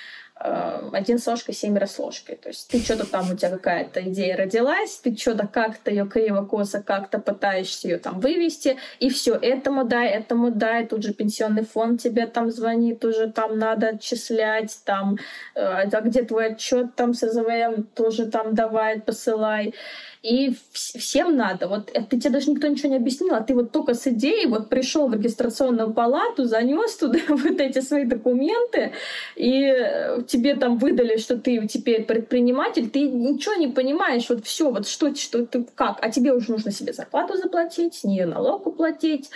один 0.42 1.18
с 1.18 1.26
ложкой, 1.26 1.54
семеро 1.54 1.86
с 1.86 1.98
ложкой. 1.98 2.36
То 2.36 2.48
есть 2.48 2.68
ты 2.68 2.78
что-то 2.78 3.06
там, 3.06 3.30
у 3.30 3.36
тебя 3.36 3.50
какая-то 3.50 4.02
идея 4.10 4.36
родилась, 4.36 4.96
ты 4.96 5.16
что-то 5.16 5.46
как-то 5.46 5.90
ее 5.90 6.06
криво-косо 6.06 6.82
как-то 6.82 7.18
пытаешься 7.18 7.88
ее 7.88 7.98
там 7.98 8.20
вывести, 8.20 8.76
и 8.98 9.08
все, 9.08 9.34
этому 9.34 9.84
дай, 9.84 10.08
этому 10.08 10.50
дай, 10.50 10.86
тут 10.86 11.02
же 11.02 11.12
пенсионный 11.14 11.64
фонд 11.64 12.00
тебе 12.00 12.26
там 12.26 12.50
звонит, 12.50 13.04
уже 13.04 13.30
там 13.30 13.58
надо 13.58 13.88
отчислять, 13.88 14.80
там, 14.84 15.16
э, 15.54 15.60
а 15.60 16.00
где 16.00 16.22
твой 16.22 16.52
отчет 16.52 16.94
там 16.96 17.14
с 17.14 17.22
СЗВМ, 17.22 17.84
тоже 17.94 18.26
там 18.26 18.54
давай, 18.54 19.00
посылай. 19.00 19.74
И 20.22 20.56
всем 20.72 21.36
надо. 21.36 21.66
Вот 21.66 21.90
это 21.92 22.20
тебе 22.20 22.30
даже 22.30 22.50
никто 22.50 22.68
ничего 22.68 22.90
не 22.90 22.96
объяснил, 22.96 23.34
а 23.34 23.40
ты 23.40 23.54
вот 23.54 23.72
только 23.72 23.94
с 23.94 24.06
идеей 24.06 24.46
вот 24.46 24.68
пришел 24.68 25.08
в 25.08 25.14
регистрационную 25.14 25.92
палату, 25.92 26.44
занес 26.44 26.96
туда 26.96 27.18
вот 27.28 27.60
эти 27.60 27.80
свои 27.80 28.04
документы, 28.04 28.92
и 29.34 29.64
э, 29.64 30.22
тебе 30.32 30.54
там 30.54 30.78
выдали, 30.78 31.18
что 31.18 31.36
ты 31.36 31.66
теперь 31.66 32.04
предприниматель, 32.04 32.88
ты 32.88 33.02
ничего 33.02 33.54
не 33.54 33.68
понимаешь, 33.68 34.28
вот 34.30 34.46
все, 34.46 34.70
вот 34.70 34.88
что, 34.88 35.14
что 35.14 35.44
ты 35.44 35.64
как, 35.74 35.98
а 36.00 36.10
тебе 36.10 36.32
уже 36.32 36.50
нужно 36.50 36.72
себе 36.72 36.94
зарплату 36.94 37.36
заплатить, 37.36 37.94
с 37.94 38.04
нее 38.04 38.24
налог 38.24 38.66
уплатить, 38.66 39.30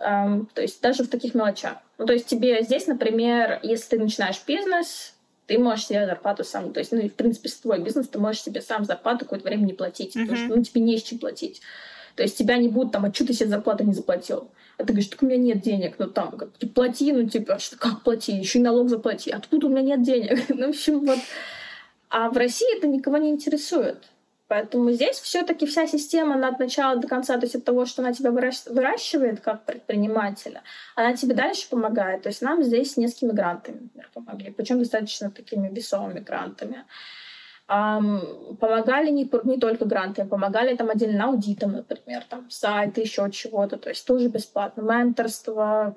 эм, 0.00 0.48
то 0.54 0.62
есть 0.62 0.80
даже 0.80 1.04
в 1.04 1.08
таких 1.08 1.34
мелочах. 1.34 1.76
Ну, 1.98 2.06
то 2.06 2.14
есть 2.14 2.26
тебе 2.26 2.62
здесь, 2.62 2.86
например, 2.86 3.60
если 3.62 3.96
ты 3.96 3.98
начинаешь 4.02 4.40
бизнес, 4.46 5.14
ты 5.46 5.58
можешь 5.58 5.86
себе 5.86 6.06
зарплату 6.06 6.44
сам, 6.44 6.72
то 6.72 6.80
есть, 6.80 6.92
ну, 6.92 6.98
и, 6.98 7.10
в 7.10 7.14
принципе, 7.14 7.50
с 7.50 7.56
твой 7.56 7.80
бизнес, 7.80 8.08
ты 8.08 8.18
можешь 8.18 8.42
себе 8.42 8.62
сам 8.62 8.86
зарплату 8.86 9.20
какое-то 9.20 9.44
время 9.46 9.66
не 9.66 9.74
платить, 9.74 10.16
mm-hmm. 10.16 10.22
потому 10.22 10.36
что, 10.38 10.56
ну, 10.56 10.62
тебе 10.62 10.80
не 10.80 10.96
с 10.96 11.02
чем 11.02 11.18
платить. 11.18 11.60
То 12.18 12.24
есть 12.24 12.36
тебя 12.36 12.56
не 12.56 12.68
будут 12.68 12.90
там, 12.90 13.04
а 13.04 13.14
что 13.14 13.24
ты 13.24 13.32
себе 13.32 13.48
зарплату 13.48 13.84
не 13.84 13.92
заплатил? 13.92 14.50
А 14.76 14.80
ты 14.82 14.86
говоришь, 14.86 15.06
так 15.06 15.22
у 15.22 15.26
меня 15.26 15.36
нет 15.36 15.60
денег, 15.60 15.94
ну 15.98 16.08
там, 16.08 16.32
как, 16.32 16.50
ты 16.58 16.66
плати, 16.66 17.12
ну 17.12 17.28
типа, 17.28 17.60
что, 17.60 17.78
как 17.78 18.02
плати, 18.02 18.32
еще 18.32 18.58
и 18.58 18.62
налог 18.62 18.88
заплати, 18.88 19.30
откуда 19.30 19.68
у 19.68 19.70
меня 19.70 19.82
нет 19.82 20.02
денег? 20.02 20.40
ну, 20.48 20.66
в 20.66 20.70
общем, 20.70 21.06
вот. 21.06 21.20
А 22.10 22.28
в 22.28 22.36
России 22.36 22.76
это 22.76 22.88
никого 22.88 23.18
не 23.18 23.30
интересует. 23.30 24.02
Поэтому 24.48 24.90
здесь 24.90 25.18
все-таки 25.18 25.64
вся 25.64 25.86
система 25.86 26.44
от 26.48 26.58
начала 26.58 26.96
до 26.96 27.06
конца, 27.06 27.36
то 27.36 27.44
есть 27.44 27.54
от 27.54 27.64
того, 27.64 27.86
что 27.86 28.02
она 28.02 28.12
тебя 28.12 28.32
выращивает 28.32 29.40
как 29.40 29.64
предпринимателя, 29.64 30.62
она 30.96 31.14
тебе 31.14 31.36
дальше 31.36 31.68
помогает. 31.68 32.22
То 32.22 32.30
есть 32.30 32.42
нам 32.42 32.64
здесь 32.64 32.96
несколькими 32.96 33.30
грантами 33.30 33.76
например, 33.82 34.10
помогли, 34.12 34.50
причем 34.50 34.80
достаточно 34.80 35.30
такими 35.30 35.68
весомыми 35.72 36.18
грантами. 36.18 36.84
Помогали 37.68 39.10
не, 39.10 39.30
не 39.44 39.58
только 39.58 39.84
гранты, 39.84 40.24
помогали 40.24 40.74
там 40.74 40.88
отдельно 40.88 41.26
аудитом, 41.26 41.72
например, 41.72 42.24
там 42.26 42.48
сайты, 42.48 43.02
еще 43.02 43.30
чего-то, 43.30 43.76
то 43.76 43.90
есть 43.90 44.06
тоже 44.06 44.28
бесплатно, 44.28 44.80
менторство, 44.80 45.94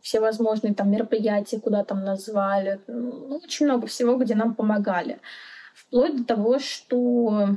всевозможные 0.00 0.74
там 0.74 0.90
мероприятия, 0.90 1.60
куда 1.60 1.84
там 1.84 2.04
назвали, 2.04 2.80
ну, 2.88 3.40
очень 3.44 3.66
много 3.66 3.86
всего, 3.86 4.16
где 4.16 4.34
нам 4.34 4.56
помогали. 4.56 5.20
Вплоть 5.74 6.16
до 6.16 6.24
того, 6.24 6.58
что 6.58 7.50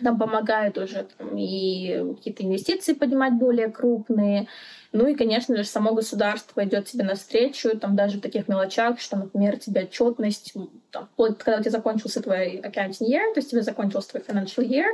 нам 0.00 0.18
помогают 0.18 0.78
уже 0.78 1.06
там, 1.16 1.36
и 1.36 2.14
какие-то 2.16 2.44
инвестиции 2.44 2.92
поднимать 2.92 3.34
более 3.34 3.68
крупные. 3.68 4.48
Ну 4.92 5.06
и, 5.06 5.14
конечно 5.14 5.56
же, 5.56 5.64
само 5.64 5.92
государство 5.94 6.64
идет 6.64 6.86
тебе 6.86 7.04
навстречу, 7.04 7.76
там 7.78 7.94
даже 7.94 8.18
в 8.18 8.22
таких 8.22 8.48
мелочах, 8.48 9.00
что, 9.00 9.16
например, 9.16 9.58
тебе 9.58 9.82
отчетность, 9.82 10.54
там, 10.90 11.08
когда 11.16 11.58
у 11.58 11.60
тебя 11.60 11.70
закончился 11.70 12.22
твой 12.22 12.60
accounting 12.60 13.06
year, 13.06 13.32
то 13.34 13.40
есть 13.40 13.50
тебе 13.50 13.62
закончился 13.62 14.10
твой 14.10 14.22
financial 14.22 14.66
year, 14.66 14.86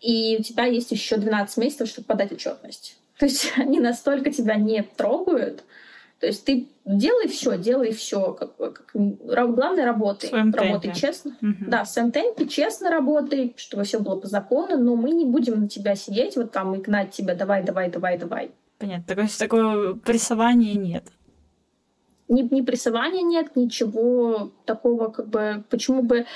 и 0.00 0.38
у 0.38 0.42
тебя 0.42 0.64
есть 0.64 0.92
еще 0.92 1.16
12 1.16 1.56
месяцев, 1.58 1.88
чтобы 1.88 2.06
подать 2.06 2.32
отчетность. 2.32 2.96
То 3.18 3.26
есть 3.26 3.52
они 3.56 3.80
настолько 3.80 4.30
тебя 4.30 4.54
не 4.54 4.82
трогают, 4.82 5.64
то 6.20 6.26
есть 6.26 6.44
ты 6.44 6.68
делай 6.84 7.28
все, 7.28 7.56
делай 7.56 7.92
все. 7.92 8.32
Как, 8.32 8.56
как, 8.56 8.90
главное, 8.92 9.84
работай. 9.84 10.30
Работай 10.30 10.92
честно. 10.92 11.36
Угу. 11.40 11.68
Да, 11.70 11.84
в 11.84 11.88
своем 11.88 12.10
темпе 12.10 12.46
честно 12.48 12.90
работай, 12.90 13.54
чтобы 13.56 13.84
все 13.84 14.00
было 14.00 14.16
по 14.16 14.26
закону, 14.26 14.76
но 14.78 14.96
мы 14.96 15.10
не 15.10 15.24
будем 15.24 15.60
на 15.60 15.68
тебя 15.68 15.94
сидеть 15.94 16.36
вот 16.36 16.50
там 16.50 16.74
и 16.74 16.78
гнать 16.78 17.12
тебя, 17.12 17.34
давай, 17.36 17.62
давай, 17.62 17.88
давай, 17.88 18.18
давай. 18.18 18.50
Понятно. 18.78 19.06
Такое, 19.06 19.28
такое 19.38 19.94
прессования 19.94 20.74
нет. 20.74 21.04
Ни, 22.28 22.42
ни 22.42 22.62
прессования 22.62 23.22
нет, 23.22 23.54
ничего 23.54 24.52
такого, 24.64 25.08
как 25.08 25.28
бы, 25.28 25.64
почему 25.70 26.02
бы, 26.02 26.26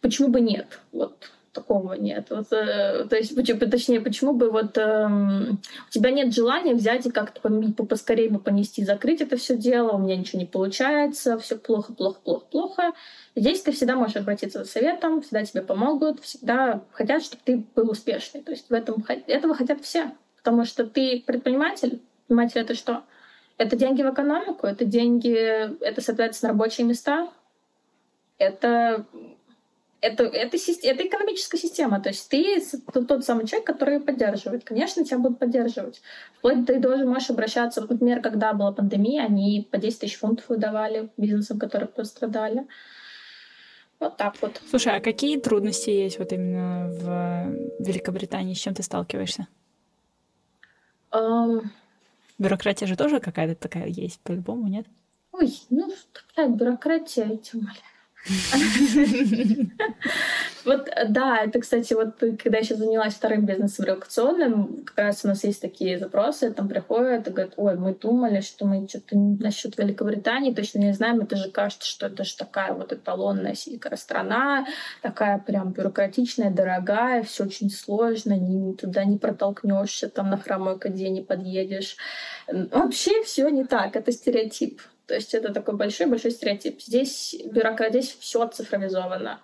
почему 0.00 0.28
бы 0.28 0.40
нет. 0.40 0.80
Вот 0.92 1.30
такого 1.52 1.94
нет. 1.94 2.28
Вот, 2.30 2.52
э, 2.52 3.06
то 3.08 3.16
есть, 3.16 3.34
точнее, 3.70 4.00
почему 4.00 4.32
бы 4.32 4.50
вот 4.50 4.78
э, 4.78 5.06
у 5.08 5.90
тебя 5.90 6.10
нет 6.10 6.32
желания 6.32 6.74
взять 6.74 7.06
и 7.06 7.10
как-то 7.10 7.40
поскорее 7.84 8.30
бы 8.30 8.38
понести, 8.38 8.84
закрыть 8.84 9.20
это 9.20 9.36
все 9.36 9.56
дело, 9.56 9.92
у 9.92 9.98
меня 9.98 10.16
ничего 10.16 10.38
не 10.38 10.46
получается, 10.46 11.38
все 11.38 11.56
плохо, 11.56 11.92
плохо, 11.92 12.20
плохо, 12.20 12.46
плохо. 12.50 12.92
Здесь 13.34 13.62
ты 13.62 13.72
всегда 13.72 13.96
можешь 13.96 14.16
обратиться 14.16 14.64
за 14.64 14.70
советом, 14.70 15.22
всегда 15.22 15.44
тебе 15.44 15.62
помогут, 15.62 16.20
всегда 16.20 16.82
хотят, 16.92 17.22
чтобы 17.22 17.42
ты 17.44 17.64
был 17.74 17.90
успешный. 17.90 18.42
То 18.42 18.52
есть 18.52 18.70
в 18.70 18.72
этом 18.72 19.04
этого 19.26 19.54
хотят 19.54 19.82
все, 19.82 20.12
потому 20.36 20.64
что 20.64 20.86
ты 20.86 21.22
предприниматель. 21.26 22.00
Предприниматель 22.26 22.60
это 22.60 22.74
что? 22.74 23.02
Это 23.58 23.76
деньги 23.76 24.02
в 24.02 24.10
экономику, 24.10 24.66
это 24.66 24.84
деньги, 24.84 25.34
это, 25.84 26.00
соответственно, 26.00 26.52
рабочие 26.52 26.86
места, 26.86 27.28
это 28.38 29.04
это, 30.00 30.24
это, 30.24 30.56
это 30.56 31.06
экономическая 31.06 31.58
система. 31.58 32.00
То 32.00 32.08
есть 32.08 32.28
ты 32.28 32.62
тот 32.92 33.24
самый 33.24 33.46
человек, 33.46 33.66
который 33.66 34.00
поддерживает. 34.00 34.64
Конечно, 34.64 35.04
тебя 35.04 35.18
будут 35.18 35.38
поддерживать. 35.38 36.00
Вплоть 36.38 36.66
ты 36.66 36.78
даже 36.78 37.04
можешь 37.04 37.30
обращаться. 37.30 37.82
Например, 37.82 38.20
когда 38.20 38.52
была 38.52 38.72
пандемия, 38.72 39.24
они 39.24 39.68
по 39.70 39.78
10 39.78 40.00
тысяч 40.00 40.18
фунтов 40.18 40.48
выдавали 40.48 41.10
бизнесам, 41.16 41.58
которые 41.58 41.88
пострадали. 41.88 42.66
Вот 43.98 44.16
так 44.16 44.40
вот. 44.40 44.60
Слушай, 44.70 44.96
а 44.96 45.00
какие 45.00 45.38
трудности 45.38 45.90
есть 45.90 46.18
вот 46.18 46.32
именно 46.32 46.88
в 46.88 47.82
Великобритании? 47.84 48.54
С 48.54 48.58
чем 48.58 48.74
ты 48.74 48.82
сталкиваешься? 48.82 49.46
Um... 51.12 51.64
Бюрократия 52.38 52.86
же 52.86 52.96
тоже 52.96 53.20
какая-то 53.20 53.54
такая 53.54 53.86
есть, 53.86 54.18
по-любому, 54.20 54.66
нет? 54.68 54.86
Ой, 55.32 55.52
ну 55.68 55.92
такая 56.14 56.48
бюрократия, 56.48 57.36
тем 57.36 57.60
более. 57.60 57.82
Вот, 60.64 60.90
да, 61.08 61.38
это, 61.38 61.58
кстати, 61.58 61.94
вот 61.94 62.16
когда 62.18 62.58
я 62.58 62.64
сейчас 62.64 62.78
занялась 62.78 63.14
вторым 63.14 63.46
бизнесом 63.46 63.86
релокационным, 63.86 64.84
как 64.84 64.98
раз 64.98 65.24
у 65.24 65.28
нас 65.28 65.42
есть 65.44 65.62
такие 65.62 65.98
запросы, 65.98 66.52
там 66.52 66.68
приходят 66.68 67.26
и 67.26 67.30
говорят, 67.30 67.54
ой, 67.56 67.76
мы 67.76 67.94
думали, 67.94 68.40
что 68.40 68.66
мы 68.66 68.86
что-то 68.86 69.16
насчет 69.16 69.78
Великобритании 69.78 70.52
точно 70.52 70.80
не 70.80 70.92
знаем, 70.92 71.20
это 71.20 71.36
же 71.36 71.50
кажется, 71.50 71.88
что 71.88 72.08
это 72.08 72.24
же 72.24 72.36
такая 72.36 72.74
вот 72.74 72.92
эталонная 72.92 73.54
страна, 73.94 74.66
такая 75.00 75.38
прям 75.38 75.72
бюрократичная, 75.72 76.50
дорогая, 76.50 77.22
все 77.22 77.44
очень 77.44 77.70
сложно, 77.70 78.34
ни, 78.34 78.74
туда 78.74 79.04
не 79.04 79.16
протолкнешься, 79.16 80.10
там 80.10 80.28
на 80.28 80.36
хромой 80.36 80.78
коде 80.78 81.08
не 81.08 81.22
подъедешь. 81.22 81.96
Вообще 82.48 83.22
все 83.22 83.48
не 83.48 83.64
так, 83.64 83.96
это 83.96 84.12
стереотип. 84.12 84.80
То 85.10 85.16
есть 85.16 85.34
это 85.34 85.52
такой 85.52 85.74
большой-большой 85.74 86.30
стереотип. 86.30 86.80
Здесь 86.80 87.34
бюрократия, 87.44 88.00
здесь 88.00 88.16
все 88.20 88.46
цифровизовано. 88.46 89.40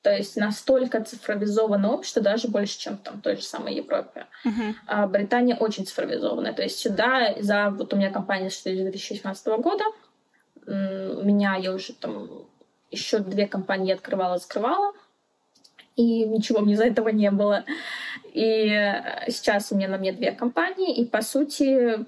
То 0.00 0.10
есть 0.10 0.36
настолько 0.36 1.04
цифровизованное 1.04 1.90
общество, 1.90 2.22
даже 2.22 2.48
больше, 2.48 2.78
чем 2.78 2.96
там 2.96 3.18
в 3.18 3.20
той 3.20 3.36
же 3.36 3.42
самой 3.42 3.74
Европе. 3.74 4.26
Uh-huh. 4.46 4.72
А 4.86 5.06
Британия 5.06 5.54
очень 5.54 5.84
цифровизованная. 5.84 6.54
То 6.54 6.62
есть 6.62 6.78
сюда 6.78 7.34
за... 7.38 7.68
Вот 7.68 7.92
у 7.92 7.96
меня 7.98 8.10
компания 8.10 8.48
с 8.48 8.62
2018 8.62 9.46
года. 9.58 9.84
У 10.66 10.70
меня 10.70 11.56
я 11.56 11.74
уже 11.74 11.92
там 11.92 12.46
еще 12.90 13.18
две 13.18 13.46
компании 13.46 13.92
открывала, 13.92 14.38
закрывала. 14.38 14.94
И 15.94 16.24
ничего 16.24 16.60
мне 16.60 16.74
за 16.74 16.84
этого 16.84 17.10
не 17.10 17.30
было. 17.30 17.66
И 18.32 18.66
сейчас 19.28 19.72
у 19.72 19.76
меня 19.76 19.88
на 19.88 19.98
мне 19.98 20.12
две 20.12 20.32
компании. 20.32 20.96
И, 20.96 21.04
по 21.04 21.20
сути, 21.20 22.06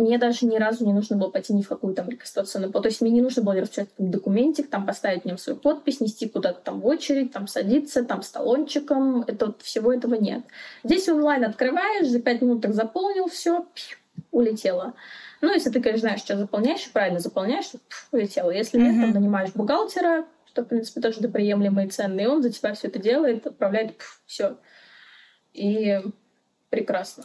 мне 0.00 0.18
даже 0.18 0.46
ни 0.46 0.56
разу 0.56 0.84
не 0.84 0.92
нужно 0.92 1.16
было 1.16 1.30
пойти 1.30 1.52
ни 1.52 1.62
в 1.62 1.68
какую 1.68 1.94
там 1.94 2.08
регистрационную... 2.08 2.72
То 2.72 2.86
есть 2.86 3.00
мне 3.00 3.10
не 3.10 3.22
нужно 3.22 3.42
было 3.42 3.54
распечатать 3.54 3.92
документик, 3.98 4.68
там 4.68 4.86
поставить 4.86 5.22
в 5.22 5.24
нем 5.26 5.38
свою 5.38 5.58
подпись, 5.58 6.00
нести 6.00 6.28
куда-то 6.28 6.60
там 6.60 6.80
в 6.80 6.86
очередь, 6.86 7.32
там 7.32 7.46
садиться, 7.46 8.04
там 8.04 8.22
с 8.22 8.30
талончиком. 8.30 9.22
Это 9.22 9.46
вот 9.46 9.62
всего 9.62 9.92
этого 9.92 10.14
нет. 10.14 10.44
Здесь 10.84 11.08
онлайн 11.08 11.44
открываешь, 11.44 12.08
за 12.08 12.20
пять 12.20 12.42
минут 12.42 12.62
так 12.62 12.74
заполнил, 12.74 13.28
все, 13.28 13.66
улетело. 14.30 14.94
Ну, 15.40 15.52
если 15.52 15.70
ты, 15.70 15.80
конечно, 15.80 16.08
знаешь, 16.08 16.20
что 16.20 16.36
заполняешь, 16.36 16.90
правильно 16.90 17.18
заполняешь, 17.18 17.70
пф, 17.70 18.08
улетело. 18.12 18.50
Если 18.50 18.78
нет, 18.78 18.94
mm-hmm. 18.94 19.00
там 19.00 19.10
нанимаешь 19.12 19.52
бухгалтера, 19.54 20.26
что, 20.46 20.62
в 20.62 20.66
принципе, 20.66 21.00
тоже 21.00 21.20
цены, 21.90 22.20
и 22.22 22.26
он 22.26 22.42
за 22.42 22.50
тебя 22.50 22.74
все 22.74 22.88
это 22.88 22.98
делает, 22.98 23.46
отправляет, 23.46 23.94
все. 24.26 24.56
И 25.52 26.00
прекрасно. 26.68 27.24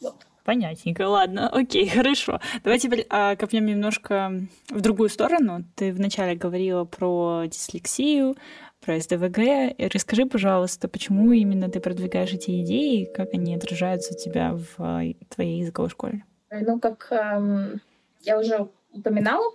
Вот. 0.00 0.26
Понятненько, 0.46 1.08
ладно, 1.08 1.48
окей, 1.48 1.88
хорошо. 1.96 2.40
Давай 2.62 2.78
теперь 2.78 3.04
а, 3.10 3.34
копнем 3.34 3.66
немножко 3.66 4.30
в 4.70 4.80
другую 4.80 5.08
сторону. 5.08 5.64
Ты 5.74 5.92
вначале 5.92 6.36
говорила 6.36 6.84
про 6.84 7.46
дислексию, 7.46 8.36
про 8.80 9.00
СДВГ. 9.00 9.74
Расскажи, 9.92 10.24
пожалуйста, 10.24 10.86
почему 10.86 11.32
именно 11.32 11.68
ты 11.68 11.80
продвигаешь 11.80 12.32
эти 12.32 12.62
идеи, 12.62 13.02
и 13.02 13.12
как 13.12 13.34
они 13.34 13.56
отражаются 13.56 14.14
у 14.14 14.16
тебя 14.16 14.52
в 14.52 14.76
а, 14.78 15.02
твоей 15.30 15.58
языковой 15.58 15.90
школе? 15.90 16.24
Ну, 16.52 16.78
как 16.78 17.08
эм, 17.10 17.80
я 18.20 18.38
уже 18.38 18.68
упоминала, 18.92 19.52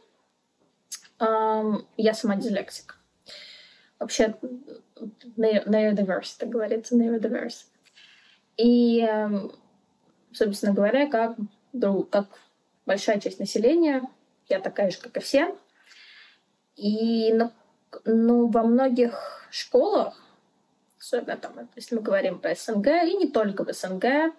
эм, 1.19 1.87
я 1.95 2.13
сама 2.13 2.35
дислексик. 2.35 2.97
Вообще, 3.97 4.35
neurodiverse, 5.37 6.35
так 6.37 6.49
говорится, 6.49 6.97
neurodiverse. 6.97 7.67
И 8.57 8.99
эм, 8.99 9.53
собственно 10.33 10.73
говоря, 10.73 11.07
как, 11.09 11.35
как 12.09 12.27
большая 12.85 13.19
часть 13.19 13.39
населения, 13.39 14.03
я 14.49 14.59
такая 14.59 14.91
же, 14.91 14.99
как 14.99 15.17
и 15.17 15.19
все. 15.19 15.55
И 16.75 17.33
ну, 17.33 17.51
ну, 18.05 18.47
во 18.47 18.63
многих 18.63 19.47
школах, 19.51 20.21
особенно 20.99 21.37
там, 21.37 21.69
если 21.75 21.95
мы 21.95 22.01
говорим 22.01 22.39
про 22.39 22.55
СНГ, 22.55 22.87
и 22.87 23.15
не 23.15 23.27
только 23.27 23.65
в 23.65 23.73
СНГ, 23.73 24.33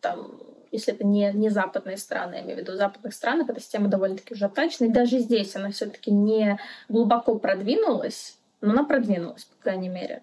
там, 0.00 0.40
если 0.70 0.94
это 0.94 1.04
не, 1.04 1.32
не 1.32 1.48
западные 1.48 1.96
страны, 1.96 2.34
я 2.34 2.40
имею 2.42 2.58
в 2.58 2.60
виду 2.60 2.76
западных 2.76 3.14
странах, 3.14 3.48
эта 3.48 3.60
система 3.60 3.88
довольно-таки 3.88 4.34
уже. 4.34 4.50
И 4.80 4.88
даже 4.88 5.18
здесь 5.18 5.56
она 5.56 5.70
все-таки 5.70 6.10
не 6.10 6.58
глубоко 6.88 7.38
продвинулась, 7.38 8.36
но 8.60 8.72
она 8.72 8.84
продвинулась, 8.84 9.44
по 9.44 9.62
крайней 9.62 9.88
мере. 9.88 10.22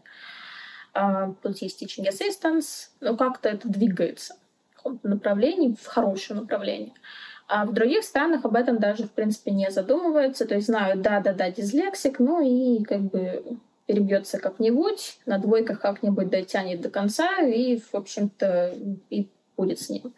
Uh, 0.94 1.36
тут 1.42 1.58
есть 1.58 1.82
teaching 1.82 2.08
assistance, 2.08 2.90
но 3.00 3.18
как-то 3.18 3.50
это 3.50 3.68
двигается 3.68 4.36
каком-то 4.84 5.08
направлении, 5.08 5.76
в 5.80 5.86
хорошем 5.86 6.38
направлении. 6.38 6.94
А 7.48 7.66
в 7.66 7.74
других 7.74 8.04
странах 8.04 8.46
об 8.46 8.56
этом 8.56 8.80
даже, 8.80 9.04
в 9.04 9.12
принципе, 9.12 9.52
не 9.52 9.70
задумываются. 9.70 10.46
То 10.46 10.56
есть 10.56 10.68
знают, 10.68 11.02
да-да-да, 11.02 11.52
дислексик, 11.52 12.20
ну 12.20 12.42
и 12.42 12.84
как 12.84 13.02
бы 13.02 13.58
перебьется 13.86 14.40
как-нибудь, 14.40 15.20
на 15.26 15.38
двойках 15.38 15.80
как-нибудь 15.80 16.30
дотянет 16.30 16.82
до 16.82 16.90
конца 16.90 17.42
и, 17.42 17.80
в 17.80 17.96
общем-то, 17.96 18.74
и 19.10 19.30
будет 19.58 19.80
с 19.80 19.90
ним. 19.90 20.14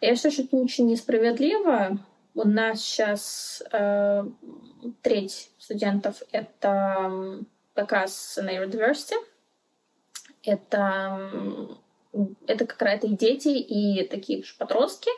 Я 0.00 0.14
считаю, 0.14 0.32
что 0.32 0.42
это 0.42 0.56
очень 0.56 0.86
несправедливо. 0.86 1.98
У 2.34 2.46
нас 2.46 2.80
сейчас 2.80 3.62
э, 3.72 4.24
треть 5.02 5.50
студентов— 5.58 6.22
это 6.32 7.40
как 7.74 7.92
раз 7.92 8.38
neurodiversity. 8.42 9.16
Это 10.44 11.18
это 12.46 12.66
как 12.66 12.80
раз 12.82 13.04
и 13.04 13.08
дети, 13.08 13.48
и 13.48 14.06
такие 14.08 14.42
же 14.44 14.54
подростки, 14.58 15.10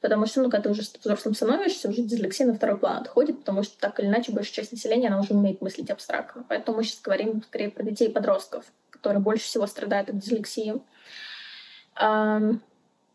потому 0.00 0.26
что, 0.26 0.42
ну, 0.42 0.50
когда 0.50 0.64
ты 0.64 0.70
уже 0.70 0.82
взрослым 0.82 1.34
становишься, 1.34 1.88
уже 1.88 2.02
дислексия 2.02 2.46
на 2.46 2.54
второй 2.54 2.78
план 2.78 2.98
отходит, 2.98 3.38
потому 3.40 3.62
что 3.62 3.78
так 3.78 3.98
или 4.00 4.06
иначе 4.06 4.32
большая 4.32 4.54
часть 4.54 4.72
населения, 4.72 5.08
она 5.08 5.20
уже 5.20 5.34
умеет 5.34 5.62
мыслить 5.62 5.90
абстрактно. 5.90 6.44
Поэтому 6.48 6.78
мы 6.78 6.84
сейчас 6.84 7.00
говорим 7.00 7.42
скорее 7.42 7.70
про 7.70 7.82
детей 7.82 8.08
и 8.08 8.12
подростков, 8.12 8.64
которые 8.90 9.20
больше 9.20 9.44
всего 9.44 9.66
страдают 9.66 10.10
от 10.10 10.18
дислексии. 10.18 10.74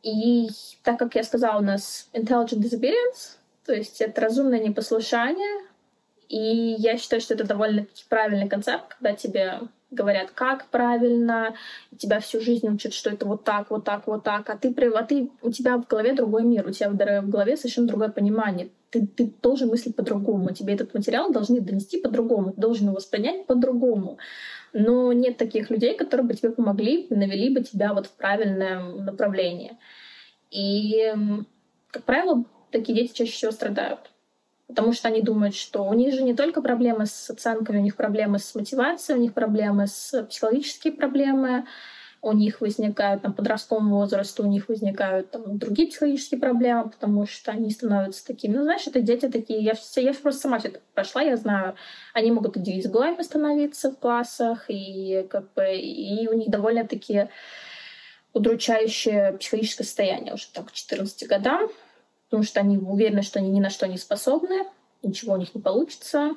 И 0.02 0.50
так 0.84 0.98
как 0.98 1.16
я 1.16 1.24
сказала, 1.24 1.60
у 1.60 1.64
нас 1.64 2.10
intelligent 2.14 2.60
disobedience, 2.60 3.38
то 3.66 3.74
есть 3.74 4.02
это 4.02 4.22
разумное 4.22 4.60
непослушание, 4.60 5.68
и 6.28 6.76
я 6.78 6.98
считаю, 6.98 7.22
что 7.22 7.34
это 7.34 7.44
довольно 7.44 7.86
правильный 8.08 8.48
концепт, 8.48 8.96
когда 8.96 9.14
тебе 9.14 9.60
говорят, 9.92 10.32
как 10.32 10.68
правильно, 10.68 11.56
тебя 11.98 12.20
всю 12.20 12.40
жизнь 12.40 12.68
учат, 12.68 12.94
что 12.94 13.10
это 13.10 13.26
вот 13.26 13.44
так, 13.44 13.72
вот 13.72 13.84
так, 13.84 14.08
вот 14.08 14.24
так, 14.24 14.50
а 14.50 14.58
ты, 14.58 14.70
а 14.70 15.04
ты 15.04 15.32
у 15.42 15.52
тебя 15.52 15.78
в 15.78 15.88
голове 15.88 16.14
другой 16.14 16.44
мир, 16.44 16.68
у 16.68 16.72
тебя 16.72 16.90
в 16.90 17.30
голове 17.30 17.58
совершенно 17.58 17.88
другое 17.88 18.10
понимание. 18.10 18.70
Ты, 18.92 19.06
ты 19.06 19.32
должен 19.42 19.70
мыслить 19.70 19.96
по-другому, 19.96 20.54
тебе 20.54 20.74
этот 20.74 20.94
материал 20.94 21.32
должны 21.32 21.62
донести 21.62 22.00
по-другому, 22.00 22.52
ты 22.52 22.62
должен 22.62 22.88
его 22.88 22.96
воспринять 22.96 23.46
по-другому. 23.46 24.18
Но 24.74 25.14
нет 25.14 25.38
таких 25.38 25.70
людей, 25.70 25.96
которые 25.96 26.28
бы 26.28 26.34
тебе 26.34 26.52
помогли, 26.52 27.08
навели 27.10 27.54
бы 27.54 27.64
тебя 27.64 27.94
вот 27.94 28.08
в 28.08 28.12
правильное 28.12 28.82
направление. 28.82 29.78
И, 30.52 31.14
как 31.92 32.04
правило, 32.04 32.46
такие 32.72 32.96
дети 32.96 33.16
чаще 33.16 33.32
всего 33.32 33.52
страдают 33.52 34.12
потому 34.70 34.94
что 34.94 35.08
они 35.08 35.22
думают, 35.22 35.56
что 35.56 35.84
у 35.84 35.94
них 35.94 36.14
же 36.14 36.22
не 36.22 36.36
только 36.36 36.62
проблемы 36.62 37.08
с 37.08 37.30
оценками, 37.30 37.80
у 37.80 37.82
них 37.82 37.96
проблемы 37.96 38.38
с 38.38 38.54
мотивацией, 38.54 39.18
у 39.18 39.22
них 39.22 39.34
проблемы 39.34 39.88
с 39.88 40.24
психологические 40.30 40.94
проблемы, 40.94 41.66
у 42.22 42.34
них 42.34 42.62
возникают 42.62 43.24
там 43.24 43.34
подростковом 43.34 43.90
возрасте, 43.90 44.44
у 44.44 44.46
них 44.46 44.70
возникают 44.70 45.32
там 45.32 45.58
другие 45.58 45.88
психологические 45.88 46.40
проблемы, 46.40 46.92
потому 46.92 47.26
что 47.26 47.52
они 47.52 47.72
становятся 47.72 48.28
такими. 48.28 48.58
Ну, 48.58 48.64
знаешь, 48.64 48.86
это 48.86 49.02
дети 49.02 49.28
такие, 49.28 49.64
я, 49.64 49.74
все, 49.74 50.04
я 50.04 50.14
просто 50.14 50.42
сама 50.42 50.60
все 50.60 50.68
это 50.68 50.82
прошла, 50.94 51.24
я 51.24 51.36
знаю, 51.36 51.76
они 52.14 52.32
могут 52.32 52.56
и 52.56 52.80
изгоями 52.80 53.24
становиться 53.24 53.90
в 53.92 53.98
классах, 53.98 54.66
и 54.68 55.26
как 55.32 55.52
бы 55.54 55.76
и 55.76 56.28
у 56.28 56.34
них 56.34 56.50
довольно-таки 56.50 57.30
удручающее 58.34 59.34
психологическое 59.40 59.84
состояние 59.84 60.36
уже 60.36 60.46
так 60.54 60.68
к 60.68 60.72
14 60.74 61.28
годам 61.28 61.72
потому 62.30 62.44
что 62.44 62.60
они 62.60 62.78
уверены, 62.78 63.24
что 63.24 63.40
они 63.40 63.50
ни 63.50 63.60
на 63.60 63.72
что 63.72 63.88
не 63.88 63.98
способны, 63.98 64.68
ничего 65.02 65.34
у 65.34 65.38
них 65.38 65.56
не 65.56 65.62
получится. 65.62 66.36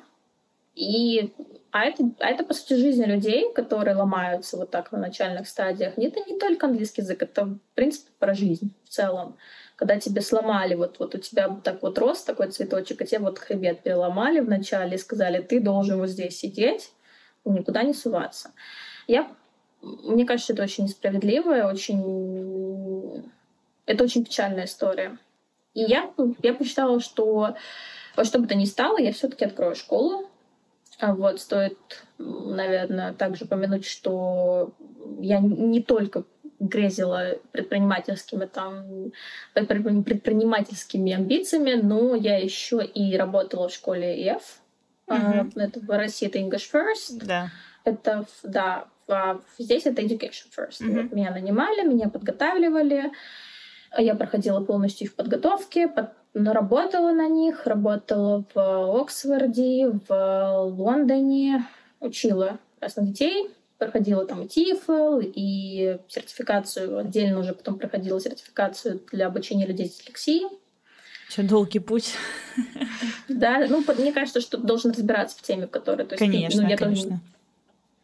И, 0.73 1.31
а, 1.71 1.85
это, 1.85 2.03
а 2.19 2.29
это, 2.29 2.43
по 2.43 2.55
сути, 2.55 2.73
жизнь 2.73 3.03
людей, 3.03 3.53
которые 3.53 3.95
ломаются 3.95 4.57
вот 4.57 4.71
так 4.71 4.91
на 4.91 4.97
начальных 4.97 5.47
стадиях. 5.47 5.93
Это 5.97 6.19
не 6.21 6.39
только 6.39 6.65
английский 6.65 7.01
язык, 7.01 7.21
это, 7.21 7.45
в 7.45 7.59
принципе, 7.75 8.09
про 8.17 8.33
жизнь 8.33 8.73
в 8.83 8.89
целом. 8.89 9.37
Когда 9.75 9.99
тебе 9.99 10.21
сломали, 10.21 10.73
вот, 10.73 10.97
вот 10.97 11.13
у 11.13 11.19
тебя 11.19 11.55
так 11.63 11.83
вот 11.83 11.99
рос 11.99 12.23
такой 12.23 12.49
цветочек, 12.49 13.01
а 13.01 13.05
тебе 13.05 13.19
вот 13.19 13.37
хребет 13.37 13.83
переломали 13.83 14.39
вначале 14.39 14.95
и 14.95 14.99
сказали, 14.99 15.41
ты 15.43 15.59
должен 15.59 15.99
вот 15.99 16.09
здесь 16.09 16.39
сидеть 16.39 16.91
и 17.45 17.49
никуда 17.49 17.83
не 17.83 17.93
суваться. 17.93 18.51
Я, 19.05 19.29
мне 19.81 20.25
кажется, 20.25 20.53
это 20.53 20.63
очень 20.63 20.85
несправедливо, 20.85 21.67
очень... 21.67 23.31
Это 23.85 24.05
очень 24.05 24.23
печальная 24.23 24.65
история. 24.65 25.19
И 25.73 25.81
я, 25.81 26.11
я 26.41 26.53
посчитала, 26.53 26.99
что 26.99 27.55
во 28.15 28.25
что 28.25 28.39
бы 28.39 28.47
то 28.47 28.55
ни 28.55 28.65
стало, 28.65 28.99
я 28.99 29.11
все-таки 29.11 29.45
открою 29.45 29.75
школу. 29.75 30.29
А 30.99 31.13
вот, 31.15 31.41
стоит, 31.41 31.77
наверное, 32.17 33.13
также 33.13 33.45
помянуть, 33.45 33.85
что 33.85 34.73
я 35.19 35.39
не 35.39 35.81
только 35.81 36.23
грезила 36.59 37.39
предпринимательскими 37.51 38.45
там 38.45 39.11
предпринимательскими 39.53 41.13
амбициями, 41.13 41.73
но 41.73 42.15
я 42.15 42.37
еще 42.37 42.85
и 42.85 43.17
работала 43.17 43.67
в 43.67 43.73
школе 43.73 44.23
ЕФ. 44.23 44.61
Mm-hmm. 45.07 45.51
Это 45.55 45.79
в 45.81 45.89
России 45.89 46.27
это 46.27 46.39
English 46.39 46.71
First. 46.71 47.25
Да. 47.25 47.49
Это 47.83 48.25
да, 48.43 48.87
здесь 49.57 49.85
это 49.85 50.01
Education 50.01 50.47
First. 50.55 50.81
Mm-hmm. 50.81 51.01
Вот 51.01 51.11
меня 51.11 51.31
нанимали, 51.31 51.85
меня 51.85 52.07
подготавливали. 52.07 53.11
Я 53.97 54.15
проходила 54.15 54.59
полностью 54.59 55.07
их 55.07 55.15
подготовки, 55.15 55.87
под, 55.87 56.09
работала 56.33 57.11
на 57.11 57.27
них, 57.27 57.67
работала 57.67 58.43
в 58.53 59.01
Оксфорде, 59.01 59.91
в 60.07 60.73
Лондоне, 60.75 61.67
учила 61.99 62.59
разных 62.79 63.09
детей, 63.09 63.51
проходила 63.77 64.25
там 64.25 64.43
и 64.43 64.47
TEFL, 64.47 65.31
и 65.35 65.99
сертификацию, 66.07 66.97
отдельно 66.99 67.39
уже 67.39 67.53
потом 67.53 67.77
проходила 67.77 68.19
сертификацию 68.19 69.01
для 69.11 69.27
обучения 69.27 69.65
людей 69.65 69.87
с 69.87 69.97
дислексией. 69.97 70.47
Еще 71.29 71.43
долгий 71.43 71.79
путь. 71.79 72.15
Да, 73.27 73.65
ну, 73.69 73.83
мне 73.97 74.11
кажется, 74.11 74.41
что 74.41 74.57
должен 74.57 74.91
разбираться 74.91 75.37
в 75.37 75.41
теме, 75.41 75.67
в 75.67 75.71
которой... 75.71 76.05
То 76.05 76.15
есть, 76.15 76.19
конечно, 76.19 76.61
ну, 76.61 76.69
я 76.69 76.77
конечно. 76.77 77.09
Тоже 77.09 77.32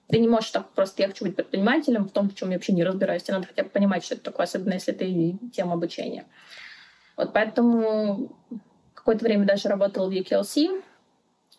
ты 0.10 0.20
не 0.20 0.28
можешь 0.28 0.50
так 0.50 0.70
просто, 0.72 1.04
я 1.04 1.08
хочу 1.08 1.26
быть 1.26 1.36
предпринимателем 1.36 2.08
в 2.08 2.12
том, 2.12 2.30
в 2.30 2.36
чем 2.36 2.50
я 2.50 2.58
вообще 2.58 2.74
не 2.74 2.84
разбираюсь. 2.84 3.24
Тебе 3.24 3.36
надо 3.36 3.48
хотя 3.48 3.64
бы 3.64 3.70
понимать, 3.70 4.04
что 4.04 4.16
это 4.16 4.24
такое, 4.24 4.46
особенно 4.46 4.74
если 4.74 4.92
ты 4.92 5.38
тема 5.54 5.74
обучения. 5.74 6.26
Вот 7.16 7.32
поэтому 7.34 8.36
какое-то 8.96 9.24
время 9.26 9.46
даже 9.46 9.70
работала 9.70 10.10
в 10.10 10.12
UKLC, 10.12 10.82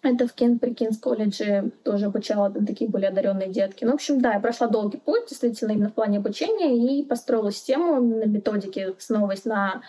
это 0.03 0.26
в 0.26 0.32
Кен, 0.32 0.59
при 0.59 0.72
Кинс 0.72 0.98
колледже 0.98 1.72
тоже 1.84 2.07
обучала, 2.07 2.51
такие 2.51 2.90
были 2.90 3.05
одаренные 3.05 3.51
детки. 3.51 3.84
Ну, 3.84 3.92
в 3.92 3.94
общем, 3.96 4.20
да, 4.20 4.32
я 4.32 4.40
прошла 4.40 4.66
долгий 4.66 4.96
путь, 4.96 5.28
действительно, 5.28 5.72
именно 5.72 5.90
в 5.90 5.94
плане 5.94 6.18
обучения, 6.18 6.74
и 6.74 7.05
построила 7.05 7.53
систему 7.53 8.01
на 8.01 8.24
методике, 8.24 8.94
основываясь 8.96 9.44
на, 9.44 9.82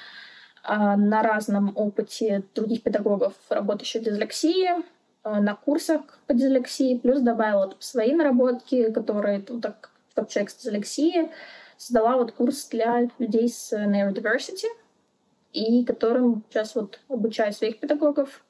а, 0.64 0.97
на 0.97 1.24
разном 1.24 1.72
опыте 1.76 2.43
других 2.53 2.84
педагогов, 2.84 3.34
работающих 3.49 4.01
в 4.01 4.05
дислексии, 4.05 4.84
на 5.24 5.55
курсах 5.55 6.01
по 6.28 6.34
дислексии, 6.34 6.97
плюс 6.97 7.22
добавила 7.22 7.67
вот 7.67 7.78
свои 7.80 8.13
наработки, 8.13 8.91
которые, 8.91 9.43
ну, 9.47 9.61
так 9.61 9.91
как 10.13 10.30
человек 10.30 10.51
с 10.51 10.55
дислексией, 10.55 11.30
создала 11.78 12.17
вот 12.17 12.32
курс 12.32 12.67
для 12.69 13.09
людей 13.19 13.49
с 13.49 13.74
neurodiversity, 13.74 14.67
и 15.53 15.84
которым 15.84 16.43
сейчас 16.49 16.76
вот 16.76 16.99
обучаю 17.07 17.53
своих 17.53 17.80
педагогов, 17.80 18.43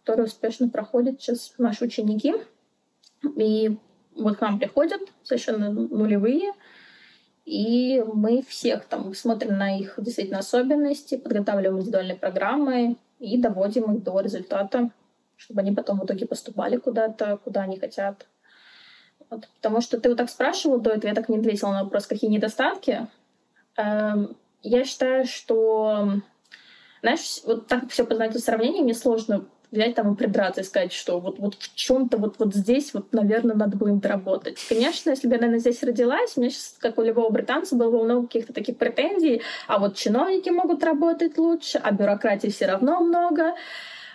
которые 0.00 0.26
успешно 0.26 0.68
проходят 0.68 1.20
сейчас 1.20 1.54
наши 1.58 1.84
ученики. 1.84 2.34
И 3.36 3.78
вот 4.16 4.36
к 4.36 4.40
нам 4.40 4.58
приходят 4.58 5.00
совершенно 5.22 5.70
нулевые, 5.70 6.52
и 7.44 8.02
мы 8.14 8.42
всех 8.42 8.84
там 8.86 9.14
смотрим 9.14 9.56
на 9.56 9.78
их 9.78 9.94
действительно 9.98 10.38
особенности, 10.38 11.16
подготавливаем 11.16 11.80
индивидуальные 11.80 12.16
программы 12.16 12.96
и 13.18 13.36
доводим 13.40 13.94
их 13.94 14.02
до 14.02 14.20
результата, 14.20 14.90
чтобы 15.42 15.60
они 15.60 15.72
потом 15.72 15.98
в 15.98 16.04
итоге 16.04 16.26
поступали 16.26 16.76
куда-то, 16.76 17.36
куда 17.38 17.62
они 17.62 17.78
хотят. 17.78 18.26
Вот, 19.30 19.48
потому 19.56 19.80
что 19.80 20.00
ты 20.00 20.08
вот 20.08 20.18
так 20.18 20.30
спрашивал 20.30 20.80
до 20.80 20.90
этого, 20.90 21.08
я 21.08 21.14
так 21.14 21.28
не 21.28 21.38
ответила 21.38 21.72
на 21.72 21.84
вопрос, 21.84 22.06
какие 22.06 22.30
недостатки. 22.30 23.08
Эм, 23.76 24.36
я 24.62 24.84
считаю, 24.84 25.26
что, 25.26 26.20
знаешь, 27.00 27.40
вот 27.44 27.66
так 27.66 27.90
все 27.90 28.04
познать 28.04 28.38
сравнение 28.38 28.82
мне 28.82 28.94
сложно 28.94 29.46
взять 29.72 29.94
там 29.94 30.12
и 30.12 30.16
придраться 30.16 30.60
и 30.60 30.64
сказать, 30.64 30.92
что 30.92 31.18
вот, 31.18 31.38
вот 31.38 31.54
в 31.54 31.74
чем-то 31.74 32.18
вот, 32.18 32.36
вот 32.38 32.54
здесь 32.54 32.92
вот, 32.92 33.12
наверное, 33.12 33.56
надо 33.56 33.76
было 33.76 33.88
им 33.88 34.00
доработать. 34.00 34.58
Конечно, 34.68 35.10
если 35.10 35.26
бы 35.26 35.34
я, 35.34 35.40
наверное, 35.40 35.60
здесь 35.60 35.82
родилась, 35.82 36.36
у 36.36 36.40
меня 36.40 36.50
сейчас, 36.50 36.76
как 36.78 36.98
у 36.98 37.02
любого 37.02 37.30
британца, 37.30 37.74
было 37.74 37.90
бы 37.90 38.04
много 38.04 38.26
каких-то 38.26 38.52
таких 38.52 38.76
претензий, 38.76 39.40
а 39.66 39.78
вот 39.78 39.96
чиновники 39.96 40.50
могут 40.50 40.84
работать 40.84 41.38
лучше, 41.38 41.80
а 41.82 41.90
бюрократии 41.90 42.48
все 42.48 42.66
равно 42.66 43.00
много. 43.00 43.54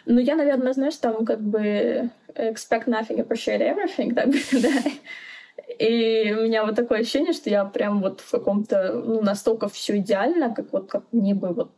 Но 0.10 0.22
я, 0.22 0.36
наверное, 0.36 0.74
знаешь, 0.74 0.96
там 0.96 1.26
как 1.26 1.42
бы 1.42 2.10
expect 2.34 2.86
nothing, 2.86 3.18
appreciate 3.18 3.62
everything, 3.62 4.14
так 4.14 4.30
бы, 4.30 4.40
да. 4.62 4.70
И 5.80 6.34
у 6.38 6.44
меня 6.44 6.66
вот 6.66 6.76
такое 6.76 7.00
ощущение, 7.00 7.34
что 7.34 7.50
я 7.50 7.66
прям 7.66 8.02
вот 8.02 8.22
в 8.22 8.32
каком-то, 8.32 8.94
ну, 8.94 9.22
настолько 9.22 9.68
все 9.68 9.98
идеально, 9.98 10.54
как 10.54 10.72
вот 10.72 10.90
как 10.90 11.04
мне 11.12 11.34
бы 11.34 11.54
вот 11.54 11.72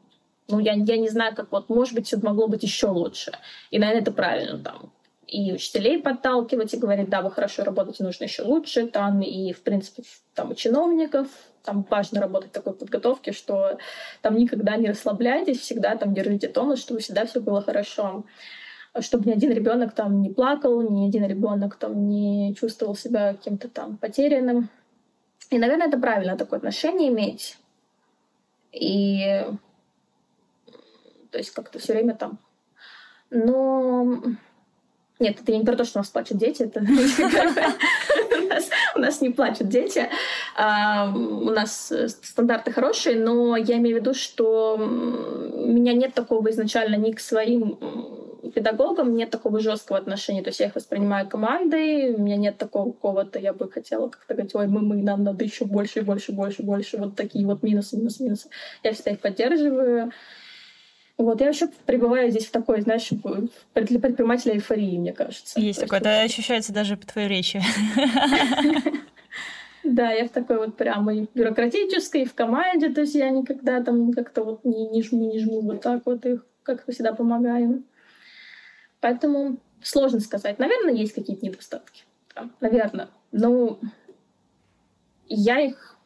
ну, 0.47 0.59
я, 0.59 0.73
я 0.73 0.97
не 0.97 1.09
знаю, 1.09 1.35
как 1.35 1.51
вот, 1.51 1.69
может 1.69 1.93
быть, 1.93 2.07
все 2.07 2.17
могло 2.17 2.47
быть 2.47 2.63
еще 2.63 2.87
лучше. 2.87 3.31
И, 3.69 3.77
наверное, 3.77 4.01
это 4.01 4.11
правильно 4.11 4.57
там. 4.57 4.91
И 5.27 5.53
учителей 5.53 6.01
подталкивать 6.01 6.73
и 6.73 6.77
говорить, 6.77 7.09
да, 7.09 7.21
вы 7.21 7.29
хорошо 7.29 7.63
работаете, 7.63 8.03
нужно 8.03 8.23
еще 8.23 8.41
лучше. 8.41 8.87
Там 8.87 9.21
и, 9.21 9.53
в 9.53 9.61
принципе, 9.61 10.01
там 10.33 10.51
и 10.51 10.55
чиновников, 10.55 11.27
там 11.69 11.85
важно 11.87 12.19
работать 12.19 12.49
в 12.49 12.53
такой 12.53 12.73
подготовке, 12.73 13.31
что 13.31 13.77
там 14.21 14.35
никогда 14.35 14.75
не 14.75 14.87
расслабляйтесь, 14.87 15.59
всегда 15.59 15.95
там 15.95 16.15
держите 16.15 16.47
тонус, 16.47 16.79
чтобы 16.79 16.99
всегда 16.99 17.25
все 17.25 17.39
было 17.39 17.61
хорошо 17.61 18.25
чтобы 19.01 19.29
ни 19.29 19.33
один 19.33 19.51
ребенок 19.51 19.93
там 19.93 20.19
не 20.19 20.31
плакал, 20.31 20.81
ни 20.81 21.07
один 21.07 21.23
ребенок 21.23 21.75
там 21.75 22.09
не 22.09 22.55
чувствовал 22.55 22.95
себя 22.95 23.33
каким-то 23.33 23.69
там 23.69 23.97
потерянным. 23.97 24.67
И, 25.51 25.59
наверное, 25.59 25.87
это 25.87 25.99
правильно 25.99 26.35
такое 26.35 26.57
отношение 26.57 27.09
иметь. 27.09 27.57
И 28.71 29.45
то 31.31 31.37
есть 31.37 31.51
как-то 31.51 31.77
все 31.77 31.93
время 31.93 32.15
там. 32.15 32.39
Но 33.29 34.23
нет, 35.19 35.39
это 35.39 35.51
не 35.51 35.63
про 35.63 35.75
то, 35.75 35.83
что 35.83 35.99
у 35.99 36.01
нас 36.01 36.09
плачут 36.09 36.37
дети. 36.37 36.63
Это 36.63 36.79
у 38.95 38.99
нас 38.99 39.21
не 39.21 39.29
плачут 39.29 39.69
дети. 39.69 40.09
А, 40.55 41.11
у 41.13 41.49
нас 41.51 41.93
стандарты 42.23 42.71
хорошие, 42.71 43.19
но 43.19 43.57
я 43.57 43.77
имею 43.77 43.97
в 43.97 43.99
виду, 43.99 44.13
что 44.13 44.75
у 44.75 45.67
меня 45.67 45.93
нет 45.93 46.13
такого 46.13 46.49
изначально 46.49 46.95
ни 46.95 47.11
к 47.11 47.19
своим 47.19 47.77
педагогам, 48.53 49.15
нет 49.15 49.29
такого 49.29 49.59
жесткого 49.59 49.99
отношения. 49.99 50.41
То 50.41 50.49
есть 50.49 50.59
я 50.59 50.67
их 50.67 50.75
воспринимаю 50.75 51.27
командой, 51.27 52.13
у 52.13 52.21
меня 52.21 52.37
нет 52.37 52.57
такого 52.57 52.91
какого-то, 52.91 53.39
я 53.39 53.53
бы 53.53 53.69
хотела 53.69 54.09
как-то 54.09 54.33
говорить, 54.33 54.55
ой, 54.55 54.67
мы, 54.67 54.81
мы, 54.81 54.97
нам 55.03 55.23
надо 55.23 55.43
еще 55.43 55.65
больше, 55.65 56.01
больше, 56.01 56.31
больше, 56.31 56.63
больше, 56.63 56.97
вот 56.97 57.15
такие 57.15 57.45
вот 57.45 57.63
минусы, 57.63 57.97
минусы, 57.97 58.23
минусы. 58.23 58.49
Я 58.83 58.93
всегда 58.93 59.11
их 59.11 59.19
поддерживаю. 59.19 60.11
Вот, 61.19 61.41
я 61.41 61.49
еще 61.49 61.67
пребываю 61.85 62.31
здесь 62.31 62.45
в 62.45 62.51
такой, 62.51 62.79
знаешь, 62.79 63.09
для 63.09 63.99
предпринимателя 63.99 64.53
эйфории, 64.53 64.97
мне 64.97 65.11
кажется. 65.11 65.59
Есть 65.59 65.81
такое, 65.81 65.99
это 65.99 66.21
ощущается 66.21 66.71
даже 66.71 66.95
по 66.95 67.05
твоей 67.05 67.27
речи. 67.27 67.61
Да, 69.81 70.11
я 70.11 70.25
в 70.25 70.29
такой 70.29 70.57
вот 70.57 70.75
прямо 70.75 71.15
и 71.15 71.25
бюрократической, 71.33 72.21
и 72.21 72.25
в 72.25 72.35
команде, 72.35 72.89
то 72.89 73.01
есть 73.01 73.15
я 73.15 73.29
никогда 73.29 73.81
там 73.81 74.11
как-то 74.11 74.43
вот 74.43 74.63
не, 74.63 74.87
не 74.87 75.01
жму, 75.01 75.31
не 75.31 75.39
жму, 75.39 75.61
вот 75.61 75.81
так 75.81 76.05
вот 76.05 76.25
их 76.25 76.45
как 76.63 76.83
всегда 76.87 77.13
помогаю. 77.13 77.81
Поэтому 78.99 79.57
сложно 79.81 80.19
сказать. 80.19 80.59
Наверное, 80.59 80.93
есть 80.93 81.13
какие-то 81.13 81.43
недостатки. 81.43 82.03
Да, 82.35 82.49
наверное. 82.59 83.07
Но 83.31 83.79
я 85.27 85.59
их 85.61 85.97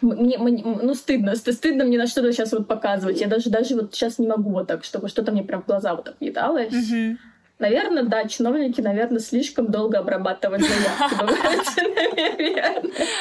мне, 0.00 0.38
мне, 0.38 0.62
ну, 0.64 0.94
стыдно, 0.94 1.36
стыдно 1.36 1.84
мне 1.84 1.98
на 1.98 2.06
что-то 2.06 2.32
сейчас 2.32 2.52
вот 2.52 2.66
показывать. 2.68 3.20
Я 3.20 3.26
даже, 3.26 3.50
даже 3.50 3.74
вот 3.74 3.94
сейчас 3.94 4.18
не 4.18 4.26
могу 4.26 4.50
вот 4.50 4.66
так, 4.66 4.84
чтобы 4.84 5.08
что-то 5.08 5.32
мне 5.32 5.42
прям 5.42 5.62
в 5.62 5.66
глаза 5.66 5.94
вот 5.94 6.04
так 6.04 6.16
въедалось. 6.20 6.72
Mm-hmm. 6.72 7.16
Наверное, 7.60 8.04
да, 8.04 8.26
чиновники, 8.26 8.80
наверное, 8.80 9.18
слишком 9.18 9.70
долго 9.70 9.98
обрабатывают 9.98 10.62
заявки. 10.62 11.90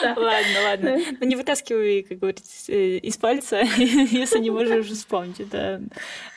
Ладно, 0.01 0.61
ладно. 0.63 0.97
Но 0.97 1.17
ну, 1.19 1.27
не 1.27 1.35
вытаскивай, 1.35 2.03
как 2.03 2.19
говорится, 2.19 2.71
э, 2.71 2.97
из 2.97 3.17
пальца, 3.17 3.57
если 3.77 4.39
не 4.39 4.49
можешь 4.49 4.87
вспомнить. 4.87 5.41
Это 5.41 5.81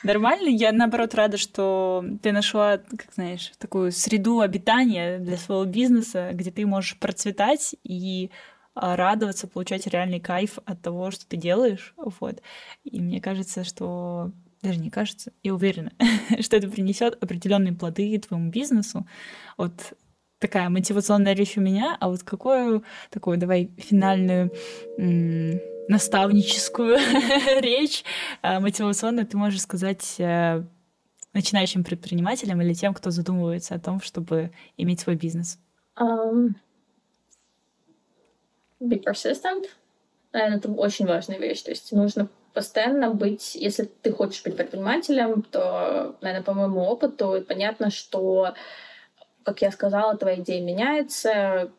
нормально. 0.03 0.49
Я, 0.49 0.73
наоборот, 0.73 1.15
рада, 1.15 1.37
что 1.37 2.03
ты 2.21 2.33
нашла, 2.33 2.77
как 2.77 3.13
знаешь, 3.13 3.53
такую 3.57 3.93
среду 3.93 4.41
обитания 4.41 5.19
для 5.19 5.37
своего 5.37 5.63
бизнеса, 5.63 6.31
где 6.33 6.51
ты 6.51 6.65
можешь 6.65 6.97
процветать 6.97 7.75
и 7.83 8.31
радоваться, 8.75 9.47
получать 9.47 9.87
реальный 9.87 10.19
кайф 10.19 10.59
от 10.65 10.81
того, 10.81 11.11
что 11.11 11.27
ты 11.27 11.37
делаешь. 11.37 11.93
Вот. 11.97 12.41
И 12.83 12.99
мне 13.01 13.21
кажется, 13.21 13.63
что 13.63 14.31
даже 14.61 14.79
не 14.79 14.89
кажется, 14.89 15.33
я 15.43 15.53
уверена, 15.53 15.91
что 16.39 16.55
это 16.55 16.69
принесет 16.69 17.21
определенные 17.21 17.73
плоды 17.73 18.17
твоему 18.19 18.49
бизнесу. 18.49 19.05
Вот 19.57 19.93
такая 20.39 20.69
мотивационная 20.69 21.33
речь 21.33 21.57
у 21.57 21.61
меня, 21.61 21.97
а 21.99 22.09
вот 22.09 22.23
какую 22.23 22.83
такую, 23.09 23.37
давай, 23.37 23.71
финальную 23.77 24.51
наставническую 25.87 26.97
речь 27.61 28.03
а, 28.41 28.61
мотивационную 28.61 29.27
ты 29.27 29.35
можешь 29.35 29.61
сказать 29.61 30.15
э, 30.17 30.63
начинающим 31.33 31.83
предпринимателям 31.83 32.61
или 32.61 32.73
тем, 32.73 32.93
кто 32.93 33.11
задумывается 33.11 33.75
о 33.75 33.79
том, 33.79 33.99
чтобы 34.01 34.51
иметь 34.77 35.01
свой 35.01 35.17
бизнес? 35.17 35.59
Be 38.83 39.01
persistent. 39.01 39.65
Наверное, 40.31 40.57
это 40.57 40.71
очень 40.71 41.05
важная 41.05 41.37
вещь. 41.37 41.61
То 41.61 41.71
есть 41.71 41.91
нужно 41.91 42.27
постоянно 42.53 43.11
быть, 43.11 43.55
если 43.55 43.85
ты 44.01 44.11
хочешь 44.11 44.43
быть 44.43 44.55
предпринимателем, 44.55 45.43
то, 45.43 46.15
наверное, 46.21 46.43
по 46.43 46.53
моему 46.53 46.81
опыту, 46.81 47.43
понятно, 47.47 47.89
что, 47.89 48.53
как 49.43 49.61
я 49.61 49.71
сказала, 49.71 50.17
твоя 50.17 50.37
идея 50.37 50.61
меняется, 50.63 51.71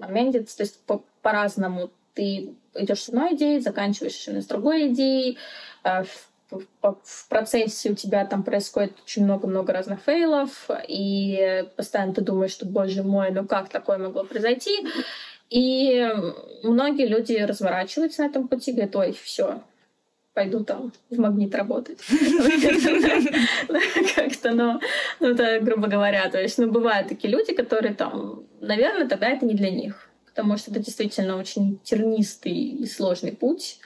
амендится, 0.00 0.56
то 0.56 0.62
есть 0.62 0.80
по- 0.84 1.04
по-разному. 1.22 1.90
Ты 2.14 2.54
идешь 2.74 3.04
с 3.04 3.08
одной 3.08 3.34
идеей, 3.34 3.60
заканчиваешь 3.60 4.26
с 4.26 4.46
другой 4.46 4.88
идеей, 4.88 5.38
в, 5.84 6.30
в 6.82 7.28
процессе 7.28 7.90
у 7.90 7.94
тебя 7.94 8.26
там 8.26 8.42
происходит 8.42 8.98
очень 9.04 9.24
много-много 9.24 9.72
разных 9.72 10.00
фейлов, 10.02 10.68
и 10.88 11.64
постоянно 11.76 12.14
ты 12.14 12.22
думаешь, 12.22 12.50
что, 12.50 12.66
боже 12.66 13.02
мой, 13.02 13.30
ну 13.30 13.46
как 13.46 13.68
такое 13.68 13.98
могло 13.98 14.24
произойти? 14.24 14.86
И 15.50 16.08
многие 16.62 17.06
люди 17.06 17.34
разворачиваются 17.34 18.22
на 18.22 18.26
этом 18.26 18.48
пути, 18.48 18.72
говорят, 18.72 18.94
ой, 18.94 19.16
все, 19.20 19.62
пойду 20.32 20.64
там 20.64 20.92
в 21.10 21.18
магнит 21.18 21.54
работать. 21.54 21.98
Как-то, 24.14 24.52
но, 24.52 24.80
ну, 25.18 25.28
это, 25.28 25.58
грубо 25.60 25.88
говоря, 25.88 26.28
то 26.30 26.40
есть, 26.40 26.58
ну, 26.58 26.70
бывают 26.70 27.08
такие 27.08 27.32
люди, 27.32 27.52
которые 27.52 27.94
там, 27.94 28.44
наверное, 28.60 29.08
тогда 29.08 29.28
это 29.28 29.44
не 29.44 29.54
для 29.54 29.70
них, 29.70 30.08
потому 30.26 30.56
что 30.56 30.70
это 30.70 30.80
действительно 30.80 31.36
очень 31.36 31.80
тернистый 31.82 32.52
и 32.52 32.86
сложный 32.86 33.32
путь. 33.32 33.80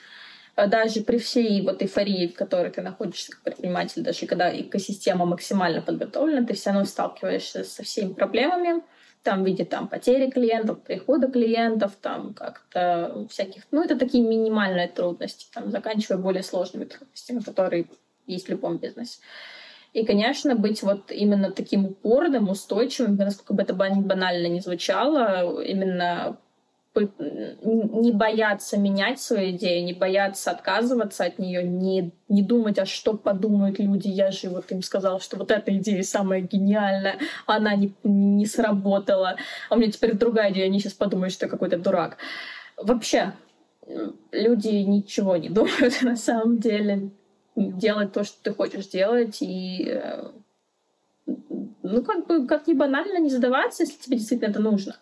А 0.55 0.67
даже 0.67 1.01
при 1.01 1.17
всей 1.17 1.61
вот 1.63 1.81
эйфории, 1.81 2.27
в 2.27 2.35
которой 2.35 2.71
ты 2.71 2.81
находишься 2.81 3.31
как 3.31 3.41
предприниматель, 3.41 4.03
даже 4.03 4.25
когда 4.25 4.57
экосистема 4.57 5.25
максимально 5.25 5.81
подготовлена, 5.81 6.45
ты 6.45 6.53
все 6.53 6.69
равно 6.69 6.85
сталкиваешься 6.85 7.65
со 7.65 7.83
всеми 7.83 8.13
проблемами, 8.13 8.81
там 9.25 9.43
в 9.43 9.45
виде 9.45 9.65
там 9.65 9.89
потери 9.89 10.29
клиентов, 10.29 10.81
прихода 10.81 11.27
клиентов, 11.27 11.97
там 12.01 12.33
как-то 12.33 13.27
всяких, 13.29 13.63
ну 13.71 13.83
это 13.83 13.97
такие 13.97 14.23
минимальные 14.23 14.87
трудности, 14.87 15.47
там 15.53 15.71
заканчивая 15.71 16.17
более 16.17 16.43
сложными 16.43 16.85
трудностями, 16.85 17.39
которые 17.39 17.87
есть 18.27 18.47
в 18.47 18.51
любом 18.51 18.77
бизнесе. 18.77 19.19
И, 19.93 20.05
конечно, 20.05 20.55
быть 20.55 20.83
вот 20.83 21.11
именно 21.11 21.51
таким 21.51 21.85
упорным, 21.85 22.49
устойчивым, 22.49 23.15
насколько 23.15 23.53
бы 23.53 23.63
это 23.63 23.73
банально 23.73 24.47
не 24.47 24.59
звучало, 24.59 25.61
именно 25.63 26.37
не 27.01 28.11
бояться 28.11 28.77
менять 28.77 29.19
свою 29.19 29.51
идею, 29.51 29.85
не 29.85 29.93
бояться 29.93 30.51
отказываться 30.51 31.25
от 31.25 31.39
нее, 31.39 31.63
не, 31.63 32.11
не 32.29 32.41
думать, 32.41 32.79
а 32.79 32.85
что 32.85 33.15
подумают 33.15 33.79
люди, 33.79 34.07
я 34.07 34.31
же 34.31 34.49
вот 34.49 34.71
им 34.71 34.81
сказала, 34.81 35.19
что 35.19 35.37
вот 35.37 35.51
эта 35.51 35.75
идея 35.77 36.03
самая 36.03 36.41
гениальная, 36.41 37.19
она 37.45 37.75
не, 37.75 37.93
не 38.03 38.45
сработала, 38.45 39.35
а 39.69 39.75
у 39.75 39.77
меня 39.77 39.91
теперь 39.91 40.13
другая 40.13 40.51
идея, 40.51 40.65
они 40.65 40.79
сейчас 40.79 40.93
подумают, 40.93 41.33
что 41.33 41.45
я 41.45 41.49
какой-то 41.49 41.77
дурак. 41.77 42.17
Вообще, 42.77 43.33
люди 44.31 44.67
ничего 44.67 45.37
не 45.37 45.49
думают 45.49 45.93
на 46.01 46.15
самом 46.15 46.59
деле. 46.59 47.09
Делать 47.55 48.11
то, 48.11 48.25
что 48.25 48.37
ты 48.43 48.53
хочешь 48.53 48.87
делать, 48.87 49.37
и 49.41 49.87
э, 49.87 50.29
ну, 51.25 52.03
как 52.03 52.27
бы, 52.27 52.47
как 52.47 52.67
не 52.67 52.73
банально 52.73 53.19
не 53.19 53.29
задаваться, 53.29 53.83
если 53.83 53.97
тебе 53.97 54.17
действительно 54.17 54.49
это 54.49 54.59
нужно. 54.59 54.97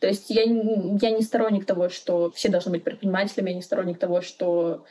То 0.00 0.06
есть 0.06 0.30
я, 0.30 0.42
я 0.42 1.10
не 1.10 1.22
сторонник 1.22 1.64
того, 1.64 1.88
что 1.88 2.30
все 2.32 2.48
должны 2.48 2.72
быть 2.72 2.84
предпринимателями, 2.84 3.50
я 3.50 3.56
не 3.56 3.62
сторонник 3.62 3.98
того, 3.98 4.20
что 4.20 4.84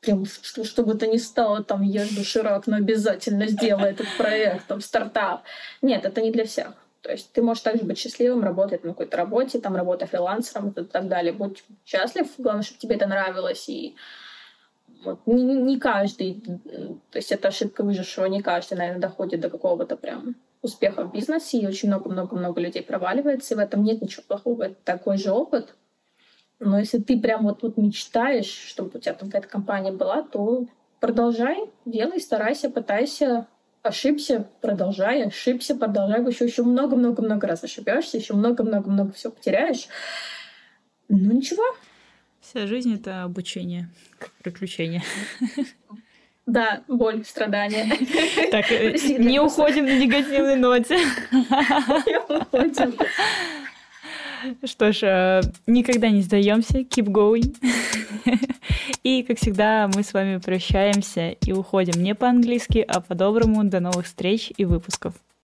прям 0.00 0.24
что, 0.24 0.64
что 0.64 0.82
бы 0.82 0.94
то 0.94 1.06
ни 1.06 1.16
стало, 1.16 1.64
там, 1.64 1.82
я 1.82 2.04
жду 2.04 2.22
Ширак, 2.22 2.66
но 2.66 2.76
обязательно 2.76 3.46
сделай 3.46 3.90
этот 3.90 4.06
проект, 4.16 4.66
там, 4.66 4.80
стартап. 4.80 5.42
Нет, 5.82 6.04
это 6.04 6.20
не 6.20 6.30
для 6.30 6.44
всех. 6.44 6.72
То 7.02 7.12
есть 7.12 7.32
ты 7.32 7.42
можешь 7.42 7.62
также 7.62 7.84
быть 7.84 7.98
счастливым, 7.98 8.42
работать 8.42 8.84
на 8.84 8.90
какой-то 8.90 9.16
работе, 9.16 9.60
там, 9.60 9.76
работа 9.76 10.06
фрилансером 10.06 10.70
и 10.70 10.84
так 10.84 11.08
далее. 11.08 11.32
Будь 11.32 11.64
счастлив, 11.84 12.26
главное, 12.38 12.62
чтобы 12.62 12.80
тебе 12.80 12.96
это 12.96 13.06
нравилось. 13.06 13.68
И 13.68 13.94
вот, 15.04 15.20
не, 15.26 15.42
не 15.42 15.78
каждый, 15.78 16.42
то 17.10 17.16
есть 17.16 17.32
это 17.32 17.48
ошибка 17.48 17.84
выжившего, 17.84 18.26
не 18.26 18.42
каждый, 18.42 18.76
наверное, 18.76 19.00
доходит 19.00 19.40
до 19.40 19.48
какого-то 19.48 19.96
прям 19.96 20.34
успеха 20.62 21.04
в 21.04 21.12
бизнесе, 21.12 21.58
и 21.58 21.66
очень 21.66 21.88
много-много-много 21.88 22.60
людей 22.60 22.82
проваливается, 22.82 23.54
и 23.54 23.56
в 23.56 23.60
этом 23.60 23.82
нет 23.82 24.02
ничего 24.02 24.24
плохого, 24.26 24.64
это 24.64 24.76
такой 24.84 25.18
же 25.18 25.30
опыт. 25.30 25.74
Но 26.60 26.78
если 26.78 26.98
ты 26.98 27.18
прям 27.18 27.44
вот, 27.44 27.62
вот 27.62 27.76
мечтаешь, 27.76 28.46
чтобы 28.46 28.90
у 28.94 28.98
тебя 28.98 29.14
там 29.14 29.28
какая-то 29.28 29.48
компания 29.48 29.92
была, 29.92 30.22
то 30.22 30.66
продолжай, 31.00 31.70
делай, 31.84 32.20
старайся, 32.20 32.68
пытайся, 32.68 33.46
ошибся, 33.82 34.48
продолжай, 34.60 35.24
ошибся, 35.24 35.76
продолжай, 35.76 36.24
еще 36.26 36.44
еще 36.44 36.64
много-много-много 36.64 37.46
раз 37.46 37.62
ошибешься, 37.62 38.16
еще 38.16 38.34
много-много-много 38.34 39.12
все 39.12 39.30
потеряешь. 39.30 39.88
Ну 41.08 41.32
ничего. 41.32 41.62
Вся 42.40 42.66
жизнь 42.66 42.94
это 42.94 43.22
обучение, 43.22 43.88
приключение. 44.42 45.02
Да, 46.48 46.80
боль, 46.88 47.24
страдания. 47.26 47.86
Так, 48.50 48.72
э, 48.72 48.96
не 49.18 49.38
уходим 49.38 49.84
на 49.84 49.98
негативной 49.98 50.56
ноте. 50.56 50.96
Не 50.96 52.18
уходим. 52.18 52.94
Что 54.64 54.92
ж, 54.92 55.00
э, 55.02 55.40
никогда 55.66 56.08
не 56.08 56.22
сдаемся, 56.22 56.78
keep 56.78 57.08
going. 57.08 57.54
И, 59.02 59.22
как 59.24 59.36
всегда, 59.38 59.90
мы 59.94 60.02
с 60.02 60.14
вами 60.14 60.38
прощаемся 60.38 61.30
и 61.32 61.52
уходим 61.52 62.02
не 62.02 62.14
по-английски, 62.14 62.78
а 62.78 63.00
по-доброму. 63.00 63.64
До 63.64 63.80
новых 63.80 64.06
встреч 64.06 64.50
и 64.56 64.64
выпусков. 64.64 65.14